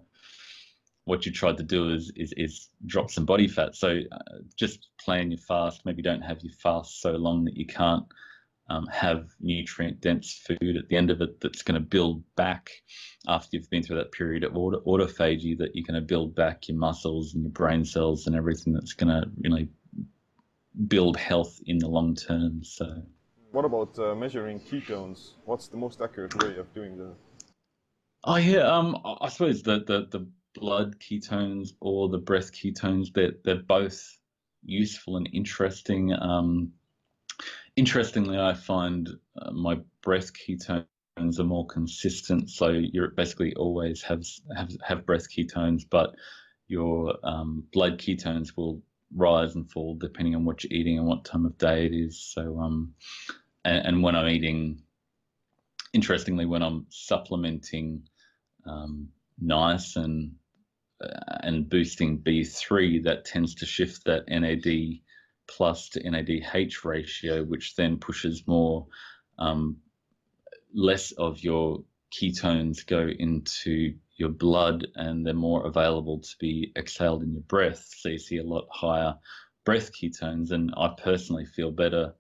what 1.06 1.26
you 1.26 1.32
tried 1.32 1.58
to 1.58 1.64
do 1.64 1.94
is 1.94 2.12
is, 2.16 2.34
is 2.38 2.70
drop 2.86 3.12
some 3.12 3.26
body 3.26 3.48
fat. 3.48 3.76
So 3.76 4.00
uh, 4.12 4.38
just 4.56 4.90
plan 5.00 5.32
your 5.32 5.40
fast. 5.40 5.86
Maybe 5.86 6.02
don't 6.02 6.22
have 6.22 6.42
your 6.42 6.54
fast 6.54 7.02
so 7.02 7.12
long 7.12 7.46
that 7.46 7.58
you 7.58 7.66
can't 7.66 8.06
um, 8.70 8.88
have 8.88 9.28
nutrient 9.42 10.00
dense 10.00 10.42
food 10.48 10.78
at 10.78 10.88
the 10.88 10.96
end 10.96 11.12
of 11.12 11.22
it 11.22 11.42
that's 11.42 11.64
going 11.64 11.80
to 11.80 11.86
build 11.86 12.24
back 12.36 12.72
after 13.28 13.50
you've 13.58 13.70
been 13.70 13.84
through 13.84 13.98
that 13.98 14.14
period 14.14 14.44
of 14.44 14.56
auto, 14.56 14.80
autophagy 14.82 15.58
that 15.58 15.72
you're 15.74 15.86
going 15.86 16.00
to 16.00 16.08
build 16.08 16.34
back 16.36 16.70
your 16.70 16.78
muscles 16.78 17.34
and 17.34 17.44
your 17.44 17.52
brain 17.52 17.84
cells 17.84 18.26
and 18.26 18.36
everything 18.36 18.74
that's 18.74 18.94
going 18.94 19.10
to 19.10 19.30
really 19.42 19.68
build 20.88 21.18
health 21.18 21.60
in 21.66 21.78
the 21.78 21.88
long 21.88 22.16
term. 22.16 22.64
So, 22.64 23.04
what 23.52 23.66
about 23.66 23.98
uh, 24.00 24.16
measuring 24.16 24.60
ketones? 24.60 25.34
What's 25.46 25.68
the 25.68 25.78
most 25.78 26.02
accurate 26.02 26.36
way 26.44 26.58
of 26.58 26.74
doing 26.74 26.98
that? 26.98 27.16
Oh 28.26 28.38
yeah, 28.38 28.62
um, 28.62 28.98
I 29.22 29.30
suppose 29.30 29.64
the 29.64 29.80
the, 29.80 30.08
the 30.10 30.28
blood 30.56 31.00
ketones 31.00 31.70
or 31.82 32.10
the 32.10 32.18
breath 32.18 32.52
ketones 32.52 33.14
they're 33.14 33.34
they're 33.44 33.64
both 33.64 34.18
useful 34.64 35.18
and 35.18 35.30
interesting. 35.34 36.14
Um, 36.14 36.72
interestingly, 37.76 38.40
I 38.40 38.54
find 38.54 39.10
uh, 39.42 39.52
my 39.52 39.80
breath 40.02 40.32
ketones 40.34 40.86
are 41.18 41.44
more 41.44 41.68
consistent. 41.68 42.50
So 42.50 42.70
you 42.70 43.08
basically 43.16 43.54
always 43.56 44.02
have 44.04 44.24
have 44.56 44.72
have 44.84 45.06
breath 45.06 45.30
ketones, 45.30 45.84
but 45.90 46.16
your 46.68 47.16
um, 47.24 47.64
blood 47.74 48.00
ketones 48.00 48.56
will 48.56 48.82
rise 49.16 49.56
and 49.56 49.72
fall 49.72 49.96
depending 49.96 50.36
on 50.36 50.46
what 50.46 50.64
you're 50.64 50.74
eating 50.74 50.98
and 50.98 51.08
what 51.08 51.26
time 51.26 51.46
of 51.46 51.58
day 51.58 51.86
it 51.86 51.94
is. 51.94 52.20
So, 52.20 52.60
um, 52.60 52.94
and, 53.64 53.86
and 53.86 54.04
when 54.04 54.16
I'm 54.16 54.30
eating 54.30 54.82
interestingly, 55.94 56.46
when 56.46 56.64
I'm 56.64 56.88
supplementing 56.90 58.04
um, 58.66 59.10
niacin 59.44 60.32
uh, 61.02 61.38
and 61.42 61.70
boosting 61.70 62.20
B3, 62.20 63.04
that 63.04 63.26
tends 63.26 63.56
to 63.56 63.66
shift 63.66 64.06
that 64.06 64.28
NAD 64.28 65.00
plus 65.48 65.90
to 65.90 66.04
NADH 66.04 66.84
ratio, 66.84 67.44
which 67.44 67.76
then 67.76 67.98
pushes 67.98 68.48
more, 68.48 68.88
um, 69.38 69.78
less 70.74 71.12
of 71.12 71.44
your 71.44 71.84
ketones 72.12 72.86
go 72.86 73.08
into 73.08 73.96
your 74.16 74.30
blood 74.30 74.88
and 74.96 75.26
they're 75.26 75.34
more 75.34 75.66
available 75.66 76.20
to 76.20 76.36
be 76.40 76.72
exhaled 76.78 77.24
in 77.24 77.34
your 77.34 77.42
breath. 77.42 77.86
So 77.98 78.10
you 78.10 78.20
see 78.20 78.38
a 78.38 78.44
lot 78.44 78.68
higher 78.72 79.16
breath 79.66 79.92
ketones, 79.92 80.52
and 80.52 80.74
I 80.78 80.90
personally 81.02 81.46
feel 81.46 81.72
better 81.72 82.14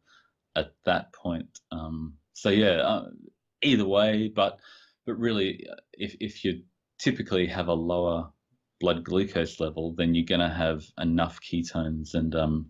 at 0.56 0.72
that 0.86 1.14
point. 1.14 1.60
Um, 1.72 2.14
so 2.34 2.50
yeah, 2.50 2.82
uh, 2.82 3.10
either 3.62 3.86
way, 3.86 4.32
but 4.34 4.60
but 5.06 5.20
really, 5.20 5.68
if 5.94 6.16
if 6.20 6.46
you 6.46 6.64
typically 7.00 7.48
have 7.48 7.68
a 7.68 7.74
lower 7.74 8.32
blood 8.80 9.04
glucose 9.04 9.60
level, 9.60 9.94
then 9.94 10.14
you're 10.14 10.26
going 10.26 10.42
to 10.42 10.54
have 10.54 10.84
enough 11.00 11.40
ketones. 11.42 12.16
And 12.16 12.36
um, 12.36 12.70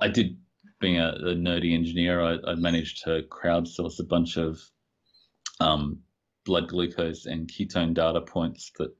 I 0.00 0.08
did, 0.08 0.38
being 0.80 0.98
a, 0.98 1.08
a 1.08 1.34
nerdy 1.34 1.74
engineer, 1.74 2.22
I, 2.22 2.38
I, 2.46 2.54
managed 2.54 3.04
to 3.04 3.22
crowdsource 3.30 4.00
a 4.00 4.04
bunch 4.04 4.38
of 4.38 4.58
um, 5.60 6.00
blood 6.44 6.68
glucose 6.68 7.26
and 7.26 7.48
ketone 7.48 7.94
data 7.94 8.20
points 8.20 8.72
that 8.78 8.92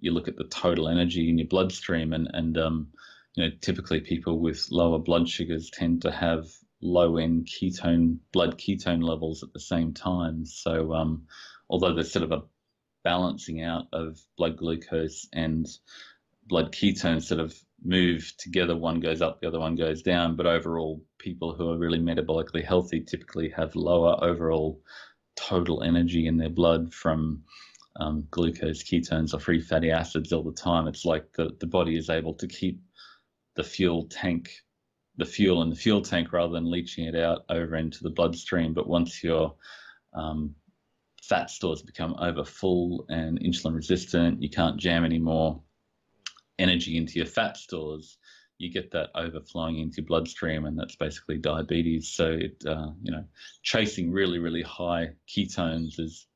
you 0.00 0.12
look 0.12 0.28
at 0.28 0.36
the 0.36 0.44
total 0.44 0.88
energy 0.88 1.28
in 1.28 1.38
your 1.38 1.48
bloodstream 1.48 2.12
and 2.12 2.28
and 2.34 2.58
um, 2.58 2.88
you 3.34 3.44
know 3.44 3.50
typically 3.60 4.00
people 4.00 4.38
with 4.40 4.66
lower 4.70 4.98
blood 4.98 5.28
sugars 5.28 5.70
tend 5.70 6.02
to 6.02 6.10
have 6.10 6.46
low 6.80 7.16
end 7.16 7.48
ketone 7.48 8.18
blood 8.32 8.58
ketone 8.58 9.02
levels 9.02 9.42
at 9.42 9.52
the 9.52 9.60
same 9.60 9.92
time. 9.92 10.44
So 10.44 10.92
um, 10.92 11.26
although 11.68 11.94
there's 11.94 12.12
sort 12.12 12.24
of 12.24 12.32
a 12.32 12.42
balancing 13.02 13.62
out 13.62 13.86
of 13.92 14.18
blood 14.36 14.56
glucose 14.56 15.28
and 15.32 15.66
blood 16.46 16.72
ketones 16.72 17.24
sort 17.24 17.40
of 17.40 17.54
move 17.82 18.32
together 18.38 18.76
one 18.76 18.98
goes 18.98 19.20
up 19.20 19.40
the 19.40 19.46
other 19.46 19.60
one 19.60 19.76
goes 19.76 20.02
down 20.02 20.36
but 20.36 20.46
overall 20.46 21.02
people 21.18 21.54
who 21.54 21.70
are 21.70 21.76
really 21.76 21.98
metabolically 21.98 22.64
healthy 22.64 23.00
typically 23.00 23.50
have 23.50 23.76
lower 23.76 24.16
overall 24.24 24.80
total 25.36 25.82
energy 25.82 26.26
in 26.26 26.36
their 26.36 26.50
blood 26.50 26.92
from 26.92 27.42
um, 27.96 28.26
glucose, 28.30 28.82
ketones, 28.82 29.34
or 29.34 29.40
free 29.40 29.60
fatty 29.60 29.90
acids 29.90 30.32
all 30.32 30.42
the 30.42 30.52
time. 30.52 30.88
It's 30.88 31.04
like 31.04 31.32
the, 31.32 31.56
the 31.60 31.66
body 31.66 31.96
is 31.96 32.10
able 32.10 32.34
to 32.34 32.46
keep 32.46 32.80
the 33.54 33.64
fuel 33.64 34.06
tank, 34.10 34.50
the 35.16 35.24
fuel 35.24 35.62
in 35.62 35.70
the 35.70 35.76
fuel 35.76 36.02
tank 36.02 36.32
rather 36.32 36.52
than 36.52 36.70
leaching 36.70 37.04
it 37.04 37.14
out 37.14 37.44
over 37.48 37.76
into 37.76 38.02
the 38.02 38.10
bloodstream. 38.10 38.74
But 38.74 38.88
once 38.88 39.22
your 39.22 39.54
um, 40.12 40.54
fat 41.22 41.50
stores 41.50 41.82
become 41.82 42.16
over 42.18 42.44
full 42.44 43.06
and 43.08 43.40
insulin 43.40 43.74
resistant, 43.76 44.42
you 44.42 44.50
can't 44.50 44.78
jam 44.78 45.04
any 45.04 45.18
more 45.18 45.60
energy 46.58 46.96
into 46.96 47.14
your 47.14 47.26
fat 47.26 47.56
stores 47.56 48.18
you 48.58 48.70
get 48.72 48.90
that 48.92 49.10
overflowing 49.14 49.78
into 49.78 49.96
your 49.98 50.06
bloodstream, 50.06 50.64
and 50.64 50.78
that's 50.78 50.96
basically 50.96 51.38
diabetes. 51.38 52.08
So, 52.08 52.32
it, 52.32 52.62
uh, 52.66 52.90
you 53.02 53.12
know, 53.12 53.24
chasing 53.62 54.10
really, 54.10 54.38
really 54.38 54.62
high 54.62 55.10
ketones 55.28 55.98
is 55.98 56.26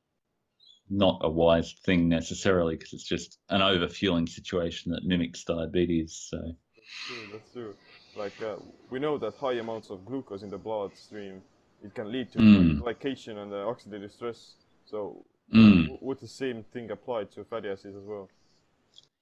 not 0.89 1.21
a 1.23 1.29
wise 1.29 1.73
thing 1.85 2.09
necessarily 2.09 2.75
because 2.75 2.93
it's 2.93 3.07
just 3.07 3.39
an 3.49 3.61
overfueling 3.61 4.27
situation 4.27 4.91
that 4.91 5.05
mimics 5.05 5.43
diabetes. 5.43 6.27
So, 6.29 6.37
that's 6.75 7.07
true. 7.07 7.29
That's 7.31 7.51
true. 7.53 7.75
Like 8.15 8.41
uh, 8.41 8.55
we 8.89 8.99
know 8.99 9.17
that 9.17 9.35
high 9.35 9.53
amounts 9.53 9.89
of 9.89 10.05
glucose 10.05 10.41
in 10.41 10.49
the 10.49 10.57
bloodstream 10.57 11.41
it 11.83 11.93
can 11.93 12.11
lead 12.11 12.31
to 12.33 12.39
mm. 12.39 12.79
glycation 12.79 13.37
and 13.37 13.53
uh, 13.53 13.57
oxidative 13.57 14.11
stress. 14.11 14.55
So, 14.85 15.23
mm. 15.53 15.97
would 16.01 16.19
the 16.19 16.27
same 16.27 16.63
thing 16.73 16.91
apply 16.91 17.25
to 17.35 17.43
fatty 17.45 17.69
acids 17.69 17.95
as 17.95 18.03
well? 18.03 18.29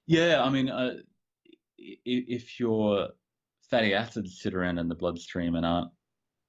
Yeah, 0.06 0.42
I 0.42 0.48
mean, 0.48 0.68
uh, 0.68 0.94
if 1.78 2.58
your 2.58 3.08
fatty 3.70 3.94
acids 3.94 4.40
sit 4.40 4.54
around 4.54 4.78
in 4.78 4.88
the 4.88 4.94
bloodstream 4.94 5.54
and 5.54 5.64
aren't 5.64 5.90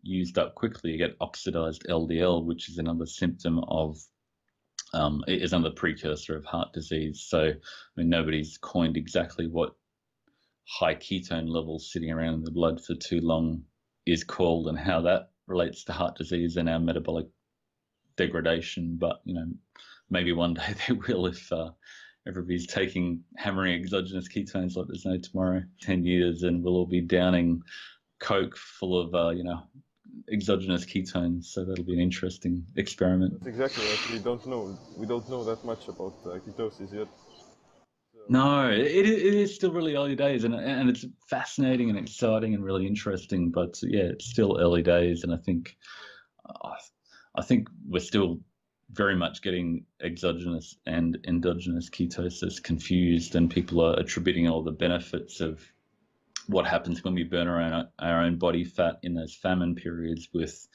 used 0.01 0.37
up 0.37 0.55
quickly, 0.55 0.91
you 0.91 0.97
get 0.97 1.17
oxidized 1.21 1.85
LDL, 1.89 2.45
which 2.45 2.69
is 2.69 2.77
another 2.77 3.05
symptom 3.05 3.59
of 3.67 3.97
um, 4.93 5.23
is 5.27 5.53
another 5.53 5.73
precursor 5.73 6.35
of 6.35 6.45
heart 6.45 6.73
disease. 6.73 7.25
So, 7.27 7.49
I 7.49 7.53
mean, 7.95 8.09
nobody's 8.09 8.57
coined 8.57 8.97
exactly 8.97 9.47
what 9.47 9.75
high 10.67 10.95
ketone 10.95 11.47
levels 11.47 11.91
sitting 11.91 12.11
around 12.11 12.35
in 12.35 12.43
the 12.43 12.51
blood 12.51 12.83
for 12.83 12.95
too 12.95 13.21
long 13.21 13.63
is 14.05 14.23
called 14.23 14.67
and 14.67 14.77
how 14.79 15.01
that 15.01 15.31
relates 15.47 15.83
to 15.83 15.93
heart 15.93 16.15
disease 16.15 16.57
and 16.57 16.69
our 16.69 16.79
metabolic 16.79 17.27
degradation. 18.17 18.97
But 18.99 19.21
you 19.25 19.35
know, 19.35 19.45
maybe 20.09 20.31
one 20.33 20.53
day 20.55 20.75
they 20.87 20.93
will 20.93 21.27
if 21.27 21.51
uh, 21.51 21.69
everybody's 22.27 22.67
taking 22.67 23.23
hammering 23.37 23.73
exogenous 23.73 24.27
ketones 24.27 24.75
like 24.75 24.87
there's 24.87 25.05
no 25.05 25.17
tomorrow. 25.17 25.63
Ten 25.81 26.03
years, 26.03 26.43
and 26.43 26.63
we'll 26.63 26.75
all 26.75 26.85
be 26.85 27.01
downing 27.01 27.61
Coke 28.19 28.57
full 28.57 28.99
of 28.99 29.13
uh, 29.13 29.29
you 29.29 29.43
know 29.43 29.63
exogenous 30.31 30.85
ketones. 30.85 31.45
So 31.45 31.65
that'll 31.65 31.83
be 31.83 31.93
an 31.93 31.99
interesting 31.99 32.65
experiment. 32.75 33.33
That's 33.33 33.47
exactly 33.47 33.83
what 33.85 34.11
we 34.11 34.19
don't 34.19 34.47
know. 34.47 34.77
We 34.97 35.05
don't 35.05 35.29
know 35.29 35.43
that 35.45 35.63
much 35.65 35.87
about 35.87 36.13
uh, 36.25 36.39
ketosis 36.39 36.93
yet. 36.93 37.07
No, 38.31 38.69
it, 38.69 38.81
it 38.81 39.33
is 39.33 39.55
still 39.55 39.71
really 39.71 39.95
early 39.95 40.15
days, 40.15 40.43
and 40.43 40.53
and 40.53 40.89
it's 40.89 41.05
fascinating 41.27 41.89
and 41.89 41.97
exciting 41.97 42.53
and 42.53 42.63
really 42.63 42.85
interesting. 42.85 43.49
But 43.49 43.79
yeah, 43.81 44.03
it's 44.03 44.25
still 44.25 44.59
early 44.59 44.83
days, 44.83 45.23
and 45.23 45.33
I 45.33 45.37
think 45.37 45.75
I 47.35 47.41
think 47.41 47.69
we're 47.87 47.99
still 47.99 48.39
very 48.91 49.15
much 49.15 49.41
getting 49.41 49.85
exogenous 50.01 50.75
and 50.85 51.17
endogenous 51.27 51.89
ketosis 51.89 52.61
confused, 52.61 53.35
and 53.35 53.49
people 53.51 53.81
are 53.81 53.99
attributing 53.99 54.47
all 54.47 54.63
the 54.63 54.71
benefits 54.71 55.41
of 55.41 55.61
what 56.47 56.65
happens 56.65 57.03
when 57.03 57.13
we 57.13 57.23
burn 57.23 57.47
our 57.47 57.61
own, 57.61 57.87
our 57.99 58.23
own 58.23 58.37
body 58.37 58.63
fat 58.63 58.97
in 59.03 59.13
those 59.13 59.35
famine 59.35 59.75
periods 59.75 60.29
with 60.33 60.67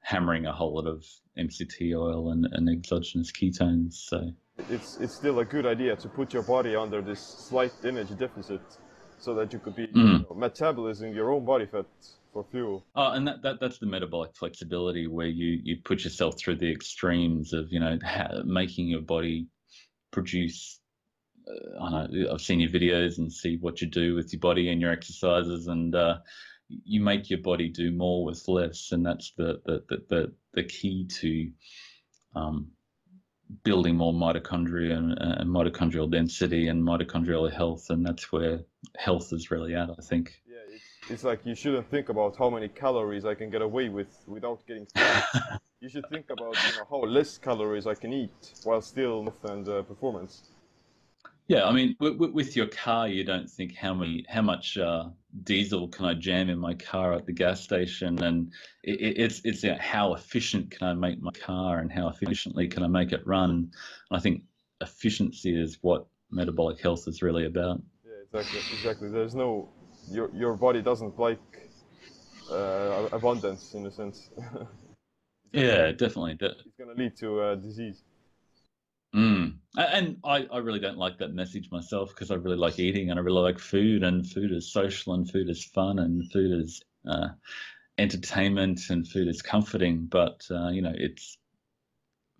hammering 0.00 0.46
a 0.46 0.52
whole 0.52 0.74
lot 0.74 0.86
of 0.86 1.04
MCT 1.36 1.96
oil 1.96 2.30
and, 2.30 2.46
and 2.52 2.68
exogenous 2.68 3.32
ketones. 3.32 3.94
So 3.94 4.30
it's 4.70 4.96
it's 4.98 5.14
still 5.14 5.40
a 5.40 5.44
good 5.44 5.66
idea 5.66 5.96
to 5.96 6.08
put 6.08 6.32
your 6.32 6.42
body 6.42 6.76
under 6.76 7.02
this 7.02 7.20
slight 7.20 7.72
energy 7.84 8.14
deficit 8.14 8.60
so 9.18 9.34
that 9.34 9.52
you 9.52 9.58
could 9.58 9.74
be 9.74 9.86
mm. 9.88 9.96
you 9.96 10.02
know, 10.02 10.36
metabolizing 10.36 11.14
your 11.14 11.32
own 11.32 11.44
body 11.44 11.66
fat 11.66 11.86
for 12.32 12.44
fuel. 12.50 12.86
Oh, 12.94 13.12
and 13.12 13.26
that, 13.26 13.42
that 13.42 13.60
that's 13.60 13.78
the 13.78 13.86
metabolic 13.86 14.34
flexibility 14.36 15.06
where 15.06 15.26
you 15.26 15.60
you 15.62 15.76
put 15.84 16.04
yourself 16.04 16.38
through 16.38 16.56
the 16.56 16.70
extremes 16.70 17.52
of 17.52 17.72
you 17.72 17.80
know 17.80 17.98
making 18.44 18.88
your 18.88 19.02
body 19.02 19.46
produce. 20.10 20.80
Uh, 21.48 21.82
I 21.82 21.90
know 21.90 22.32
I've 22.32 22.40
seen 22.40 22.60
your 22.60 22.70
videos 22.70 23.18
and 23.18 23.32
see 23.32 23.56
what 23.56 23.80
you 23.80 23.86
do 23.86 24.14
with 24.14 24.32
your 24.32 24.40
body 24.40 24.70
and 24.70 24.80
your 24.80 24.92
exercises, 24.92 25.66
and 25.66 25.94
uh, 25.94 26.18
you 26.68 27.00
make 27.00 27.30
your 27.30 27.40
body 27.40 27.68
do 27.68 27.90
more 27.90 28.24
with 28.24 28.46
less, 28.48 28.92
and 28.92 29.04
that's 29.04 29.32
the 29.36 29.60
the 29.64 29.84
the 29.88 30.04
the, 30.08 30.32
the 30.54 30.62
key 30.64 31.06
to 31.20 31.50
um, 32.34 32.68
building 33.64 33.96
more 33.96 34.12
mitochondria 34.12 34.96
and, 34.96 35.18
and, 35.18 35.50
mitochondrial 35.50 36.10
density 36.10 36.68
and 36.68 36.82
mitochondrial 36.86 37.50
health, 37.50 37.90
and 37.90 38.04
that's 38.04 38.30
where 38.30 38.60
health 38.96 39.32
is 39.32 39.50
really 39.50 39.74
at, 39.74 39.90
I 39.90 40.02
think 40.02 40.42
it's 41.10 41.24
like 41.24 41.40
you 41.44 41.54
shouldn't 41.54 41.88
think 41.90 42.08
about 42.08 42.36
how 42.36 42.50
many 42.50 42.68
calories 42.68 43.24
I 43.24 43.34
can 43.34 43.50
get 43.50 43.62
away 43.62 43.88
with 43.88 44.08
without 44.26 44.66
getting 44.66 44.86
sick. 44.86 45.24
you 45.80 45.88
should 45.88 46.08
think 46.08 46.30
about 46.30 46.56
you 46.66 46.74
know, 46.74 46.86
how 46.90 47.00
less 47.08 47.38
calories 47.38 47.86
I 47.86 47.94
can 47.94 48.12
eat 48.12 48.54
while 48.64 48.80
still 48.80 49.24
health 49.24 49.44
and 49.44 49.68
uh, 49.68 49.82
performance. 49.82 50.42
Yeah, 51.48 51.64
I 51.64 51.72
mean, 51.72 51.96
w- 51.98 52.30
with 52.30 52.56
your 52.56 52.66
car, 52.66 53.08
you 53.08 53.24
don't 53.24 53.48
think 53.48 53.74
how 53.74 53.94
many, 53.94 54.26
how 54.28 54.42
much 54.42 54.76
uh, 54.76 55.04
diesel 55.44 55.88
can 55.88 56.04
I 56.04 56.12
jam 56.12 56.50
in 56.50 56.58
my 56.58 56.74
car 56.74 57.14
at 57.14 57.24
the 57.24 57.32
gas 57.32 57.62
station, 57.62 58.22
and 58.22 58.52
it, 58.82 59.16
it's 59.16 59.40
it's 59.44 59.62
you 59.62 59.70
know, 59.70 59.78
how 59.80 60.12
efficient 60.12 60.70
can 60.70 60.86
I 60.86 60.92
make 60.92 61.22
my 61.22 61.30
car, 61.30 61.78
and 61.78 61.90
how 61.90 62.08
efficiently 62.08 62.68
can 62.68 62.82
I 62.82 62.86
make 62.86 63.12
it 63.12 63.26
run. 63.26 63.50
And 63.50 63.72
I 64.10 64.20
think 64.20 64.42
efficiency 64.82 65.58
is 65.58 65.78
what 65.80 66.06
metabolic 66.30 66.80
health 66.82 67.08
is 67.08 67.22
really 67.22 67.46
about. 67.46 67.80
Yeah, 68.04 68.40
exactly, 68.40 68.60
exactly. 68.76 69.08
There's 69.08 69.34
no 69.34 69.70
your 70.10 70.30
your 70.34 70.54
body 70.54 70.82
doesn't 70.82 71.18
like 71.18 71.40
uh, 72.50 73.08
abundance 73.12 73.74
in 73.74 73.86
a 73.86 73.90
sense. 73.90 74.30
yeah, 75.52 75.92
definitely. 75.92 76.36
It's 76.40 76.78
going 76.78 76.94
to 76.94 77.02
lead 77.02 77.16
to 77.18 77.40
uh, 77.40 77.54
disease. 77.56 78.02
Mm. 79.14 79.54
And 79.76 80.18
I, 80.24 80.46
I 80.52 80.58
really 80.58 80.80
don't 80.80 80.98
like 80.98 81.18
that 81.18 81.32
message 81.32 81.70
myself 81.70 82.10
because 82.10 82.30
I 82.30 82.34
really 82.34 82.56
like 82.56 82.78
eating 82.78 83.10
and 83.10 83.18
I 83.18 83.22
really 83.22 83.40
like 83.40 83.58
food 83.58 84.02
and 84.02 84.26
food 84.26 84.52
is 84.52 84.72
social 84.72 85.14
and 85.14 85.30
food 85.30 85.48
is 85.48 85.64
fun 85.64 85.98
and 85.98 86.30
food 86.30 86.60
is 86.60 86.82
uh, 87.08 87.28
entertainment 87.96 88.80
and 88.90 89.06
food 89.06 89.28
is 89.28 89.40
comforting. 89.40 90.06
But, 90.06 90.42
uh, 90.50 90.68
you 90.68 90.82
know, 90.82 90.92
it's 90.94 91.38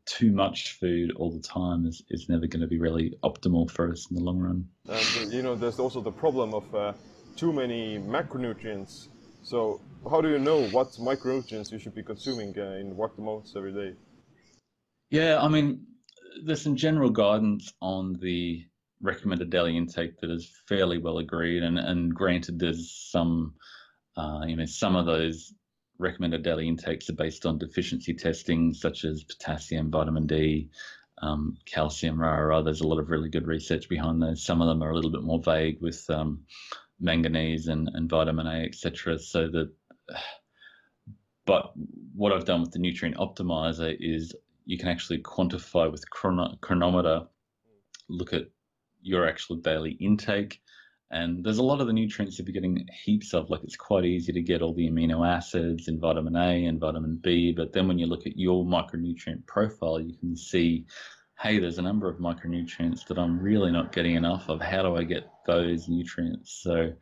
too 0.05 0.33
much 0.33 0.79
food 0.79 1.13
all 1.17 1.31
the 1.31 1.41
time 1.41 1.87
is, 1.87 2.03
is 2.11 2.29
never 2.29 2.47
going 2.47 2.63
to 2.63 2.67
be 2.67 2.79
really 2.79 3.15
optimal 3.23 3.71
for 3.71 3.91
us 3.91 4.11
in 4.11 4.17
the 4.17 4.23
long 4.23 4.39
run. 4.39 4.69
And, 4.89 5.33
you 5.33 5.43
know, 5.43 5.55
there's 5.55 5.79
also 5.79 6.01
the 6.01 6.13
problem 6.13 6.55
of 6.55 6.75
uh, 6.75 6.93
too 7.39 7.53
many 7.53 7.99
macronutrients. 7.99 9.07
So 9.45 9.81
how 10.11 10.21
do 10.21 10.29
you 10.29 10.39
know 10.39 10.67
what 10.69 10.89
micronutrients 10.95 11.71
you 11.71 11.79
should 11.79 11.95
be 11.95 12.03
consuming 12.03 12.53
uh, 12.59 12.81
in 12.81 12.97
what 12.97 13.13
amounts 13.17 13.55
every 13.57 13.73
day? 13.73 13.95
Yeah, 15.11 15.41
I 15.41 15.49
mean, 15.49 15.87
there's 16.45 16.63
some 16.63 16.77
general 16.77 17.11
guidance 17.11 17.73
on 17.81 18.19
the 18.21 18.65
recommended 19.01 19.51
daily 19.51 19.77
intake 19.77 20.21
that 20.21 20.31
is 20.31 20.51
fairly 20.69 20.99
well 20.99 21.19
agreed, 21.19 21.63
and 21.63 21.79
and 21.79 22.13
granted, 22.13 22.59
there's 22.59 22.91
some, 22.91 23.55
uh, 24.17 24.43
you 24.47 24.57
know, 24.57 24.67
some 24.67 24.97
of 24.97 25.07
those 25.07 25.55
recommended 25.99 26.43
daily 26.43 26.69
intakes 26.69 27.09
are 27.09 27.15
based 27.15 27.47
on 27.47 27.59
deficiency 27.59 28.15
testing, 28.15 28.75
such 28.75 29.05
as 29.05 29.25
potassium, 29.25 29.91
vitamin 29.91 30.27
D, 30.27 30.71
um, 31.23 31.57
calcium, 31.65 32.21
rah, 32.21 32.63
There's 32.63 32.81
a 32.81 32.87
lot 32.87 32.99
of 32.99 33.11
really 33.11 33.31
good 33.31 33.47
research 33.47 33.89
behind 33.89 34.21
those. 34.21 34.45
Some 34.45 34.61
of 34.61 34.69
them 34.69 34.83
are 34.83 34.91
a 34.91 34.95
little 34.95 35.11
bit 35.11 35.23
more 35.23 35.41
vague 35.41 35.81
with 35.81 36.09
um, 36.11 36.45
manganese 37.01 37.69
and, 37.69 37.91
and 37.95 38.09
vitamin 38.09 38.47
A, 38.47 38.65
etc. 38.65 39.19
So 39.19 39.49
that, 39.49 39.73
but 41.47 41.73
what 42.15 42.33
I've 42.33 42.45
done 42.45 42.61
with 42.61 42.73
the 42.73 42.79
nutrient 42.79 43.17
optimizer 43.17 43.97
is 43.99 44.35
you 44.67 44.79
can 44.79 44.89
actually 44.89 45.19
quantify 45.23 45.91
with 45.91 46.09
chrono- 46.11 46.57
Cronometer, 46.61 47.27
look 48.09 48.33
at 48.33 48.45
your 49.01 49.27
actual 49.27 49.57
daily 49.57 49.93
intake, 49.93 50.61
and 51.11 51.43
there's 51.43 51.59
a 51.59 51.63
lot 51.63 51.81
of 51.81 51.87
the 51.87 51.93
nutrients 51.93 52.37
that 52.37 52.47
you're 52.47 52.53
getting 52.53 52.87
heaps 53.05 53.33
of, 53.33 53.49
like 53.49 53.65
it's 53.65 53.77
quite 53.77 54.05
easy 54.05 54.31
to 54.33 54.43
get 54.43 54.61
all 54.61 54.75
the 54.75 54.91
amino 54.91 55.27
acids 55.27 55.89
and 55.89 55.99
vitamin 56.01 56.37
A 56.37 56.67
and 56.67 56.79
vitamin 56.79 57.17
B. 57.17 57.53
But 57.53 57.73
then 57.73 57.89
when 57.89 57.99
you 57.99 58.07
look 58.07 58.27
at 58.27 58.37
your 58.37 58.65
micronutrient 58.65 59.47
profile, 59.47 60.01
you 60.01 60.15
can 60.19 60.37
see, 60.37 60.85
hey, 61.41 61.59
there's 61.59 61.79
a 61.79 61.83
number 61.83 62.09
of 62.09 62.19
micronutrients 62.19 63.07
that 63.07 63.19
I'm 63.19 63.41
really 63.41 63.71
not 63.71 63.93
getting 63.93 64.17
enough 64.17 64.49
of. 64.49 64.61
How 64.61 64.83
do 64.83 64.97
I 64.97 65.05
get 65.05 65.31
those 65.47 65.89
nutrients? 65.89 66.61
So 66.63 66.93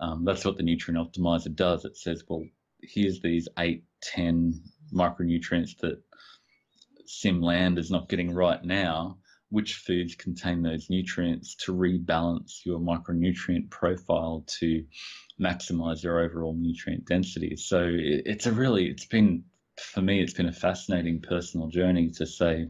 um, 0.00 0.24
that's 0.24 0.44
what 0.44 0.56
the 0.56 0.62
nutrient 0.62 0.98
optimizer 0.98 1.54
does. 1.54 1.84
It 1.84 1.96
says, 1.96 2.24
well, 2.28 2.44
here's 2.82 3.20
these 3.20 3.48
eight, 3.58 3.84
10 4.02 4.60
micronutrients 4.92 5.78
that 5.78 6.00
Siim 7.06 7.42
Land 7.42 7.78
is 7.78 7.90
not 7.90 8.08
getting 8.08 8.34
right 8.34 8.62
now 8.64 9.18
which 9.50 9.76
foods 9.76 10.14
contain 10.14 10.62
those 10.62 10.90
nutrients 10.90 11.54
to 11.54 11.72
rebalance 11.72 12.64
your 12.64 12.80
micronutrient 12.80 13.70
profile 13.70 14.44
to 14.46 14.84
maximize 15.40 16.02
your 16.02 16.20
overall 16.20 16.54
nutrient 16.54 17.06
density. 17.06 17.56
So 17.56 17.88
it's 17.88 18.46
a 18.46 18.52
really, 18.52 18.86
it's 18.88 19.06
been, 19.06 19.44
for 19.78 20.02
me, 20.02 20.20
it's 20.20 20.32
been 20.32 20.48
a 20.48 20.52
fascinating 20.52 21.20
personal 21.20 21.68
journey 21.68 22.10
to 22.16 22.26
say 22.26 22.68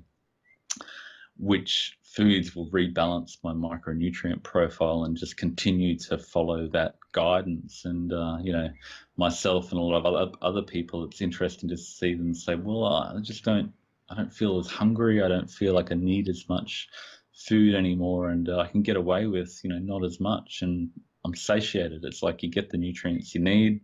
which 1.39 1.99
foods 2.03 2.57
will 2.57 2.71
rebalance 2.71 3.37
my 3.45 3.53
micronutrient 3.53 4.43
profile 4.43 5.05
and 5.05 5.17
just 5.17 5.37
continue 5.37 5.99
to 5.99 6.17
follow 6.17 6.67
that 6.69 6.97
guidance. 7.13 7.85
And, 7.85 8.13
uh, 8.13 8.39
you 8.43 8.53
know, 8.53 8.71
myself 9.17 9.71
and 9.71 9.79
a 9.79 9.83
lot 9.83 9.99
of 9.99 10.07
other, 10.07 10.33
other 10.41 10.63
people, 10.63 11.05
it's 11.05 11.21
interesting 11.21 11.69
to 11.69 11.77
see 11.77 12.15
them 12.15 12.35
say, 12.35 12.55
well, 12.55 12.85
I 12.85 13.19
just 13.21 13.45
don't 13.45 13.73
I 14.09 14.15
don't 14.15 14.33
feel 14.33 14.59
as 14.59 14.69
hungry. 14.69 15.23
I 15.23 15.29
don't 15.29 15.51
feel 15.51 15.75
like 15.75 15.91
I 15.91 15.97
need 15.97 16.29
as 16.29 16.49
much 16.49 16.89
food 17.33 17.75
anymore, 17.75 18.31
and 18.31 18.49
uh, 18.49 18.59
I 18.59 18.69
can 18.69 18.83
get 18.83 18.97
away 18.97 19.27
with 19.27 19.61
you 19.65 19.71
know 19.71 19.79
not 19.79 20.05
as 20.05 20.21
much, 20.21 20.63
and 20.63 20.91
I'm 21.25 21.35
satiated. 21.35 22.05
It's 22.05 22.23
like 22.23 22.43
you 22.43 22.51
get 22.51 22.71
the 22.71 22.79
nutrients 22.79 23.35
you 23.35 23.41
need, 23.41 23.81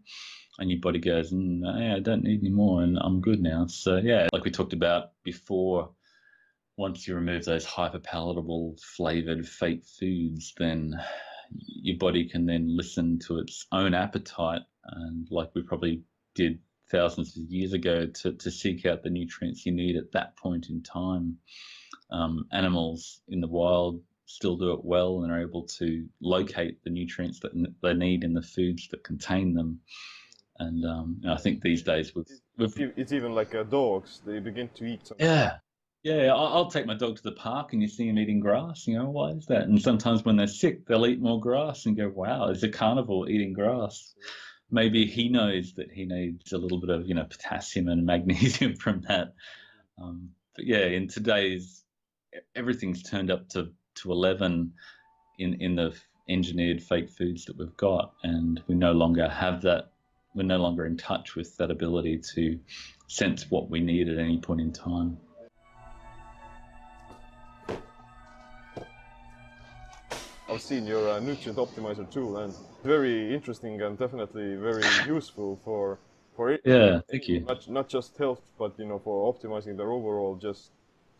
and 0.59 0.71
your 0.71 0.81
body 0.81 1.01
goes, 1.01 1.33
mm, 1.33 1.61
hey, 1.79 1.93
I 1.93 2.01
don't 2.01 2.23
need 2.23 2.41
any 2.41 2.51
more, 2.51 2.83
and 2.83 2.99
I'm 3.01 3.21
good 3.21 3.43
now. 3.43 3.67
So 3.67 3.97
yeah, 3.97 4.29
like 4.33 4.45
we 4.45 4.51
talked 4.51 4.73
about 4.73 5.13
before, 5.25 5.91
once 6.77 7.07
you 7.07 7.15
remove 7.15 7.45
those 7.45 7.65
hyper 7.65 7.99
palatable 7.99 8.77
flavored 8.97 9.47
fake 9.47 9.85
foods, 9.85 10.55
then 10.59 10.95
your 11.51 11.99
body 11.99 12.29
can 12.29 12.47
then 12.47 12.77
listen 12.77 13.19
to 13.27 13.39
its 13.39 13.67
own 13.73 13.95
appetite, 13.95 14.63
and 14.85 15.27
like 15.31 15.55
we 15.55 15.63
probably 15.63 16.03
did 16.35 16.59
thousands 16.91 17.37
of 17.37 17.45
years 17.51 17.73
ago 17.73 18.07
to, 18.07 18.33
to 18.33 18.51
seek 18.51 18.85
out 18.87 19.03
the 19.03 19.11
nutrients 19.11 19.65
you 19.65 19.73
need 19.73 19.97
at 19.97 20.13
that 20.13 20.37
point 20.37 20.69
in 20.69 20.83
time. 20.83 21.39
Um, 22.11 22.47
animals 22.53 23.21
in 23.29 23.41
the 23.41 23.49
wild 23.49 24.03
still 24.27 24.57
do 24.57 24.73
it 24.73 24.85
well 24.85 25.23
and 25.23 25.33
are 25.33 25.41
able 25.41 25.67
to 25.67 26.07
locate 26.21 26.83
the 26.85 26.91
nutrients 26.91 27.41
that 27.41 27.53
they 27.83 27.95
need 27.95 28.25
in 28.25 28.35
the 28.35 28.43
foods 28.43 28.89
that 28.89 29.05
contain 29.05 29.55
them. 29.55 29.81
And 30.59 30.85
um, 30.85 31.21
I 31.29 31.37
think 31.37 31.63
these 31.63 31.83
days 31.83 32.15
with, 32.15 32.31
with 32.57 32.79
it's 32.79 33.13
even 33.13 33.35
like 33.35 33.55
uh, 33.55 33.63
dogs; 33.63 34.21
they 34.25 34.39
begin 34.39 34.69
to 34.75 34.85
eat. 34.85 35.07
Something. 35.07 35.27
Yeah, 35.27 35.57
yeah. 36.03 36.33
I'll, 36.35 36.71
take 36.71 36.87
my 36.87 36.95
dog 36.95 37.17
to 37.17 37.23
the 37.23 37.33
park 37.33 37.73
and 37.73 37.83
you 37.83 37.89
see 37.89 38.09
him 38.09 38.19
eating 38.19 38.41
grass. 38.41 38.87
You 38.87 38.99
know 38.99 39.11
why 39.11 39.31
is 39.31 39.47
that? 39.47 39.63
And 39.63 39.81
sometimes 39.81 40.25
when 40.25 40.37
they're 40.37 40.47
sick, 40.47 40.87
they'll 40.87 41.07
eat 41.07 41.21
more 41.21 41.41
grass 41.41 41.87
and 41.87 41.97
go, 41.97 42.09
"Wow, 42.09 42.49
it's 42.49 42.63
a 42.63 42.69
carnivore 42.69 43.29
eating 43.29 43.53
grass." 43.53 44.15
maybe 44.73 45.07
he 45.07 45.29
knows 45.29 45.75
that 45.75 45.93
he 45.93 46.07
needs 46.07 46.53
a 46.53 46.59
little 46.59 46.81
bit 46.81 46.91
of 46.91 47.07
you 47.07 47.15
know 47.15 47.25
potassium 47.25 47.89
and 47.89 48.05
magnesium 48.07 48.75
from 48.75 49.03
that. 49.03 49.35
Um, 50.03 50.31
but 50.57 50.67
yeah, 50.67 50.87
in 50.87 51.07
today's 51.07 51.85
everything's 52.57 53.03
turned 53.03 53.31
up 53.31 53.49
to 53.51 53.71
to 53.97 54.11
eleven 54.11 54.73
in 55.39 55.61
in 55.61 55.77
the 55.77 55.95
engineered 56.29 56.83
fake 56.83 57.11
foods 57.11 57.45
that 57.45 57.57
we've 57.57 57.77
got, 57.77 58.15
and 58.25 58.61
we 58.67 58.75
no 58.75 58.93
longer 58.93 59.29
have 59.29 59.63
that. 59.63 59.91
We're 60.35 60.45
no 60.45 60.57
longer 60.57 60.87
in 60.87 60.97
touch 60.97 61.37
with 61.37 61.55
that 61.59 61.71
ability 61.71 62.23
to 62.35 62.59
sense 63.07 63.51
what 63.51 63.69
we 63.69 63.81
need 63.81 64.09
at 64.09 64.19
any 64.19 64.39
point 64.39 64.63
in 64.63 64.73
time. 64.73 65.19
I've 70.53 70.61
seen 70.61 70.87
your 70.87 71.09
uh, 71.09 71.19
nutrient 71.21 71.59
optimizer 71.59 72.09
tool 72.11 72.37
and 72.37 72.53
very 72.85 73.35
interesting 73.35 73.81
and 73.81 73.99
definitely 73.99 74.57
very 74.57 74.85
useful 75.07 75.59
for 75.65 75.99
for 76.37 76.51
it. 76.51 76.61
Yeah, 76.65 77.01
thank 77.11 77.29
you. 77.29 77.41
Not, 77.41 77.71
not 77.71 77.89
just 77.89 78.19
health, 78.19 78.43
but 78.59 78.79
you 78.79 78.85
know 78.85 78.99
for 78.99 79.33
optimizing 79.33 79.79
their 79.79 79.91
overall 79.91 80.37
just 80.37 80.71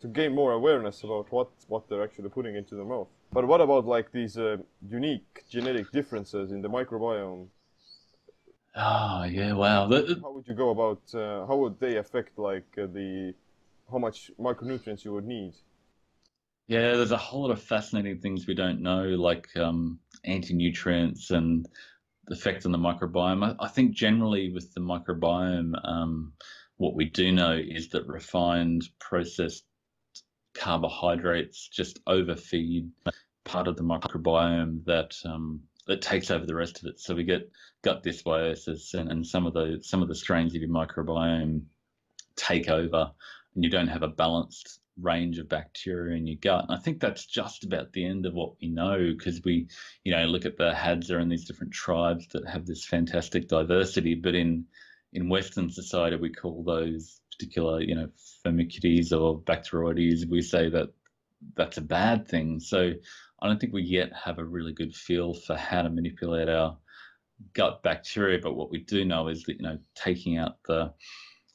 to 0.01 0.07
gain 0.07 0.35
more 0.35 0.51
awareness 0.51 1.03
about 1.03 1.31
what 1.31 1.49
what 1.67 1.89
they're 1.89 2.03
actually 2.03 2.29
putting 2.29 2.55
into 2.55 2.75
the 2.75 2.83
mouth. 2.83 3.07
But 3.31 3.47
what 3.47 3.59
about 3.61 3.87
like 3.87 4.11
these 4.11 4.37
uh, 4.37 4.57
unique 4.87 5.45
genetic 5.49 5.91
differences 5.91 6.51
in 6.51 6.61
the 6.61 6.69
microbiome? 6.69 7.47
Oh 8.75 9.23
yeah, 9.23 9.53
wow. 9.53 9.89
how 10.21 10.31
would 10.31 10.47
you 10.47 10.53
go 10.53 10.69
about? 10.69 11.01
Uh, 11.13 11.47
how 11.47 11.55
would 11.55 11.79
they 11.79 11.97
affect 11.97 12.37
like 12.37 12.69
uh, 12.77 12.85
the 12.85 13.33
how 13.91 13.97
much 13.97 14.31
micronutrients 14.39 15.03
you 15.05 15.13
would 15.13 15.25
need? 15.25 15.53
Yeah, 16.67 16.93
there's 16.93 17.11
a 17.11 17.17
whole 17.17 17.41
lot 17.41 17.51
of 17.51 17.61
fascinating 17.61 18.19
things 18.19 18.47
we 18.47 18.55
don't 18.55 18.81
know, 18.81 19.03
like 19.03 19.47
um, 19.57 19.99
anti-nutrients 20.23 21.31
and 21.31 21.67
the 22.27 22.35
effect 22.35 22.65
on 22.65 22.71
the 22.71 22.77
microbiome. 22.77 23.43
I, 23.43 23.65
I 23.65 23.67
think 23.67 23.93
generally 23.93 24.51
with 24.51 24.73
the 24.73 24.79
microbiome, 24.79 25.73
um, 25.83 26.33
what 26.77 26.95
we 26.95 27.05
do 27.05 27.31
know 27.31 27.51
is 27.51 27.89
that 27.89 28.07
refined, 28.07 28.87
processed 28.99 29.65
carbohydrates 30.53 31.67
just 31.67 31.99
overfeed 32.07 32.89
part 33.43 33.67
of 33.67 33.75
the 33.75 33.83
microbiome 33.83 34.85
that 34.85 35.15
um, 35.25 35.61
that 35.87 36.01
takes 36.01 36.31
over 36.31 36.45
the 36.45 36.55
rest 36.55 36.79
of 36.79 36.85
it. 36.85 36.99
So 36.99 37.13
we 37.13 37.25
get 37.25 37.51
gut 37.81 38.03
dysbiosis, 38.03 38.93
and, 38.93 39.11
and 39.11 39.27
some 39.27 39.45
of 39.45 39.53
the 39.53 39.79
some 39.81 40.01
of 40.01 40.07
the 40.07 40.15
strains 40.15 40.55
of 40.55 40.61
your 40.61 40.69
microbiome 40.69 41.63
take 42.37 42.69
over, 42.69 43.11
and 43.53 43.63
you 43.63 43.69
don't 43.69 43.89
have 43.89 44.03
a 44.03 44.07
balanced 44.07 44.79
range 45.01 45.39
of 45.39 45.49
bacteria 45.49 46.15
in 46.15 46.27
your 46.27 46.37
gut. 46.39 46.65
And 46.67 46.77
I 46.77 46.81
think 46.81 46.99
that's 46.99 47.25
just 47.25 47.63
about 47.63 47.93
the 47.93 48.05
end 48.05 48.25
of 48.25 48.33
what 48.33 48.53
we 48.61 48.67
know 48.69 49.13
because 49.17 49.41
we, 49.43 49.67
you 50.03 50.15
know, 50.15 50.25
look 50.25 50.45
at 50.45 50.57
the 50.57 50.71
Hadza 50.71 51.19
and 51.19 51.31
these 51.31 51.45
different 51.45 51.73
tribes 51.73 52.27
that 52.33 52.47
have 52.47 52.65
this 52.65 52.85
fantastic 52.85 53.47
diversity, 53.47 54.15
but 54.15 54.35
in 54.35 54.65
in 55.11 55.29
Western 55.29 55.69
society 55.69 56.15
we 56.15 56.31
call 56.31 56.63
those 56.63 57.19
particular, 57.31 57.81
you 57.81 57.95
know, 57.95 58.09
Firmicutes 58.45 59.11
or 59.11 59.39
Bacteroides. 59.39 60.27
We 60.27 60.41
say 60.41 60.69
that 60.69 60.89
that's 61.55 61.77
a 61.77 61.81
bad 61.81 62.27
thing. 62.27 62.59
So 62.59 62.93
I 63.41 63.47
don't 63.47 63.59
think 63.59 63.73
we 63.73 63.83
yet 63.83 64.11
have 64.13 64.39
a 64.39 64.45
really 64.45 64.73
good 64.73 64.95
feel 64.95 65.33
for 65.33 65.55
how 65.55 65.81
to 65.81 65.89
manipulate 65.89 66.49
our 66.49 66.77
gut 67.53 67.83
bacteria. 67.83 68.39
But 68.41 68.55
what 68.55 68.71
we 68.71 68.79
do 68.79 69.05
know 69.05 69.27
is 69.27 69.43
that 69.43 69.57
you 69.57 69.63
know 69.63 69.79
taking 69.95 70.37
out 70.37 70.57
the 70.67 70.93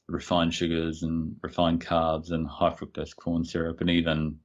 refined 0.09 0.55
sugars 0.55 1.03
and 1.03 1.37
refined 1.43 1.85
carbs 1.85 2.31
and 2.31 2.47
high 2.47 2.71
fructose 2.71 3.15
corn 3.15 3.45
syrup 3.45 3.81
and 3.81 3.91
even 3.91 4.39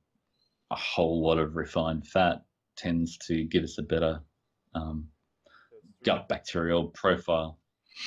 a 0.71 0.75
whole 0.75 1.21
lot 1.25 1.37
of 1.37 1.55
refined 1.55 2.05
fat 2.05 2.43
tends 2.75 3.17
to 3.17 3.43
give 3.45 3.63
us 3.63 3.77
a 3.77 3.83
better 3.83 4.21
um, 4.75 5.07
gut 6.03 6.27
bacterial 6.27 6.87
profile. 6.89 7.57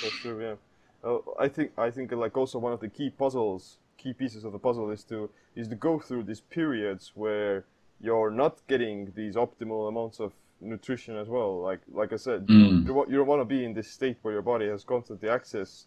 That's 0.02 0.14
true. 0.16 0.42
Yeah, 0.42 1.08
uh, 1.08 1.18
I 1.38 1.48
think 1.48 1.72
I 1.78 1.90
think 1.90 2.12
like 2.12 2.36
also 2.36 2.58
one 2.58 2.72
of 2.72 2.80
the 2.80 2.88
key 2.88 3.10
puzzles, 3.10 3.78
key 3.96 4.12
pieces 4.12 4.44
of 4.44 4.52
the 4.52 4.58
puzzle 4.58 4.90
is 4.90 5.04
to 5.04 5.30
is 5.54 5.68
to 5.68 5.76
go 5.76 5.98
through 5.98 6.24
these 6.24 6.40
periods 6.40 7.12
where 7.14 7.64
you're 8.00 8.30
not 8.30 8.58
getting 8.66 9.12
these 9.14 9.36
optimal 9.36 9.88
amounts 9.88 10.20
of 10.20 10.32
nutrition 10.60 11.16
as 11.16 11.28
well. 11.28 11.60
Like 11.60 11.80
like 11.92 12.12
I 12.12 12.16
said, 12.16 12.46
mm. 12.46 12.86
you, 12.86 13.06
you 13.08 13.16
don't 13.16 13.26
want 13.26 13.40
to 13.40 13.44
be 13.44 13.64
in 13.64 13.72
this 13.72 13.90
state 13.90 14.18
where 14.22 14.34
your 14.34 14.42
body 14.42 14.68
has 14.68 14.84
constantly 14.84 15.28
access 15.28 15.86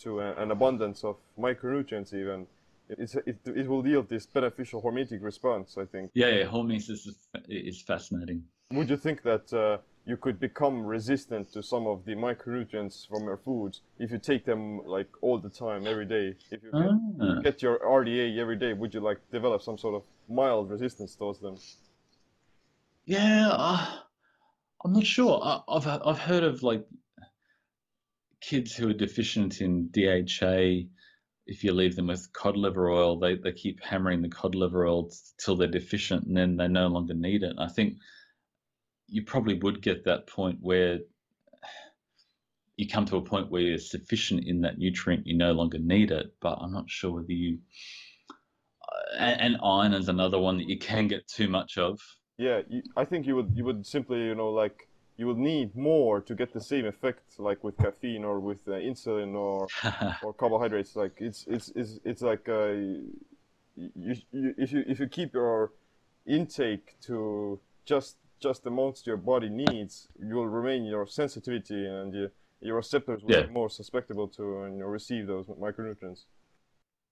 to 0.00 0.20
a, 0.20 0.34
an 0.34 0.50
abundance 0.50 1.04
of 1.04 1.16
micronutrients 1.38 2.12
even 2.14 2.46
it's, 2.88 3.14
it, 3.16 3.38
it 3.44 3.66
will 3.68 3.86
yield 3.86 4.08
this 4.08 4.26
beneficial 4.26 4.80
hormetic 4.82 5.22
response 5.22 5.76
i 5.78 5.84
think 5.84 6.10
yeah, 6.14 6.28
yeah 6.28 6.44
hormesis 6.44 7.06
is, 7.08 7.16
is 7.48 7.82
fascinating 7.82 8.42
would 8.72 8.90
you 8.90 8.96
think 8.96 9.22
that 9.22 9.52
uh, 9.52 9.78
you 10.04 10.16
could 10.16 10.38
become 10.40 10.84
resistant 10.84 11.52
to 11.52 11.62
some 11.62 11.86
of 11.86 12.04
the 12.04 12.14
micronutrients 12.14 13.08
from 13.08 13.24
your 13.24 13.36
foods 13.36 13.80
if 13.98 14.10
you 14.10 14.18
take 14.18 14.44
them 14.44 14.80
like 14.86 15.08
all 15.20 15.38
the 15.38 15.48
time 15.50 15.86
every 15.86 16.06
day 16.06 16.34
if 16.50 16.62
you 16.62 16.70
get, 16.72 16.90
Ah. 17.20 17.40
get 17.42 17.62
your 17.62 17.78
rda 17.78 18.38
every 18.38 18.56
day 18.56 18.72
would 18.72 18.92
you 18.92 19.00
like 19.00 19.18
develop 19.32 19.62
some 19.62 19.78
sort 19.78 19.94
of 19.94 20.02
mild 20.28 20.70
resistance 20.70 21.14
towards 21.16 21.40
them 21.40 21.56
Yeah, 23.06 23.50
uh, 23.52 23.86
I'm 24.84 24.92
not 24.92 25.06
sure. 25.06 25.40
I, 25.42 25.60
I've 25.68 25.86
I've 25.86 26.18
heard 26.18 26.42
of 26.42 26.62
like 26.62 26.84
kids 28.46 28.76
who 28.76 28.88
are 28.88 28.94
deficient 28.94 29.60
in 29.60 29.88
DHA. 29.90 30.88
If 31.46 31.62
you 31.62 31.72
leave 31.72 31.96
them 31.96 32.08
with 32.08 32.32
cod 32.32 32.56
liver 32.56 32.90
oil, 32.90 33.18
they, 33.18 33.36
they 33.36 33.52
keep 33.52 33.82
hammering 33.82 34.22
the 34.22 34.28
cod 34.28 34.54
liver 34.54 34.86
oil 34.86 35.10
till 35.38 35.56
they're 35.56 35.68
deficient, 35.68 36.26
and 36.26 36.36
then 36.36 36.56
they 36.56 36.68
no 36.68 36.88
longer 36.88 37.14
need 37.14 37.42
it. 37.42 37.56
I 37.58 37.68
think 37.68 37.94
you 39.08 39.22
probably 39.24 39.58
would 39.58 39.82
get 39.82 40.04
that 40.04 40.26
point 40.26 40.58
where 40.60 40.98
you 42.76 42.88
come 42.88 43.06
to 43.06 43.16
a 43.16 43.22
point 43.22 43.50
where 43.50 43.62
you're 43.62 43.78
sufficient 43.78 44.44
in 44.46 44.60
that 44.62 44.78
nutrient, 44.78 45.26
you 45.26 45.36
no 45.36 45.52
longer 45.52 45.78
need 45.78 46.10
it. 46.10 46.26
But 46.40 46.58
I'm 46.60 46.72
not 46.72 46.90
sure 46.90 47.12
whether 47.12 47.32
you. 47.32 47.58
uh, 48.82 49.16
And, 49.18 49.40
and 49.40 49.56
iron 49.62 49.92
is 49.94 50.08
another 50.08 50.38
one 50.38 50.58
that 50.58 50.68
you 50.68 50.78
can 50.78 51.08
get 51.08 51.26
too 51.28 51.48
much 51.48 51.78
of. 51.78 52.00
yeah 52.38 52.60
i 52.96 53.04
think 53.04 53.26
you 53.26 53.34
would 53.36 53.50
you 53.58 53.64
would 53.64 53.86
simply 53.86 54.18
you 54.18 54.34
know 54.34 54.50
like 54.50 54.88
you 55.16 55.26
will 55.26 55.34
need 55.52 55.74
more 55.74 56.20
to 56.20 56.34
get 56.34 56.52
the 56.52 56.60
same 56.60 56.84
effect 56.86 57.38
like 57.38 57.64
with 57.64 57.76
caffeine 57.78 58.24
or 58.24 58.38
with 58.40 58.66
uh, 58.68 58.72
insulin 58.72 59.34
or 59.34 59.66
or 60.22 60.32
carbohydrates 60.34 60.94
like 60.96 61.14
it's 61.18 61.46
it's 61.48 61.68
it's, 61.74 61.98
it's 62.04 62.22
like 62.22 62.48
uh, 62.48 62.72
you, 63.76 63.90
you 64.32 64.54
if 64.58 64.72
you 64.72 64.84
if 64.86 65.00
you 65.00 65.06
keep 65.08 65.34
your 65.34 65.72
intake 66.26 66.96
to 67.00 67.60
just 67.84 68.16
just 68.40 68.64
the 68.64 68.70
amounts 68.70 69.06
your 69.06 69.16
body 69.16 69.48
needs 69.48 70.08
you 70.18 70.34
will 70.34 70.48
remain 70.48 70.84
your 70.84 71.06
sensitivity 71.06 71.86
and 71.86 72.12
your 72.14 72.30
your 72.60 72.76
receptors 72.76 73.22
will 73.22 73.32
Yeah. 73.34 73.42
be 73.42 73.52
more 73.52 73.68
susceptible 73.70 74.28
to 74.28 74.62
and 74.62 74.74
you 74.74 74.80
know, 74.80 74.86
receive 74.86 75.26
those 75.26 75.46
micronutrients 75.46 76.24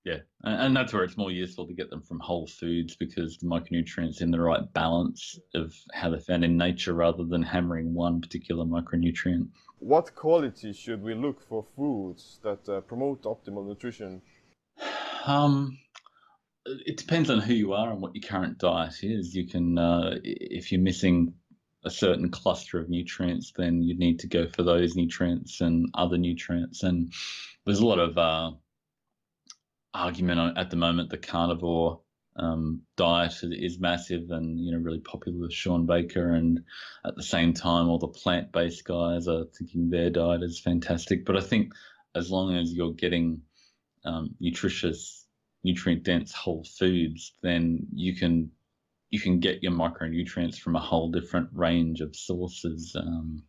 Yeah, 0.05 0.19
and, 0.43 0.61
and 0.61 0.77
that's 0.77 0.93
where 0.93 1.05
it's 1.05 1.17
more 1.17 1.31
useful 1.31 1.67
to 1.67 1.75
get 1.75 1.91
them 1.91 2.03
from 2.03 2.21
whole 2.21 2.47
foods 2.47 2.95
because 2.97 3.39
the 3.39 3.47
micronutrients 3.47 4.21
in 4.21 4.31
the 4.31 4.41
right 4.41 4.73
balance 4.75 5.39
of 5.55 5.75
how 5.93 6.11
they're 6.11 6.21
found 6.21 6.45
in 6.45 6.57
nature 6.57 6.93
rather 6.93 7.25
than 7.25 7.43
hammering 7.43 7.95
one 7.95 8.21
particular 8.21 8.65
micronutrient. 8.65 9.49
what 9.79 10.15
qualities 10.15 10.77
should 10.77 11.03
we 11.03 11.15
look 11.15 11.41
for 11.41 11.65
foods 11.77 12.39
that 12.43 12.69
uh, 12.69 12.81
promote 12.83 13.23
optimal 13.23 13.67
nutrition 13.67 14.21
Um, 15.27 15.79
it 16.67 16.99
depends 16.99 17.31
on 17.31 17.39
who 17.39 17.55
you 17.55 17.73
are 17.73 17.91
and 17.91 18.01
what 18.01 18.15
your 18.15 18.29
current 18.29 18.59
diet 18.59 19.03
is. 19.03 19.35
You 19.35 19.47
can, 19.47 19.79
uh, 19.79 20.19
if 20.23 20.71
you're 20.71 20.81
missing 20.81 21.35
a 21.85 21.91
certain 21.91 22.31
cluster 22.31 22.79
of 22.79 22.89
nutrients, 22.89 23.53
then 23.57 23.83
you'd 23.83 23.99
need 23.99 24.19
to 24.21 24.27
go 24.27 24.49
for 24.49 24.63
those 24.63 24.97
nutrients 24.97 25.61
and 25.61 25.89
other 25.95 26.17
nutrients. 26.17 26.83
And 26.83 27.13
there's 27.65 27.81
a 27.81 27.87
lot 27.87 27.99
of 27.99 28.17
uh, 28.17 28.53
argument 29.95 30.59
at 30.59 30.71
the 30.71 30.77
moment. 30.77 31.11
The 31.11 31.19
carnivore 31.19 32.01
um, 32.37 32.83
diet 32.97 33.35
is 33.43 33.79
massive 33.79 34.31
and 34.31 34.59
you 34.59 34.73
know 34.73 34.79
really 34.79 35.01
popular 35.01 35.39
with 35.39 35.53
Shawn 35.53 35.87
Baker, 35.87 36.35
and 36.35 36.61
at 37.05 37.17
the 37.17 37.23
same 37.23 37.55
time, 37.55 37.89
all 37.89 37.99
the 37.99 38.09
plant-based 38.09 38.85
guys 38.85 39.29
are 39.29 39.45
thinking 39.57 39.89
their 39.89 40.11
diet 40.11 40.43
is 40.43 40.61
fantastic. 40.61 41.25
But 41.25 41.37
I 41.37 41.41
think 41.41 41.73
as 42.15 42.31
long 42.31 42.57
as 42.57 42.73
you're 42.73 42.93
getting 42.93 43.43
um, 44.05 44.35
nutritious, 44.41 45.27
nutrient-dense 45.63 46.33
whole 46.33 46.65
foods, 46.65 47.33
then 47.43 47.87
you 47.93 48.17
can 48.17 48.51
you 49.11 49.21
can 49.21 49.39
get 49.39 49.63
your 49.63 49.73
micronutrients 49.73 50.59
from 50.59 50.75
a 50.75 50.81
whole 50.81 51.11
different 51.11 51.49
range 51.53 52.01
of 52.01 52.17
sources. 52.17 52.97
Um, 52.99 53.45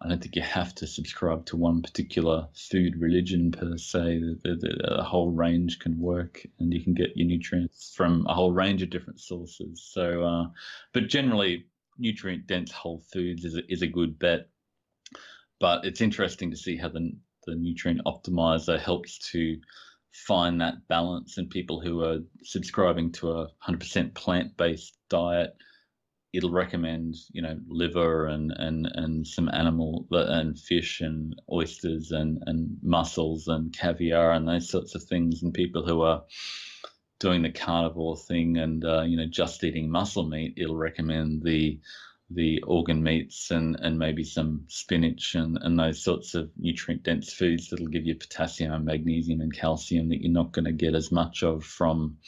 I 0.00 0.08
don't 0.08 0.22
think 0.22 0.36
you 0.36 0.42
have 0.42 0.74
to 0.76 0.86
subscribe 0.86 1.44
to 1.46 1.56
one 1.56 1.82
particular 1.82 2.48
food 2.54 3.00
religion 3.00 3.50
per 3.50 3.76
se. 3.76 4.20
The, 4.20 4.54
the, 4.54 4.94
the, 4.96 5.02
whole 5.02 5.32
range 5.32 5.80
can 5.80 5.98
work, 5.98 6.46
and 6.60 6.72
you 6.72 6.82
can 6.82 6.94
get 6.94 7.16
your 7.16 7.26
nutrients 7.26 7.94
from 7.96 8.24
a 8.28 8.34
whole 8.34 8.52
range 8.52 8.82
of 8.82 8.90
different 8.90 9.20
sources. 9.20 9.82
So, 9.92 10.22
uh, 10.22 10.46
but 10.92 11.08
generally, 11.08 11.66
nutrient-dense 11.98 12.70
whole 12.70 13.02
foods 13.12 13.44
is 13.44 13.56
a, 13.56 13.72
is 13.72 13.82
a 13.82 13.88
good 13.88 14.18
bet. 14.20 14.48
But 15.58 15.84
it's 15.84 16.00
interesting 16.00 16.52
to 16.52 16.56
see 16.56 16.76
how 16.76 16.88
the 16.88 17.12
the 17.46 17.56
nutrient 17.56 18.02
optimizer 18.04 18.78
helps 18.78 19.18
to 19.30 19.58
find 20.12 20.60
that 20.60 20.86
balance 20.88 21.38
in 21.38 21.48
people 21.48 21.80
who 21.80 22.04
are 22.04 22.18
subscribing 22.42 23.10
to 23.12 23.30
a 23.30 23.48
100% 23.66 24.14
plant-based 24.14 24.96
diet 25.08 25.56
it'll 26.32 26.50
recommend 26.50 27.14
you 27.32 27.40
know 27.40 27.58
liver 27.68 28.26
and 28.26 28.52
and 28.56 28.86
and 28.94 29.26
some 29.26 29.48
animal 29.48 30.06
and 30.10 30.58
fish 30.58 31.00
and 31.00 31.40
oysters 31.50 32.10
and 32.10 32.42
and 32.46 32.76
mussels 32.82 33.48
and 33.48 33.76
caviar 33.76 34.32
and 34.32 34.46
those 34.46 34.68
sorts 34.68 34.94
of 34.94 35.02
things. 35.02 35.42
And 35.42 35.54
people 35.54 35.86
who 35.86 36.02
are 36.02 36.22
doing 37.18 37.42
the 37.42 37.50
carnivore 37.50 38.16
thing 38.16 38.58
and 38.58 38.84
uh, 38.84 39.02
you 39.02 39.16
know 39.16 39.26
just 39.26 39.64
eating 39.64 39.90
muscle 39.90 40.26
meat 40.28 40.54
it'll 40.56 40.76
recommend 40.76 41.42
the 41.42 41.80
the 42.30 42.62
organ 42.62 43.02
meats 43.02 43.50
and 43.50 43.76
and 43.80 43.98
maybe 43.98 44.22
some 44.22 44.64
spinach 44.68 45.34
and 45.34 45.58
and 45.62 45.78
those 45.78 46.02
sorts 46.02 46.34
of 46.34 46.50
nutrient 46.58 47.02
dense 47.02 47.32
foods 47.32 47.70
that'll 47.70 47.86
give 47.86 48.04
you 48.04 48.14
potassium 48.14 48.72
and 48.72 48.84
magnesium 48.84 49.40
and 49.40 49.54
calcium 49.54 50.10
that 50.10 50.20
you're 50.20 50.30
not 50.30 50.52
going 50.52 50.66
to 50.66 50.72
get 50.72 50.94
as 50.94 51.10
much 51.10 51.42
of 51.42 51.64
from 51.64 52.18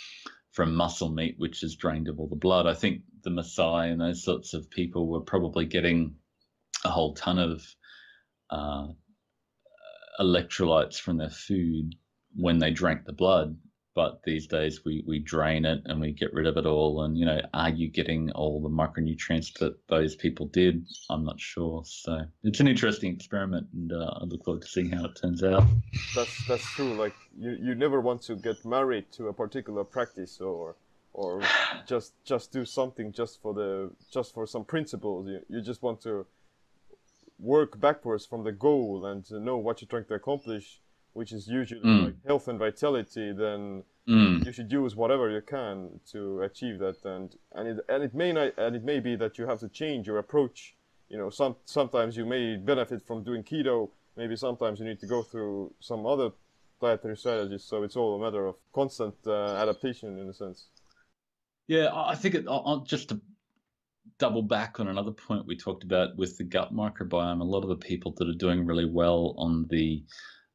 from 0.52 0.74
muscle 0.74 1.10
meat 1.10 1.34
which 1.38 1.62
is 1.62 1.76
drained 1.76 2.08
of 2.08 2.18
all 2.18 2.28
the 2.28 2.36
blood 2.36 2.66
i 2.66 2.74
think 2.74 3.02
the 3.22 3.30
Maasai 3.30 3.92
and 3.92 4.00
those 4.00 4.24
sorts 4.24 4.54
of 4.54 4.70
people 4.70 5.06
were 5.06 5.20
probably 5.20 5.66
getting 5.66 6.14
a 6.84 6.88
whole 6.88 7.14
ton 7.14 7.38
of 7.38 7.62
uh, 8.50 8.86
electrolytes 10.20 10.98
from 10.98 11.16
their 11.16 11.30
food 11.30 11.94
when 12.34 12.58
they 12.58 12.70
drank 12.70 13.04
the 13.04 13.12
blood. 13.12 13.56
But 14.00 14.22
these 14.22 14.46
days 14.46 14.82
we, 14.82 15.04
we 15.06 15.18
drain 15.18 15.66
it 15.66 15.82
and 15.84 16.00
we 16.00 16.12
get 16.12 16.32
rid 16.32 16.46
of 16.46 16.56
it 16.56 16.64
all. 16.64 17.02
And, 17.02 17.18
you 17.18 17.26
know, 17.26 17.38
are 17.52 17.68
you 17.68 17.86
getting 17.86 18.30
all 18.30 18.62
the 18.62 18.70
micronutrients 18.70 19.52
that 19.58 19.76
those 19.88 20.16
people 20.16 20.46
did? 20.46 20.86
I'm 21.10 21.22
not 21.22 21.38
sure. 21.38 21.82
So 21.84 22.24
it's 22.42 22.60
an 22.60 22.66
interesting 22.66 23.12
experiment 23.14 23.66
and 23.74 23.92
uh, 23.92 24.14
I 24.18 24.24
look 24.24 24.42
forward 24.42 24.62
to 24.62 24.68
seeing 24.68 24.90
how 24.90 25.04
it 25.04 25.16
turns 25.20 25.42
out. 25.42 25.64
that's 26.14 26.34
that's 26.48 26.64
true 26.76 26.94
like 26.94 27.14
you 27.38 27.50
you 27.60 27.74
never 27.74 28.00
want 28.00 28.22
to 28.22 28.36
get 28.36 28.64
married 28.64 29.04
to 29.16 29.28
a 29.28 29.34
particular 29.34 29.84
practice 29.84 30.40
or 30.40 30.76
or 31.12 31.42
just 31.86 32.14
just 32.24 32.52
do 32.52 32.64
something 32.64 33.12
just 33.12 33.42
for 33.42 33.52
the 33.52 33.90
just 34.10 34.32
for 34.32 34.46
some 34.46 34.64
principles 34.64 35.28
you, 35.28 35.40
you 35.52 35.60
just 35.60 35.82
want 35.82 36.00
to 36.00 36.24
work 37.38 37.78
backwards 37.78 38.24
from 38.24 38.44
the 38.44 38.52
goal 38.52 39.04
and 39.04 39.26
to 39.26 39.38
know 39.38 39.58
what 39.58 39.82
you're 39.82 39.92
trying 39.94 40.06
to 40.06 40.14
accomplish 40.14 40.80
which 41.12 41.32
is 41.32 41.48
usually 41.48 41.80
Mm. 41.82 42.04
like 42.04 42.24
health 42.26 42.48
and 42.48 42.58
vitality 42.58 43.32
then 43.32 43.84
Mm, 44.08 44.44
you 44.44 44.50
should 44.50 44.72
use 44.72 44.96
whatever 44.96 45.30
you 45.30 45.40
can 45.42 46.00
to 46.10 46.40
achieve 46.42 46.78
that. 46.80 46.98
And 47.04 47.36
and 47.52 47.68
it 47.68 47.78
and 47.88 48.02
it 48.02 48.12
may 48.14 48.32
not 48.32 48.58
and 48.58 48.74
it 48.74 48.82
may 48.82 48.98
be 48.98 49.14
that 49.16 49.38
you 49.38 49.46
have 49.46 49.60
to 49.60 49.68
change 49.68 50.06
your 50.08 50.18
approach. 50.18 50.74
You 51.08 51.18
know 51.18 51.30
some 51.30 51.54
sometimes 51.64 52.16
you 52.16 52.26
may 52.26 52.56
benefit 52.56 53.02
from 53.06 53.22
doing 53.22 53.44
keto. 53.44 53.90
Maybe 54.16 54.34
sometimes 54.36 54.80
you 54.80 54.86
need 54.86 55.00
to 55.00 55.06
go 55.06 55.22
through 55.22 55.74
some 55.80 56.06
other 56.06 56.30
dietary 56.80 57.16
strategies. 57.16 57.62
So 57.62 57.82
it's 57.84 57.94
all 57.94 58.16
a 58.16 58.24
matter 58.24 58.46
of 58.46 58.56
constant 58.72 59.14
uh, 59.26 59.54
adaptation 59.62 60.18
in 60.18 60.28
a 60.28 60.34
sense. 60.34 60.68
Yeah, 61.68 61.90
I 61.94 62.16
think 62.16 62.34
it, 62.34 62.46
I'll- 62.48 62.84
just 62.94 63.10
to 63.10 63.20
double 64.18 64.42
back 64.42 64.80
on 64.80 64.88
another 64.88 65.12
point 65.12 65.46
we 65.46 65.56
talked 65.56 65.84
about 65.84 66.16
with 66.16 66.36
the 66.38 66.44
gut 66.44 66.74
microbiome. 66.74 67.40
A 67.40 67.44
lot 67.44 67.62
of 67.62 67.68
the 67.68 67.76
people 67.90 68.12
that 68.16 68.28
are 68.28 68.34
doing 68.46 68.66
really 68.66 68.86
well 68.90 69.34
on 69.38 69.66
the 69.68 70.02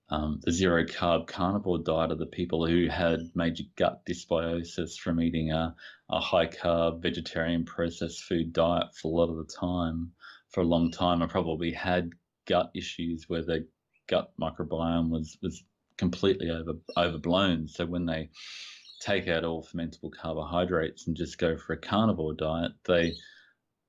um, 0.10 0.40
the 0.44 0.52
zero 0.52 0.84
carb 0.84 1.26
carnivore 1.28 1.80
diet 1.80 2.12
are 2.12 2.16
the 2.16 2.28
people 2.28 2.66
who 2.66 2.88
had 2.88 3.32
major 3.34 3.64
gut 3.76 4.06
dysbiosis 4.06 4.98
from 4.98 5.20
eating 5.20 5.52
a, 5.52 5.76
a 6.10 6.20
high 6.20 6.46
carb 6.46 7.02
vegetarian 7.02 7.66
processed 7.66 8.24
food 8.24 8.54
diet 8.54 8.96
for 8.96 9.08
a 9.08 9.16
lot 9.16 9.30
of 9.32 9.38
the 9.38 9.52
time. 9.52 10.12
For 10.50 10.62
a 10.62 10.66
long 10.66 10.92
time, 10.92 11.24
I 11.24 11.28
probably 11.28 11.72
had 11.72 12.12
gut 12.46 12.70
issues 12.76 13.28
where 13.28 13.44
the 13.44 13.68
gut 14.08 14.32
microbiome 14.40 15.10
was 15.10 15.38
was 15.42 15.64
completely 15.98 16.52
over 16.52 16.74
overblown. 16.96 17.68
So 17.68 17.88
when 17.88 18.06
they 18.06 18.30
take 19.00 19.28
out 19.28 19.44
all 19.44 19.64
fermentable 19.64 20.12
carbohydrates 20.12 21.08
and 21.08 21.18
just 21.18 21.40
go 21.40 21.58
for 21.58 21.74
a 21.74 21.78
carnivore 21.78 22.34
diet, 22.34 22.74
they 22.86 23.16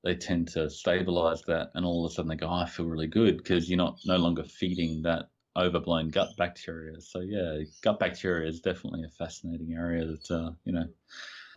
they 0.03 0.15
tend 0.15 0.47
to 0.49 0.69
stabilize 0.69 1.43
that, 1.43 1.69
and 1.75 1.85
all 1.85 2.05
of 2.05 2.11
a 2.11 2.13
sudden 2.13 2.29
they 2.29 2.35
go, 2.35 2.47
oh, 2.47 2.53
"I 2.53 2.65
feel 2.65 2.87
really 2.87 3.07
good," 3.07 3.37
because 3.37 3.69
you're 3.69 3.77
not 3.77 3.99
no 4.05 4.17
longer 4.17 4.43
feeding 4.43 5.03
that 5.03 5.29
overblown 5.57 6.09
gut 6.09 6.29
bacteria. 6.37 7.01
So 7.01 7.19
yeah, 7.19 7.63
gut 7.81 7.99
bacteria 7.99 8.47
is 8.47 8.59
definitely 8.59 9.03
a 9.03 9.09
fascinating 9.09 9.73
area 9.73 10.05
that 10.05 10.31
uh, 10.31 10.51
you 10.63 10.73
know. 10.73 10.85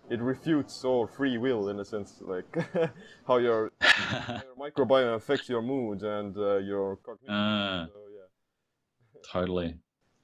it 0.08 0.20
refutes 0.20 0.84
all 0.84 1.06
free 1.06 1.38
will 1.38 1.68
in 1.68 1.78
a 1.80 1.84
sense 1.84 2.18
like 2.20 2.56
how 3.26 3.36
your, 3.36 3.70
how 3.80 4.40
your 4.46 4.56
microbiome 4.70 5.14
affects 5.16 5.48
your 5.48 5.62
mood 5.62 6.02
and 6.02 6.36
uh, 6.36 6.56
your 6.56 6.96
cognition 6.96 7.34
Ah. 7.34 7.86
so 7.86 8.00
yeah 8.18 9.20
totally. 9.32 9.74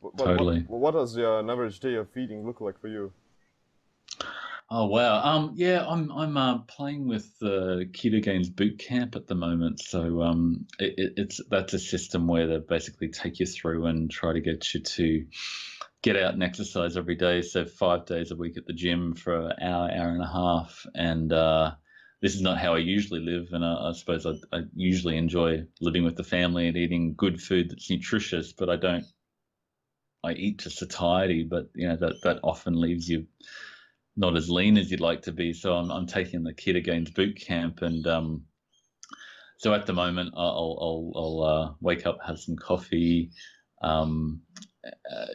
But- 0.03 0.17
but 0.17 0.25
Totally. 0.25 0.61
what, 0.69 0.81
what 0.81 0.95
does 0.95 1.17
uh, 1.19 1.39
an 1.39 1.51
average 1.51 1.81
day 1.81 1.95
of 1.95 2.09
feeding 2.11 2.47
look 2.47 2.61
like 2.61 2.79
for 2.81 2.89
you 2.89 3.13
Oh 4.69 4.87
wow. 4.87 5.23
Um 5.23 5.53
yeah, 5.55 5.87
I'm 5.87 6.11
I'm 6.11 6.37
uh, 6.37 6.59
playing 6.59 7.07
with 7.07 7.39
the 7.39 7.89
Ketogains 7.93 8.55
boot 8.55 8.79
camp 8.79 9.15
at 9.15 9.29
the 9.29 9.35
moment. 9.37 9.81
So 9.81 10.23
um 10.23 10.67
it, 10.81 11.15
it's 11.17 11.41
that's 11.49 11.75
a 11.75 11.79
system 11.79 12.27
where 12.27 12.49
they 12.49 12.59
basically 12.59 13.09
take 13.09 13.39
you 13.39 13.47
through 13.47 13.87
and 13.87 14.11
try 14.11 14.33
to 14.33 14.41
get 14.41 14.75
you 14.75 14.81
to 14.81 15.27
get 16.03 16.17
out 16.17 16.35
and 16.35 16.43
exercise 16.43 16.97
every 16.97 17.15
day. 17.15 17.43
So 17.43 17.65
five 17.65 18.07
days 18.07 18.33
a 18.33 18.37
week 18.37 18.57
at 18.57 18.67
the 18.67 18.73
gym 18.73 19.15
for 19.15 19.51
an 19.51 19.63
hour, 19.63 19.91
hour 19.91 20.09
and 20.09 20.23
a 20.23 20.27
half. 20.27 20.85
And 20.95 21.33
uh 21.33 21.75
this 22.21 22.35
is 22.35 22.43
not 22.43 22.59
how 22.59 22.75
I 22.75 22.79
usually 22.79 23.21
live, 23.21 23.49
and 23.53 23.65
I, 23.65 23.91
I 23.91 23.93
suppose 23.93 24.27
I, 24.27 24.33
I 24.51 24.63
usually 24.75 25.17
enjoy 25.17 25.65
living 25.81 26.03
with 26.03 26.17
the 26.17 26.25
family 26.25 26.67
and 26.67 26.77
eating 26.77 27.15
good 27.15 27.41
food 27.41 27.71
that's 27.71 27.91
nutritious. 27.91 28.53
But 28.53 28.71
I 28.71 28.77
don't. 28.77 29.05
I 30.25 30.33
eat 30.33 30.61
to 30.61 30.71
satiety, 30.71 31.45
but 31.45 31.71
you 31.75 31.87
know 31.87 31.97
that 31.97 32.23
that 32.23 32.41
often 32.43 32.81
leaves 32.81 33.09
you 33.09 33.27
not 34.17 34.37
as 34.37 34.49
lean 34.49 34.79
as 34.79 34.91
you'd 34.91 35.01
like 35.01 35.23
to 35.23 35.33
be. 35.33 35.53
So 35.53 35.75
I'm, 35.75 35.91
I'm 35.91 36.07
taking 36.07 36.43
the 36.43 36.55
Ketogains 36.55 37.15
boot 37.15 37.39
camp, 37.41 37.83
and 37.83 38.07
um, 38.07 38.45
so 39.59 39.75
at 39.75 39.87
the 39.87 39.93
moment 39.93 40.35
I'll 40.37 40.79
I'll, 40.81 41.13
I'll 41.15 41.43
uh, 41.43 41.75
wake 41.81 42.07
up, 42.07 42.19
have 42.27 42.39
some 42.39 42.57
coffee, 42.57 43.31
um, 43.83 44.41
uh, 44.85 45.27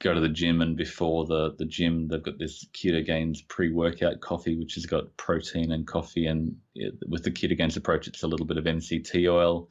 go 0.00 0.14
to 0.14 0.20
the 0.20 0.28
gym, 0.28 0.62
and 0.62 0.76
before 0.76 1.26
the 1.26 1.54
the 1.58 1.66
gym 1.66 2.08
they've 2.08 2.22
got 2.22 2.38
this 2.38 2.66
Ketogains 2.72 3.46
pre 3.46 3.70
workout 3.70 4.20
coffee, 4.20 4.56
which 4.58 4.74
has 4.74 4.86
got 4.86 5.16
protein 5.16 5.72
and 5.72 5.86
coffee, 5.86 6.26
and 6.26 6.56
it, 6.74 6.94
with 7.06 7.22
the 7.24 7.30
Ketogains 7.30 7.76
approach, 7.76 8.08
it's 8.08 8.22
a 8.22 8.28
little 8.28 8.46
bit 8.46 8.58
of 8.58 8.64
MCT 8.64 9.30
oil. 9.30 9.68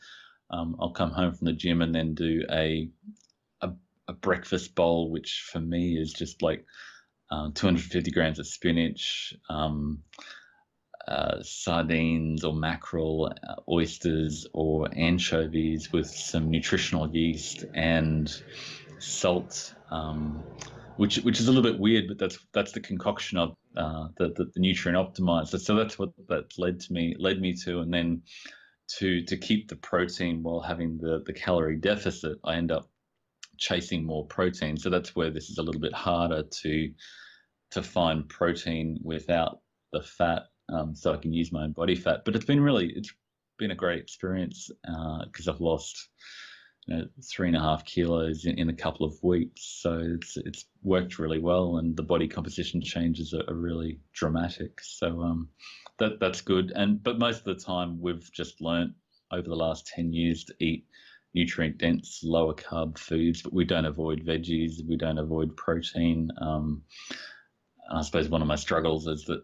Um, 0.51 0.75
I'll 0.79 0.91
come 0.91 1.11
home 1.11 1.33
from 1.33 1.45
the 1.45 1.53
gym 1.53 1.81
and 1.83 1.93
then 1.93 2.15
do 2.15 2.43
a, 2.51 2.89
a 3.61 3.71
a 4.07 4.13
breakfast 4.13 4.73
bowl, 4.75 5.11
which 5.11 5.47
for 5.51 5.59
me 5.59 5.95
is 5.95 6.13
just 6.13 6.41
like 6.41 6.65
uh, 7.31 7.49
250 7.53 8.11
grams 8.11 8.39
of 8.39 8.47
spinach, 8.47 9.33
um, 9.49 9.99
uh, 11.07 11.41
sardines 11.41 12.43
or 12.43 12.53
mackerel, 12.53 13.33
uh, 13.47 13.55
oysters 13.67 14.47
or 14.53 14.87
anchovies 14.95 15.91
with 15.91 16.07
some 16.07 16.51
nutritional 16.51 17.09
yeast 17.15 17.65
and 17.73 18.43
salt, 18.99 19.73
um, 19.91 20.43
which 20.97 21.17
which 21.17 21.39
is 21.39 21.47
a 21.47 21.51
little 21.51 21.69
bit 21.69 21.79
weird, 21.79 22.05
but 22.07 22.17
that's 22.17 22.37
that's 22.53 22.73
the 22.73 22.79
concoction 22.79 23.37
of 23.37 23.55
uh, 23.75 24.07
the, 24.17 24.29
the, 24.35 24.51
the 24.53 24.59
nutrient 24.59 24.97
optimizer. 24.97 25.59
So 25.59 25.75
that's 25.75 25.97
what 25.97 26.09
that 26.27 26.57
led 26.57 26.79
to 26.81 26.93
me 26.93 27.15
led 27.17 27.39
me 27.41 27.55
to, 27.63 27.79
and 27.79 27.93
then 27.93 28.21
to 28.97 29.23
to 29.23 29.37
keep 29.37 29.67
the 29.67 29.75
protein 29.77 30.43
while 30.43 30.61
having 30.61 30.97
the 30.97 31.23
the 31.25 31.33
calorie 31.33 31.77
deficit, 31.77 32.37
I 32.43 32.55
end 32.55 32.71
up 32.71 32.89
chasing 33.59 34.05
more 34.05 34.25
protein. 34.25 34.77
So 34.77 34.89
that's 34.89 35.15
where 35.15 35.29
this 35.29 35.49
is 35.49 35.57
a 35.57 35.63
little 35.63 35.81
bit 35.81 35.93
harder 35.93 36.43
to 36.43 36.91
to 37.71 37.83
find 37.83 38.27
protein 38.27 38.99
without 39.03 39.59
the 39.93 40.01
fat, 40.01 40.43
um, 40.69 40.95
so 40.95 41.13
I 41.13 41.17
can 41.17 41.33
use 41.33 41.51
my 41.51 41.63
own 41.63 41.73
body 41.73 41.95
fat. 41.95 42.21
But 42.25 42.35
it's 42.35 42.45
been 42.45 42.61
really 42.61 42.91
it's 42.95 43.13
been 43.57 43.71
a 43.71 43.75
great 43.75 43.99
experience 43.99 44.69
because 45.25 45.47
uh, 45.47 45.51
I've 45.51 45.61
lost 45.61 46.09
you 46.87 46.95
know, 46.95 47.05
three 47.29 47.47
and 47.47 47.57
a 47.57 47.59
half 47.59 47.85
kilos 47.85 48.45
in, 48.45 48.57
in, 48.57 48.69
a 48.69 48.75
couple 48.75 49.05
of 49.05 49.13
weeks. 49.21 49.79
So 49.81 50.01
it's 50.15 50.37
it's 50.37 50.65
worked 50.81 51.19
really 51.19 51.39
well, 51.39 51.77
and 51.77 51.95
the 51.95 52.03
body 52.03 52.27
composition 52.27 52.81
changes 52.81 53.33
are, 53.33 53.43
are 53.47 53.57
really 53.57 53.99
dramatic. 54.13 54.79
So 54.81 55.21
um, 55.21 55.49
that 55.99 56.19
that's 56.19 56.41
good. 56.41 56.71
And 56.75 57.03
but 57.03 57.19
most 57.19 57.39
of 57.39 57.45
the 57.45 57.63
time 57.63 57.99
we've 58.01 58.31
just 58.31 58.61
learnt 58.61 58.93
over 59.31 59.47
the 59.47 59.55
last 59.55 59.85
ten 59.85 60.13
years 60.13 60.45
to 60.45 60.55
eat 60.59 60.85
nutrient 61.33 61.77
dense, 61.77 62.21
lower 62.23 62.53
carb 62.53 62.97
foods, 62.97 63.41
but 63.41 63.53
we 63.53 63.65
don't 63.65 63.85
avoid 63.85 64.25
veggies, 64.25 64.85
we 64.87 64.97
don't 64.97 65.19
avoid 65.19 65.55
protein. 65.55 66.29
Um, 66.41 66.83
I 67.91 68.01
suppose 68.01 68.29
one 68.29 68.41
of 68.41 68.47
my 68.47 68.55
struggles 68.55 69.07
is 69.07 69.25
that 69.25 69.43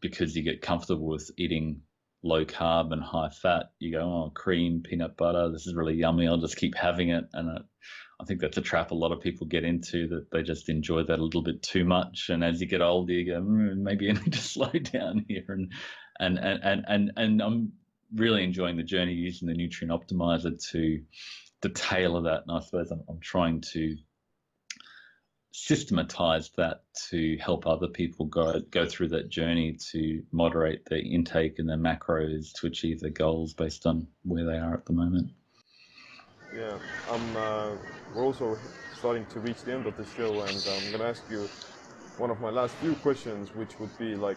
because 0.00 0.36
you 0.36 0.42
get 0.42 0.62
comfortable 0.62 1.06
with 1.06 1.30
eating 1.36 1.82
low 2.22 2.44
carb 2.44 2.92
and 2.92 3.02
high 3.02 3.30
fat, 3.30 3.72
you 3.78 3.92
go, 3.92 4.00
oh, 4.00 4.32
cream, 4.34 4.82
peanut 4.82 5.16
butter, 5.16 5.50
this 5.50 5.66
is 5.66 5.74
really 5.74 5.94
yummy. 5.94 6.28
I'll 6.28 6.38
just 6.38 6.56
keep 6.56 6.74
having 6.74 7.10
it. 7.10 7.24
And 7.32 7.50
I, 7.50 7.58
I 8.20 8.24
think 8.24 8.40
that's 8.40 8.58
a 8.58 8.62
trap 8.62 8.90
a 8.90 8.94
lot 8.94 9.12
of 9.12 9.20
people 9.20 9.46
get 9.46 9.64
into 9.64 10.08
that 10.08 10.30
they 10.30 10.42
just 10.42 10.68
enjoy 10.68 11.02
that 11.04 11.18
a 11.18 11.24
little 11.24 11.42
bit 11.42 11.62
too 11.62 11.84
much. 11.84 12.28
And 12.28 12.44
as 12.44 12.60
you 12.60 12.66
get 12.66 12.82
older, 12.82 13.12
you 13.12 13.32
go, 13.32 13.40
mm, 13.40 13.76
maybe 13.78 14.08
I 14.10 14.12
need 14.12 14.32
to 14.32 14.38
slow 14.42 14.70
down 14.70 15.24
here. 15.28 15.46
And, 15.48 15.72
and, 16.18 16.38
and, 16.38 16.60
and, 16.62 16.84
and, 16.86 17.12
and 17.16 17.42
I'm 17.42 17.72
really 18.14 18.44
enjoying 18.44 18.76
the 18.76 18.82
journey 18.82 19.12
using 19.12 19.48
the 19.48 19.54
nutrient 19.54 19.92
optimizer 19.92 20.52
to, 20.70 21.00
to 21.62 21.68
tailor 21.68 22.22
that. 22.22 22.42
And 22.46 22.56
I 22.56 22.60
suppose 22.60 22.90
I'm, 22.90 23.02
I'm 23.08 23.20
trying 23.20 23.60
to 23.72 23.96
systematize 25.54 26.50
that 26.56 26.82
to 27.10 27.36
help 27.36 27.66
other 27.66 27.86
people 27.86 28.24
go 28.24 28.58
go 28.70 28.86
through 28.86 29.08
that 29.08 29.28
journey 29.28 29.76
to 29.90 30.22
moderate 30.32 30.82
their 30.86 30.98
intake 30.98 31.58
and 31.58 31.68
their 31.68 31.76
macros 31.76 32.52
to 32.54 32.66
achieve 32.66 33.00
their 33.00 33.10
goals 33.10 33.52
based 33.52 33.86
on 33.86 34.06
where 34.24 34.46
they 34.46 34.56
are 34.56 34.72
at 34.72 34.86
the 34.86 34.92
moment. 34.94 35.30
Yeah, 36.56 36.78
um, 37.10 37.36
uh, 37.36 37.70
we're 38.14 38.24
also 38.24 38.58
starting 38.98 39.26
to 39.26 39.40
reach 39.40 39.62
the 39.62 39.72
end 39.72 39.86
of 39.86 39.96
the 39.96 40.04
show, 40.04 40.40
and 40.40 40.50
I'm 40.50 40.90
going 40.90 40.98
to 40.98 41.04
ask 41.04 41.22
you 41.30 41.48
one 42.18 42.30
of 42.30 42.40
my 42.40 42.50
last 42.50 42.74
few 42.76 42.94
questions, 42.96 43.54
which 43.54 43.78
would 43.80 43.96
be 43.98 44.14
like, 44.14 44.36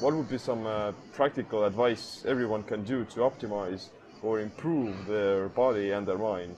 what 0.00 0.14
would 0.14 0.28
be 0.28 0.38
some 0.38 0.66
uh, 0.66 0.92
practical 1.12 1.64
advice 1.64 2.24
everyone 2.26 2.62
can 2.64 2.82
do 2.84 3.04
to 3.04 3.20
optimize 3.20 3.88
or 4.22 4.40
improve 4.40 5.06
their 5.06 5.48
body 5.48 5.92
and 5.92 6.06
their 6.06 6.18
mind? 6.18 6.56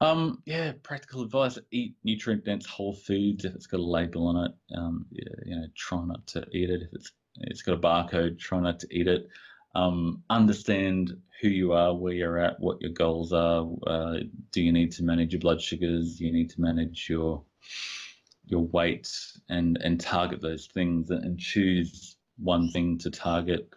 Um, 0.00 0.42
yeah, 0.44 0.72
practical 0.82 1.22
advice: 1.22 1.58
eat 1.70 1.94
nutrient-dense 2.04 2.66
whole 2.66 2.94
foods 2.94 3.44
if 3.44 3.54
it's 3.54 3.66
got 3.66 3.80
a 3.80 3.82
label 3.82 4.26
on 4.26 4.46
it. 4.46 4.52
Um, 4.76 5.06
yeah, 5.10 5.34
you 5.44 5.56
know, 5.56 5.66
try 5.74 6.04
not 6.04 6.26
to 6.28 6.44
eat 6.52 6.70
it 6.70 6.82
if 6.82 6.92
it's 6.92 7.12
it's 7.40 7.62
got 7.62 7.74
a 7.74 7.78
barcode. 7.78 8.38
Try 8.38 8.60
not 8.60 8.80
to 8.80 8.88
eat 8.90 9.08
it. 9.08 9.28
Um, 9.74 10.22
understand 10.30 11.16
who 11.40 11.48
you 11.48 11.72
are, 11.72 11.94
where 11.94 12.14
you're 12.14 12.38
at, 12.38 12.58
what 12.60 12.80
your 12.80 12.92
goals 12.92 13.32
are. 13.32 13.66
Uh, 13.86 14.20
do 14.52 14.62
you 14.62 14.72
need 14.72 14.90
to 14.92 15.04
manage 15.04 15.32
your 15.32 15.40
blood 15.40 15.60
sugars? 15.60 16.16
Do 16.16 16.24
you 16.24 16.32
need 16.32 16.50
to 16.50 16.60
manage 16.60 17.08
your 17.10 17.42
your 18.46 18.66
weight 18.68 19.08
and 19.48 19.78
and 19.82 20.00
target 20.00 20.40
those 20.40 20.68
things 20.72 21.10
and 21.10 21.38
choose 21.38 22.16
one 22.38 22.70
thing 22.70 22.98
to 22.98 23.10
target 23.10 23.68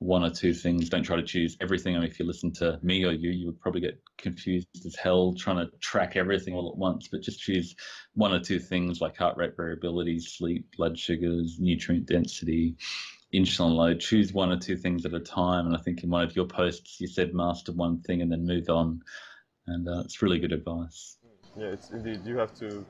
one 0.00 0.24
or 0.24 0.30
two 0.30 0.54
things. 0.54 0.88
Don't 0.88 1.02
try 1.02 1.16
to 1.16 1.22
choose 1.22 1.56
everything. 1.60 1.94
I 1.94 2.00
mean, 2.00 2.08
if 2.08 2.18
you 2.18 2.26
listen 2.26 2.52
to 2.54 2.78
me 2.82 3.04
or 3.04 3.12
you, 3.12 3.30
you 3.30 3.46
would 3.46 3.60
probably 3.60 3.82
get 3.82 4.00
confused 4.16 4.66
as 4.86 4.96
hell 4.96 5.34
trying 5.34 5.58
to 5.58 5.70
track 5.78 6.16
everything 6.16 6.54
all 6.54 6.70
at 6.70 6.76
once. 6.76 7.08
But 7.08 7.20
just 7.20 7.40
choose 7.40 7.76
one 8.14 8.32
or 8.32 8.40
two 8.40 8.58
things 8.58 9.02
like 9.02 9.18
heart 9.18 9.36
rate 9.36 9.56
variability, 9.56 10.18
sleep, 10.18 10.66
blood 10.76 10.98
sugars, 10.98 11.58
nutrient 11.60 12.06
density, 12.06 12.76
insulin 13.34 13.74
load. 13.74 14.00
Choose 14.00 14.32
one 14.32 14.50
or 14.50 14.58
two 14.58 14.76
things 14.76 15.04
at 15.04 15.12
a 15.12 15.20
time. 15.20 15.66
And 15.66 15.76
I 15.76 15.80
think 15.80 16.02
in 16.02 16.08
one 16.08 16.24
of 16.24 16.34
your 16.34 16.46
posts, 16.46 16.98
you 16.98 17.06
said 17.06 17.34
master 17.34 17.72
one 17.72 18.00
thing 18.00 18.22
and 18.22 18.32
then 18.32 18.46
move 18.46 18.70
on. 18.70 19.02
And 19.66 19.86
uh, 19.86 20.00
it's 20.00 20.22
really 20.22 20.38
good 20.38 20.52
advice. 20.52 21.18
Yeah, 21.58 21.66
it's 21.66 21.90
indeed. 21.90 22.20
You 22.24 22.38
have 22.38 22.54
to 22.60 22.86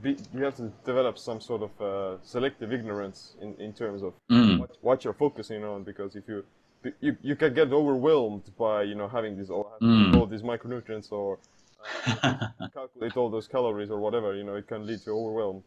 be, 0.00 0.16
you 0.32 0.42
have 0.44 0.56
to 0.56 0.72
develop 0.84 1.18
some 1.18 1.40
sort 1.40 1.62
of 1.62 1.80
uh, 1.80 2.22
selective 2.22 2.72
ignorance 2.72 3.34
in, 3.40 3.54
in 3.58 3.72
terms 3.72 4.02
of 4.02 4.14
mm. 4.30 4.58
what, 4.58 4.76
what, 4.80 5.04
you're 5.04 5.12
focusing 5.12 5.64
on 5.64 5.82
because 5.82 6.16
if 6.16 6.24
you 6.26 6.44
you, 7.00 7.16
you 7.22 7.36
can 7.36 7.54
get 7.54 7.72
overwhelmed 7.72 8.50
by 8.58 8.82
you 8.82 8.94
know 8.94 9.08
having 9.08 9.36
these 9.36 9.50
all, 9.50 9.72
mm. 9.82 10.16
all 10.16 10.26
these 10.26 10.42
micronutrients 10.42 11.12
or 11.12 11.38
uh, 12.22 12.34
calculate 12.74 13.16
all 13.16 13.30
those 13.30 13.46
calories 13.46 13.90
or 13.90 14.00
whatever 14.00 14.34
you 14.34 14.44
know 14.44 14.54
it 14.54 14.66
can 14.66 14.86
lead 14.86 15.00
to 15.00 15.10
overwhelm 15.10 15.62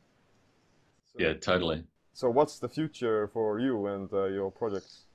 so, 1.05 1.23
yeah 1.23 1.33
totally 1.33 1.83
so 2.13 2.29
what's 2.29 2.59
the 2.59 2.67
future 2.67 3.29
for 3.33 3.59
you 3.59 3.87
and 3.87 4.11
uh, 4.11 4.25
your 4.25 4.51
projects 4.51 5.05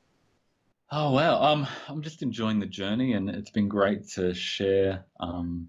oh 0.93 1.13
wow 1.13 1.43
um 1.43 1.67
i'm 1.89 2.01
just 2.01 2.23
enjoying 2.23 2.61
the 2.61 2.67
journey 2.67 3.13
and 3.13 3.29
it's 3.29 3.51
been 3.51 3.69
great 3.69 4.09
to 4.09 4.33
share 4.33 5.05
um 5.21 5.69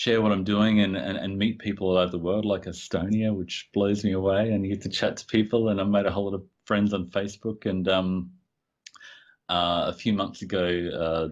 share 0.00 0.22
what 0.22 0.32
I'm 0.32 0.44
doing 0.44 0.80
and, 0.80 0.96
and, 0.96 1.18
and 1.18 1.36
meet 1.36 1.58
people 1.58 1.88
all 1.88 1.98
over 1.98 2.10
the 2.10 2.18
world, 2.18 2.46
like 2.46 2.64
Estonia, 2.64 3.36
which 3.36 3.68
blows 3.74 4.02
me 4.02 4.12
away. 4.12 4.50
And 4.50 4.64
you 4.64 4.72
get 4.72 4.84
to 4.84 4.88
chat 4.88 5.18
to 5.18 5.26
people, 5.26 5.68
and 5.68 5.78
I've 5.78 5.88
made 5.88 6.06
a 6.06 6.10
whole 6.10 6.24
lot 6.24 6.36
of 6.36 6.44
friends 6.64 6.94
on 6.94 7.10
Facebook. 7.10 7.66
And 7.66 7.86
um, 7.86 8.30
uh, 9.50 9.84
a 9.88 9.92
few 9.92 10.14
months 10.14 10.40
ago, 10.40 10.64
uh, 11.04 11.28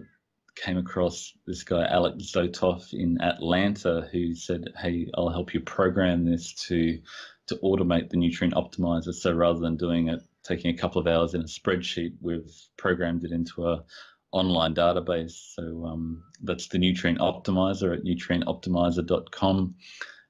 came 0.55 0.77
across 0.77 1.33
this 1.47 1.63
guy 1.63 1.87
Alex 1.87 2.31
Zotov 2.31 2.93
in 2.93 3.19
Atlanta 3.21 4.07
who 4.11 4.35
said, 4.35 4.65
"Hey, 4.77 5.09
I'll 5.15 5.29
help 5.29 5.55
you 5.55 5.61
program 5.61 6.25
this 6.25 6.53
to 6.67 6.99
to 7.47 7.55
automate 7.63 8.09
the 8.09 8.17
nutrient 8.17 8.53
optimizer. 8.53 9.13
So 9.13 9.33
rather 9.33 9.59
than 9.59 9.77
doing 9.77 10.09
it, 10.09 10.21
taking 10.43 10.75
a 10.75 10.77
couple 10.77 11.01
of 11.01 11.07
hours 11.07 11.33
in 11.33 11.41
a 11.41 11.45
spreadsheet, 11.45 12.13
we've 12.21 12.53
programmed 12.77 13.23
it 13.23 13.31
into 13.31 13.67
a 13.67 13.83
online 14.31 14.75
database. 14.75 15.53
So 15.55 15.85
um, 15.85 16.23
that's 16.43 16.67
the 16.67 16.77
Nutrient 16.77 17.19
Optimizer 17.19 17.95
at 17.95 18.03
nutrientoptimizer.com. 18.03 19.75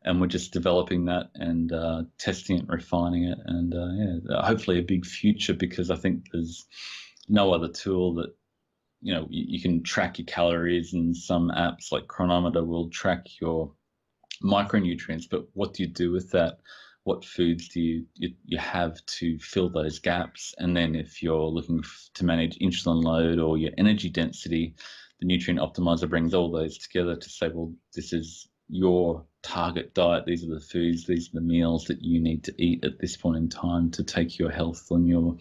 And 0.04 0.22
we're 0.22 0.28
just 0.28 0.54
developing 0.54 1.06
that 1.06 1.30
and 1.36 1.72
uh, 1.74 2.04
testing 2.18 2.60
it, 2.60 2.70
refining 2.70 3.26
it, 3.26 3.38
and 3.46 3.74
uh, 3.74 3.90
yeah, 4.30 4.42
hopefully 4.46 4.80
a 4.80 4.84
big 4.84 5.06
future 5.06 5.54
because 5.54 5.92
I 5.92 5.98
think 5.98 6.28
there's 6.32 6.66
no 7.28 7.54
other 7.54 7.68
tool 7.68 8.16
that 8.16 8.34
you 9.02 9.14
know 9.14 9.28
you, 9.30 9.44
you 9.50 9.62
can 9.62 9.84
track 9.84 10.18
your 10.18 10.26
calories, 10.26 10.94
and 10.94 11.16
some 11.16 11.52
apps 11.52 11.92
like 11.92 12.08
Cronometer 12.08 12.64
will 12.64 12.90
track 12.90 13.26
your 13.42 13.74
micronutrients. 14.42 15.26
But 15.30 15.48
what 15.52 15.74
do 15.74 15.84
you 15.84 15.90
do 15.90 16.14
with 16.14 16.32
that? 16.32 16.60
What 17.10 17.26
foods 17.26 17.70
do 17.70 17.82
you, 17.82 18.06
you, 18.14 18.30
you 18.46 18.60
have 18.60 19.04
to 19.08 19.40
fill 19.40 19.68
those 19.68 19.98
gaps? 19.98 20.54
And 20.60 20.78
then 20.78 20.94
if 20.94 21.24
you're 21.24 21.50
looking 21.50 21.82
f- 21.84 22.10
to 22.14 22.24
manage 22.24 22.60
insulin 22.60 23.04
load 23.04 23.40
or 23.40 23.58
your 23.58 23.72
energy 23.80 24.10
density, 24.10 24.76
the 25.20 25.26
nutrient 25.26 25.60
optimizer 25.60 26.08
brings 26.08 26.36
all 26.36 26.52
those 26.52 26.78
together 26.78 27.16
to 27.16 27.30
say, 27.30 27.50
well, 27.52 27.74
this 27.96 28.14
is 28.14 28.48
your 28.68 29.26
target 29.42 29.96
diet. 29.96 30.26
These 30.28 30.44
are 30.44 30.54
the 30.54 30.60
foods, 30.60 31.08
these 31.08 31.30
are 31.30 31.40
the 31.40 31.48
meals 31.56 31.86
that 31.86 32.04
you 32.04 32.22
need 32.22 32.44
to 32.44 32.54
eat 32.64 32.86
at 32.86 33.00
this 33.00 33.18
point 33.18 33.38
in 33.38 33.50
time 33.50 33.90
to 33.92 34.04
take 34.04 34.38
your 34.38 34.52
health 34.52 34.86
and 34.92 35.08
your 35.08 35.36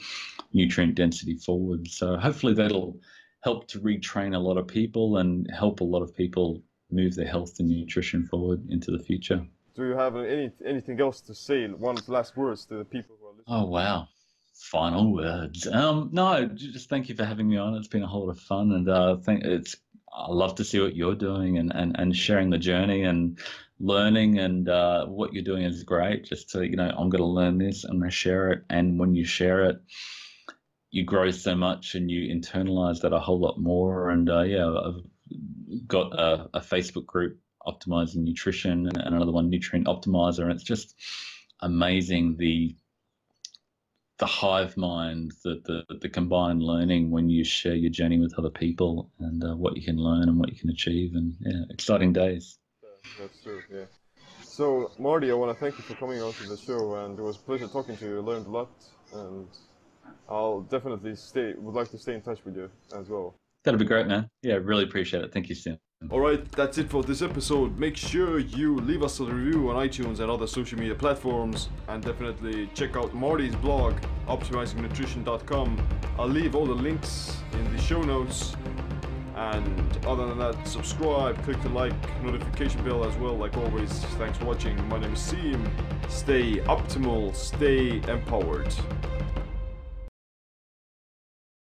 nutrient 0.55 0.95
density 0.95 1.37
forward. 1.37 1.87
So 1.89 2.16
hopefully 2.16 2.55
that'll 2.55 2.99
help 3.43 3.69
to 3.69 3.81
retrain 3.81 4.35
a 4.35 4.39
lot 4.39 4.57
of 4.57 4.66
people 4.66 5.19
and 5.19 5.47
help 5.55 5.81
a 5.81 5.85
lot 5.85 6.01
of 6.01 6.16
people 6.16 6.62
move 6.91 7.14
their 7.14 7.29
health 7.29 7.57
and 7.59 7.69
nutrition 7.69 8.25
forward 8.25 8.64
into 8.71 8.91
the 8.91 9.05
future. 9.05 9.47
Do 9.79 9.85
you 9.85 9.95
have 9.95 10.16
any 10.16 10.51
anything 10.66 11.01
else 11.01 11.20
to 11.20 11.35
say? 11.37 11.68
One 11.68 11.97
last 12.09 12.37
words 12.37 12.64
to 12.64 12.79
the 12.79 12.85
people 12.85 13.14
who 13.20 13.26
are 13.26 13.31
listening. 13.31 13.45
Oh 13.47 13.66
wow. 13.66 14.09
Final 14.55 15.12
words. 15.12 15.68
Um, 15.68 16.09
no, 16.12 16.47
just 16.47 16.89
thank 16.89 17.09
you 17.09 17.14
for 17.14 17.24
having 17.24 17.49
me 17.49 17.59
on. 17.59 17.76
It's 17.76 17.87
been 17.87 18.03
a 18.03 18.07
whole 18.09 18.26
lot 18.26 18.33
of 18.33 18.41
fun, 18.41 18.72
and 18.72 18.89
uh, 18.89 19.18
think 19.18 19.45
it's. 19.45 19.76
I 20.12 20.33
love 20.33 20.57
to 20.57 20.64
see 20.64 20.81
what 20.81 20.97
you're 20.97 21.14
doing 21.14 21.59
and, 21.59 21.72
and, 21.72 21.95
and 21.97 22.16
sharing 22.16 22.51
the 22.51 22.59
journey 22.59 23.05
and 23.05 23.39
learning 23.79 24.41
and 24.41 24.68
uh, 24.68 25.07
what 25.07 25.33
you're 25.33 25.45
doing 25.45 25.62
is 25.62 25.85
great. 25.85 26.24
Just 26.24 26.51
to 26.51 26.66
you 26.68 26.74
know, 26.74 26.89
I'm 26.89 27.09
going 27.09 27.22
to 27.22 27.24
learn 27.24 27.59
this. 27.59 27.85
And 27.85 27.93
I'm 27.93 27.99
going 28.01 28.11
to 28.11 28.16
share 28.16 28.51
it, 28.51 28.64
and 28.68 28.99
when 28.99 29.14
you 29.14 29.24
share 29.24 29.66
it, 29.66 29.81
you 30.91 31.05
grow 31.05 31.31
so 31.31 31.55
much 31.55 31.95
and 31.95 32.11
you 32.11 32.35
internalize 32.35 33.03
that 33.03 33.12
a 33.12 33.20
whole 33.20 33.39
lot 33.39 33.61
more. 33.61 34.11
And 34.11 34.29
uh, 34.29 34.41
yeah, 34.41 34.68
I've 34.68 35.87
got 35.87 36.18
a, 36.18 36.49
a 36.55 36.61
Facebook 36.61 37.07
group 37.07 37.39
optimizing 37.69 38.23
nutrition 38.25 38.87
and 38.89 38.97
another 38.97 39.33
one 39.33 39.49
nutrient 39.51 39.87
optimizer, 39.87 40.43
and 40.43 40.53
it's 40.53 40.62
just 40.75 40.95
amazing 41.61 42.37
the 42.37 42.75
the 44.19 44.27
hive 44.27 44.77
mind, 44.77 45.33
the, 45.45 45.62
the 45.64 45.99
the 45.99 46.09
combined 46.09 46.62
learning 46.62 47.11
when 47.11 47.29
you 47.29 47.45
share 47.45 47.75
your 47.75 47.91
journey 47.91 48.19
with 48.19 48.35
other 48.37 48.51
people 48.51 49.11
and 49.21 49.45
uh, 49.45 49.55
what 49.55 49.77
you 49.77 49.83
can 49.83 49.97
learn 49.97 50.29
and 50.29 50.39
what 50.39 50.51
you 50.53 50.59
can 50.59 50.71
achieve, 50.71 51.14
and 51.14 51.37
yeah, 51.41 51.62
exciting 51.71 52.12
days. 52.12 52.59
That's 53.19 53.41
true, 53.43 53.62
yeah. 53.73 53.85
So, 54.43 54.91
Marty, 54.99 55.31
I 55.31 55.35
want 55.35 55.57
to 55.57 55.64
thank 55.64 55.79
you 55.79 55.85
for 55.85 55.95
coming 55.95 56.21
on 56.21 56.33
to 56.33 56.43
the 56.45 56.57
show, 56.57 56.97
and 56.97 57.19
it 57.19 57.23
was 57.23 57.37
a 57.37 57.41
pleasure 57.41 57.69
talking 57.69 57.97
to 57.97 58.05
you. 58.05 58.19
I 58.19 58.23
learned 58.23 58.47
a 58.47 58.51
lot, 58.51 58.71
and 59.14 59.47
I'll 60.29 60.62
definitely 60.62 61.14
stay. 61.16 61.55
Would 61.57 61.75
like 61.75 61.91
to 61.91 61.99
stay 61.99 62.14
in 62.14 62.23
touch 62.23 62.45
with 62.45 62.57
you 62.57 62.71
as 62.97 63.09
well. 63.09 63.35
That'd 63.64 63.79
be 63.79 63.87
great, 63.87 64.07
man. 64.07 64.29
Yeah, 64.43 64.55
really 64.55 64.85
appreciate 64.85 65.25
it. 65.25 65.33
Thank 65.33 65.49
you, 65.49 65.55
Sam. 65.55 65.79
Alright, 66.11 66.51
that's 66.53 66.78
it 66.78 66.88
for 66.88 67.03
this 67.03 67.20
episode. 67.20 67.76
Make 67.78 67.94
sure 67.94 68.38
you 68.38 68.76
leave 68.76 69.03
us 69.03 69.20
a 69.20 69.24
review 69.24 69.68
on 69.68 69.76
iTunes 69.76 70.20
and 70.20 70.30
other 70.30 70.46
social 70.46 70.78
media 70.78 70.94
platforms, 70.94 71.68
and 71.86 72.03
definitely 72.03 72.70
check 72.72 72.96
out 72.96 73.12
Marty's 73.12 73.55
blog, 73.57 73.94
optimizingnutrition.com. 74.26 75.88
I'll 76.18 76.26
leave 76.26 76.55
all 76.55 76.64
the 76.64 76.72
links 76.72 77.36
in 77.53 77.76
the 77.76 77.82
show 77.82 78.01
notes. 78.01 78.57
And 79.34 80.07
other 80.07 80.26
than 80.28 80.38
that, 80.38 80.66
subscribe, 80.66 81.42
click 81.42 81.61
the 81.62 81.68
like, 81.68 81.92
notification 82.22 82.82
bell 82.84 83.05
as 83.05 83.14
well, 83.16 83.34
like 83.34 83.57
always. 83.59 83.92
Thanks 84.16 84.38
for 84.38 84.46
watching. 84.46 84.88
My 84.88 84.99
name 84.99 85.12
is 85.12 85.20
Siim. 85.20 85.68
Stay 86.09 86.61
optimal, 86.61 87.34
stay 87.34 88.01
empowered. 88.11 88.74